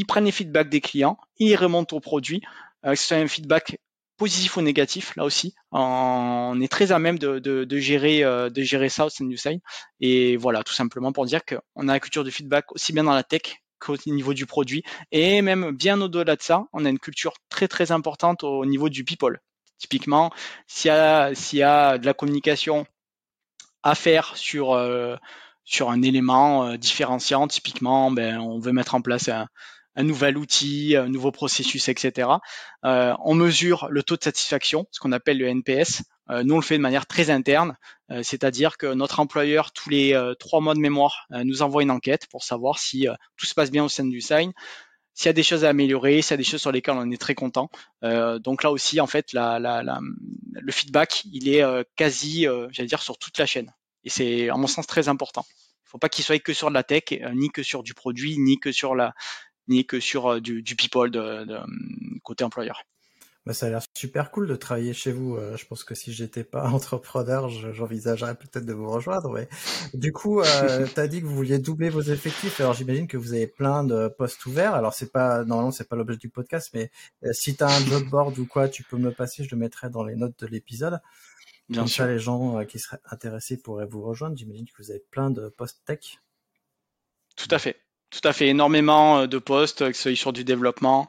Ils 0.01 0.07
prennent 0.07 0.25
les 0.25 0.33
feedbacks 0.33 0.71
des 0.71 0.81
clients, 0.81 1.19
ils 1.39 1.55
remontent 1.55 1.95
au 1.95 2.01
produit. 2.01 2.41
Euh, 2.87 2.95
c'est 2.95 3.21
un 3.21 3.29
feedback 3.29 3.79
positif 4.17 4.57
ou 4.57 4.63
négatif, 4.63 5.15
là 5.15 5.27
aussi. 5.27 5.55
On 5.73 6.59
est 6.63 6.73
très 6.73 6.91
à 6.91 6.99
même 6.99 7.19
de, 7.19 7.39
de, 7.39 7.79
gérer, 7.79 8.25
euh, 8.25 8.49
de 8.49 8.63
gérer 8.63 8.89
ça 8.89 9.05
au 9.05 9.11
sein 9.11 9.29
Sign. 9.37 9.61
Et 10.01 10.39
voilà, 10.39 10.63
tout 10.65 10.73
simplement 10.73 11.13
pour 11.13 11.27
dire 11.27 11.43
qu'on 11.45 11.89
a 11.89 11.93
la 11.93 12.01
culture 12.01 12.25
du 12.25 12.31
feedback 12.31 12.73
aussi 12.73 12.95
bien 12.95 13.05
dans 13.05 13.13
la 13.13 13.25
tech 13.25 13.43
qu'au 13.79 13.95
niveau 14.07 14.33
du 14.33 14.47
produit. 14.47 14.83
Et 15.13 15.43
même 15.43 15.77
bien 15.77 16.01
au-delà 16.01 16.35
de 16.35 16.43
ça, 16.43 16.65
on 16.73 16.87
a 16.87 16.89
une 16.89 16.99
culture 16.99 17.35
très 17.51 17.69
très 17.69 17.93
importante 17.93 18.43
au 18.43 18.65
niveau 18.65 18.89
du 18.89 19.05
people. 19.05 19.39
Typiquement, 19.77 20.31
s'il 20.67 20.91
y 20.91 21.59
y 21.59 21.63
a 21.63 21.99
de 21.99 22.07
la 22.07 22.15
communication 22.15 22.87
à 23.83 23.95
faire 23.95 24.35
sur, 24.39 24.73
euh, 24.73 25.17
sur 25.67 25.91
un 25.91 26.01
élément 26.01 26.75
différenciant, 26.79 27.49
typiquement, 27.49 28.11
ben, 28.11 28.39
on 28.39 28.59
veut 28.61 28.73
mettre 28.73 28.95
en 28.95 29.03
place 29.03 29.29
un, 29.29 29.47
un 29.97 30.05
nouvel 30.05 30.39
outil, 30.39 30.97
un 30.97 31.09
nouveau 31.09 31.33
processus, 31.33 31.89
etc. 31.89 32.29
Euh, 32.85 33.15
on 33.25 33.35
mesure 33.35 33.89
le 33.91 34.03
taux 34.03 34.17
de 34.17 34.23
satisfaction, 34.23 34.87
ce 34.91 35.01
qu'on 35.01 35.13
appelle 35.13 35.39
le 35.39 35.49
NPS. 35.49 36.03
Euh, 36.31 36.43
nous, 36.45 36.55
on 36.55 36.59
le 36.59 36.65
fait 36.65 36.77
de 36.77 36.83
manière 36.83 37.07
très 37.07 37.31
interne, 37.31 37.77
euh, 38.11 38.23
c'est-à-dire 38.23 38.79
que 38.79 38.87
notre 38.87 39.21
employeur, 39.21 39.73
tous 39.73 39.91
les 39.91 40.19
trois 40.39 40.61
mois 40.61 40.75
de 40.75 40.81
mémoire, 40.81 41.27
nous 41.31 41.63
envoie 41.63 41.83
une 41.83 41.91
enquête 41.91 42.27
pour 42.31 42.45
savoir 42.45 42.79
si 42.79 43.07
tout 43.37 43.47
se 43.47 43.55
passe 43.55 43.71
bien 43.71 43.85
au 43.85 43.89
sein 43.89 44.05
du 44.05 44.21
sign, 44.21 44.53
s'il 45.13 45.27
y 45.27 45.29
a 45.29 45.33
des 45.35 45.43
choses 45.43 45.65
à 45.65 45.69
améliorer, 45.69 46.23
s'il 46.23 46.33
y 46.33 46.35
a 46.35 46.37
des 46.39 46.45
choses 46.45 46.61
sur 46.61 46.73
lesquelles 46.73 46.95
on 46.97 47.11
est 47.11 47.21
très 47.21 47.35
content. 47.35 47.69
donc 48.03 48.63
là 48.63 48.71
aussi, 48.71 49.01
en 49.01 49.07
fait, 49.07 49.33
la, 49.33 49.59
la, 49.59 49.83
la, 49.83 50.01
le 50.53 50.73
feedback, 50.73 51.25
il 51.33 51.49
est 51.49 51.65
quasi, 51.97 52.47
j'allais 52.71 52.89
dire, 52.89 53.03
sur 53.03 53.19
toute 53.19 53.39
la 53.39 53.47
chaîne. 53.47 53.73
Et 54.05 54.11
c'est, 54.11 54.49
à 54.49 54.57
mon 54.57 54.67
sens, 54.67 54.87
très 54.87 55.09
important. 55.09 55.45
Il 55.49 55.87
ne 55.87 55.91
faut 55.91 55.99
pas 55.99 56.09
qu'il 56.09 56.25
soit 56.25 56.39
que 56.39 56.53
sur 56.53 56.69
de 56.69 56.75
la 56.75 56.85
tech, 56.85 57.05
ni 57.35 57.51
que 57.51 57.63
sur 57.63 57.83
du 57.83 57.95
produit, 57.95 58.39
ni 58.39 58.59
que 58.59 58.71
sur 58.71 58.95
la, 58.95 59.13
ni 59.71 59.87
que 59.87 60.01
sur 60.01 60.27
euh, 60.27 60.41
du, 60.41 60.63
people 60.77 61.11
de, 61.11 61.47
côté 62.23 62.45
employeur. 62.45 62.83
Bah, 63.47 63.55
ça 63.55 63.67
a 63.67 63.71
l'air 63.71 63.83
super 63.97 64.31
cool 64.31 64.47
de 64.47 64.57
travailler 64.57 64.93
chez 64.93 65.13
vous. 65.13 65.37
Euh, 65.37 65.57
je 65.57 65.65
pense 65.65 65.83
que 65.83 65.95
si 65.95 66.13
j'étais 66.13 66.45
pas 66.45 66.69
entrepreneur, 66.71 67.49
j'envisagerais 67.49 68.35
peut-être 68.35 68.67
de 68.67 68.75
vous 68.75 68.91
rejoindre. 68.91 69.33
Mais 69.33 69.49
du 69.95 70.13
coup, 70.13 70.43
euh, 70.43 70.87
tu 70.95 71.01
as 71.01 71.09
dit 71.09 71.23
que 71.23 71.27
vous 71.27 71.35
vouliez 71.35 71.59
doubler 71.59 71.89
vos 71.89 72.03
effectifs. 72.03 72.61
Alors 72.61 72.75
j'imagine 72.75 73.07
que 73.07 73.17
vous 73.17 73.33
avez 73.33 73.47
plein 73.47 73.85
de 73.85 74.09
postes 74.09 74.45
ouverts. 74.45 74.75
Alors 74.75 74.93
c'est 74.93 75.11
pas 75.11 75.45
normalement 75.45 75.71
c'est 75.71 75.89
pas 75.89 75.97
l'objet 75.97 76.19
du 76.19 76.29
podcast, 76.29 76.71
mais 76.75 76.91
si 77.33 77.57
tu 77.57 77.65
as 77.65 77.69
un 77.69 77.85
job 77.87 78.05
board 78.11 78.39
ou 78.39 78.47
quoi, 78.47 78.69
tu 78.69 78.83
peux 78.83 78.99
me 78.99 79.09
le 79.09 79.15
passer. 79.15 79.45
Je 79.45 79.51
le 79.53 79.57
mettrai 79.57 79.89
dans 79.89 80.05
les 80.05 80.17
notes 80.17 80.39
de 80.41 80.47
l'épisode. 80.47 81.01
Bien 81.71 81.83
Comme 81.83 81.89
sûr. 81.89 82.05
ça, 82.05 82.11
les 82.11 82.19
gens 82.19 82.65
qui 82.65 82.81
seraient 82.81 82.99
intéressés 83.11 83.57
pourraient 83.57 83.87
vous 83.87 84.03
rejoindre. 84.03 84.37
J'imagine 84.37 84.67
que 84.67 84.83
vous 84.83 84.91
avez 84.91 85.03
plein 85.11 85.31
de 85.31 85.49
postes 85.49 85.81
tech. 85.87 86.19
Tout 87.37 87.49
à 87.53 87.61
fait. 87.61 87.81
Tout 88.11 88.21
à 88.25 88.33
fait, 88.33 88.49
énormément 88.49 89.21
euh, 89.21 89.27
de 89.29 89.39
postes, 89.39 89.87
que 89.89 89.93
ce 89.93 90.03
soit 90.03 90.17
sur 90.17 90.33
du 90.33 90.43
développement, 90.43 91.07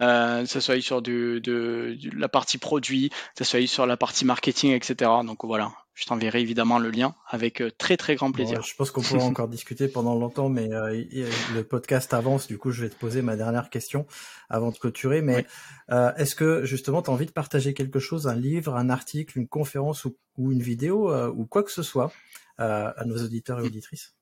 euh, 0.00 0.42
que 0.42 0.48
ce 0.48 0.60
soit 0.60 0.80
sur 0.80 1.02
du, 1.02 1.40
de, 1.40 1.98
la 2.16 2.28
partie 2.28 2.58
produit, 2.58 3.10
que 3.10 3.16
ce 3.38 3.44
soit 3.44 3.66
sur 3.66 3.86
la 3.86 3.96
partie 3.96 4.24
marketing, 4.24 4.70
etc. 4.70 5.10
Donc 5.26 5.44
voilà, 5.44 5.72
je 5.94 6.04
t'enverrai 6.04 6.40
évidemment 6.40 6.78
le 6.78 6.90
lien 6.90 7.16
avec 7.28 7.60
euh, 7.60 7.72
très 7.76 7.96
très 7.96 8.14
grand 8.14 8.30
plaisir. 8.30 8.62
je 8.62 8.72
pense 8.76 8.92
qu'on 8.92 9.02
pourra 9.02 9.24
encore 9.24 9.48
discuter 9.48 9.88
pendant 9.88 10.14
longtemps, 10.14 10.48
mais 10.48 10.68
le 10.68 11.62
podcast 11.62 12.14
avance, 12.14 12.46
du 12.46 12.56
coup 12.56 12.70
je 12.70 12.82
vais 12.82 12.88
te 12.88 12.96
poser 12.96 13.20
ma 13.20 13.34
dernière 13.34 13.68
question 13.68 14.06
avant 14.48 14.70
de 14.70 14.78
clôturer. 14.78 15.22
Mais 15.22 15.46
est-ce 15.90 16.36
que 16.36 16.64
justement 16.64 17.02
tu 17.02 17.10
as 17.10 17.12
envie 17.12 17.26
de 17.26 17.32
partager 17.32 17.74
quelque 17.74 17.98
chose, 17.98 18.28
un 18.28 18.36
livre, 18.36 18.76
un 18.76 18.90
article, 18.90 19.38
une 19.38 19.48
conférence 19.48 20.04
ou, 20.04 20.16
ou 20.36 20.52
une 20.52 20.62
vidéo 20.62 21.12
ou 21.30 21.46
quoi 21.46 21.64
que 21.64 21.72
ce 21.72 21.82
soit 21.82 22.12
à 22.58 23.04
nos 23.04 23.16
auditeurs 23.16 23.58
et 23.58 23.64
auditrices? 23.64 24.14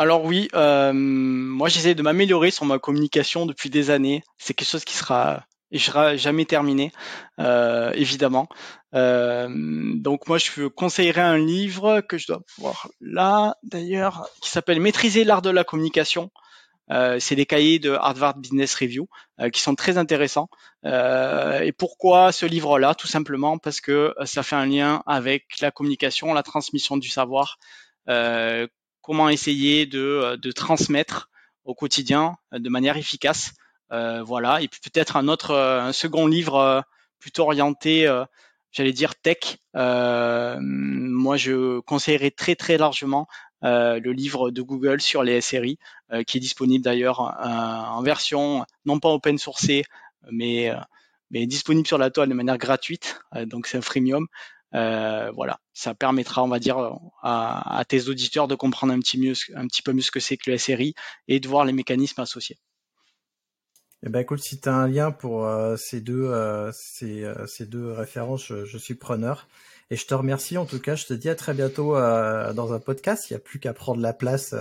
Alors 0.00 0.24
oui, 0.24 0.48
euh, 0.54 0.94
moi 0.94 1.68
j'essaie 1.68 1.94
de 1.94 2.00
m'améliorer 2.02 2.50
sur 2.50 2.64
ma 2.64 2.78
communication 2.78 3.44
depuis 3.44 3.68
des 3.68 3.90
années. 3.90 4.22
C'est 4.38 4.54
quelque 4.54 4.70
chose 4.70 4.86
qui 4.86 4.96
sera 4.96 5.44
et 5.72 5.76
je 5.76 6.16
jamais 6.16 6.46
terminé, 6.46 6.90
euh, 7.38 7.92
évidemment. 7.92 8.48
Euh, 8.94 9.46
donc 9.96 10.26
moi, 10.26 10.38
je 10.38 10.68
conseillerais 10.68 11.20
un 11.20 11.36
livre 11.36 12.00
que 12.00 12.16
je 12.16 12.28
dois 12.28 12.40
voir 12.56 12.88
là, 13.02 13.56
d'ailleurs, 13.62 14.26
qui 14.40 14.48
s'appelle 14.48 14.80
Maîtriser 14.80 15.22
l'art 15.22 15.42
de 15.42 15.50
la 15.50 15.64
communication. 15.64 16.30
Euh, 16.90 17.18
c'est 17.20 17.36
des 17.36 17.44
cahiers 17.44 17.78
de 17.78 17.90
Harvard 17.90 18.38
Business 18.38 18.74
Review 18.74 19.06
qui 19.52 19.60
sont 19.60 19.74
très 19.74 19.98
intéressants. 19.98 20.48
et 20.82 21.72
pourquoi 21.76 22.32
ce 22.32 22.46
livre-là? 22.46 22.94
Tout 22.94 23.06
simplement 23.06 23.58
parce 23.58 23.82
que 23.82 24.14
ça 24.24 24.42
fait 24.42 24.56
un 24.56 24.66
lien 24.66 25.02
avec 25.04 25.60
la 25.60 25.70
communication, 25.70 26.32
la 26.32 26.42
transmission 26.42 26.96
du 26.96 27.10
savoir, 27.10 27.58
comment 29.10 29.28
essayer 29.28 29.86
de, 29.86 30.38
de 30.40 30.52
transmettre 30.52 31.30
au 31.64 31.74
quotidien 31.74 32.36
de 32.52 32.68
manière 32.68 32.96
efficace 32.96 33.54
euh, 33.90 34.22
voilà. 34.22 34.62
Et 34.62 34.68
puis 34.68 34.78
peut-être 34.80 35.16
un 35.16 35.26
autre, 35.26 35.50
euh, 35.50 35.90
second 35.90 36.28
livre 36.28 36.54
euh, 36.54 36.80
plutôt 37.18 37.42
orienté, 37.42 38.08
j'allais 38.70 38.92
dire 38.92 39.16
tech. 39.16 39.58
moi, 39.74 41.36
je 41.36 41.80
conseillerais 41.80 42.30
très 42.30 42.54
très 42.54 42.78
largement 42.78 43.26
le 43.62 44.12
livre 44.12 44.52
de 44.52 44.62
Google 44.62 45.00
sur 45.00 45.24
les 45.24 45.40
SRI, 45.40 45.76
qui 46.26 46.38
est 46.38 46.40
disponible 46.40 46.84
d'ailleurs 46.84 47.20
en 47.20 48.00
version 48.02 48.64
non 48.86 49.00
pas 49.00 49.10
open 49.10 49.38
sourcée, 49.38 49.84
mais 50.30 50.72
mais 51.30 51.46
disponible 51.46 51.86
sur 51.86 51.98
la 51.98 52.10
toile 52.10 52.30
de 52.30 52.34
manière 52.34 52.56
gratuite. 52.58 53.20
donc 53.44 53.66
c'est 53.66 53.76
un 53.76 53.82
freemium. 53.82 54.28
Voilà, 54.72 55.58
ça 55.74 55.94
permettra, 55.94 56.42
on 56.42 56.48
va 56.48 56.58
dire, 56.58 56.78
à, 57.22 57.78
à, 57.78 57.84
tes 57.84 58.08
auditeurs 58.08 58.48
de 58.48 58.54
comprendre 58.54 58.92
un 58.92 59.00
petit 59.00 59.18
mieux, 59.18 59.34
un 59.54 59.66
petit 59.66 59.82
peu 59.82 59.92
mieux 59.92 60.02
ce 60.02 60.10
que 60.10 60.20
c'est 60.20 60.36
que 60.36 60.50
le 60.50 60.58
SRI 60.58 60.94
et 61.28 61.40
de 61.40 61.48
voir 61.48 61.64
les 61.64 61.72
mécanismes 61.72 62.20
associés. 62.20 62.58
Eh 64.02 64.08
ben 64.08 64.20
écoute, 64.20 64.40
si 64.40 64.58
tu 64.58 64.68
as 64.68 64.74
un 64.74 64.88
lien 64.88 65.10
pour 65.10 65.44
euh, 65.44 65.76
ces 65.76 66.00
deux 66.00 66.24
euh, 66.24 66.72
ces, 66.72 67.22
euh, 67.22 67.46
ces, 67.46 67.66
deux 67.66 67.92
références, 67.92 68.46
je, 68.46 68.78
suis 68.78 68.94
preneur. 68.94 69.46
Et 69.90 69.96
je 69.96 70.06
te 70.06 70.14
remercie 70.14 70.56
en 70.56 70.64
tout 70.64 70.80
cas. 70.80 70.94
Je 70.94 71.04
te 71.04 71.12
dis 71.12 71.28
à 71.28 71.34
très 71.34 71.52
bientôt 71.52 71.94
dans 71.94 72.72
un 72.72 72.78
podcast. 72.78 73.28
Il 73.28 73.32
n'y 73.32 73.36
a 73.38 73.40
plus 73.40 73.58
qu'à 73.58 73.74
prendre 73.74 74.00
la 74.00 74.12
place. 74.12 74.54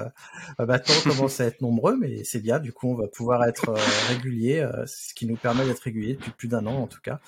maintenant, 0.58 0.96
on 1.06 1.10
commence 1.10 1.40
à 1.40 1.46
être 1.46 1.62
nombreux, 1.62 1.96
mais 1.98 2.24
c'est 2.24 2.40
bien. 2.40 2.60
Du 2.60 2.74
coup, 2.74 2.92
on 2.92 2.96
va 2.96 3.08
pouvoir 3.08 3.44
être 3.46 3.76
régulier, 4.10 4.68
ce 4.88 5.14
qui 5.14 5.28
nous 5.28 5.36
permet 5.36 5.66
d'être 5.66 5.82
régulier 5.82 6.16
depuis 6.16 6.32
plus 6.32 6.48
d'un 6.48 6.66
an 6.66 6.78
en 6.78 6.88
tout 6.88 7.02
cas. 7.02 7.20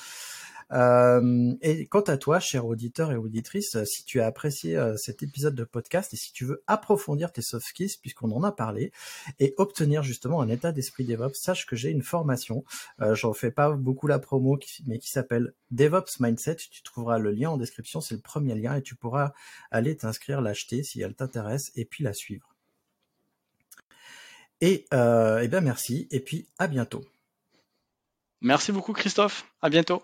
Euh, 0.74 1.54
et 1.62 1.88
quant 1.88 2.02
à 2.02 2.18
toi, 2.18 2.40
cher 2.40 2.66
auditeur 2.66 3.12
et 3.12 3.16
auditrice, 3.16 3.84
si 3.84 4.06
tu 4.06 4.22
as 4.22 4.26
apprécié 4.26 4.78
euh, 4.78 4.96
cet 4.98 5.24
épisode 5.24 5.56
de 5.56 5.64
podcast 5.64 6.14
et 6.14 6.18
si 6.18 6.32
tu 6.34 6.46
veux 6.46 6.64
approfondir 6.68 7.32
tes 7.32 7.42
soft 7.42 7.68
skills, 7.68 7.98
puisqu'on 8.02 8.32
en 8.32 8.44
a 8.44 8.52
parlé, 8.52 8.92
et 9.40 9.54
obtenir 9.58 10.04
justement 10.04 10.42
un 10.42 10.50
état 10.50 10.72
d'esprit 10.72 11.06
DevOps, 11.06 11.36
sache 11.36 11.66
que 11.66 11.76
j'ai 11.76 11.90
une 11.90 12.04
formation. 12.04 12.64
Euh, 13.02 13.16
J'en 13.16 13.34
fais 13.34 13.52
pas 13.52 13.72
beaucoup 13.72 14.08
la 14.08 14.20
promo, 14.20 14.58
mais 14.86 15.00
qui 15.00 15.10
s'appelle 15.10 15.54
DevOps 15.72 16.20
Mindset. 16.20 16.58
Tu 16.72 16.84
trouveras 16.84 17.18
le 17.18 17.32
lien 17.32 17.50
en 17.50 17.58
description, 17.58 18.02
c'est 18.02 18.16
le 18.16 18.22
premier 18.22 18.56
lien, 18.56 18.76
et 18.76 18.82
tu 18.82 18.96
pourras 18.96 19.34
aller 19.72 19.96
t'inscrire, 19.98 20.42
l'acheter 20.42 20.84
si 20.84 21.02
elle 21.02 21.16
t'intéresse, 21.16 21.72
et 21.76 21.86
puis 21.86 22.04
la 22.04 22.14
suivre. 22.14 22.56
Et, 24.62 24.86
euh, 24.94 25.40
et 25.40 25.46
eh 25.46 25.48
bien 25.48 25.62
merci, 25.62 26.08
et 26.12 26.20
puis 26.20 26.48
à 26.60 26.68
bientôt. 26.68 27.04
Merci 28.42 28.72
beaucoup 28.72 28.94
Christophe, 28.94 29.46
à 29.62 29.70
bientôt. 29.70 30.04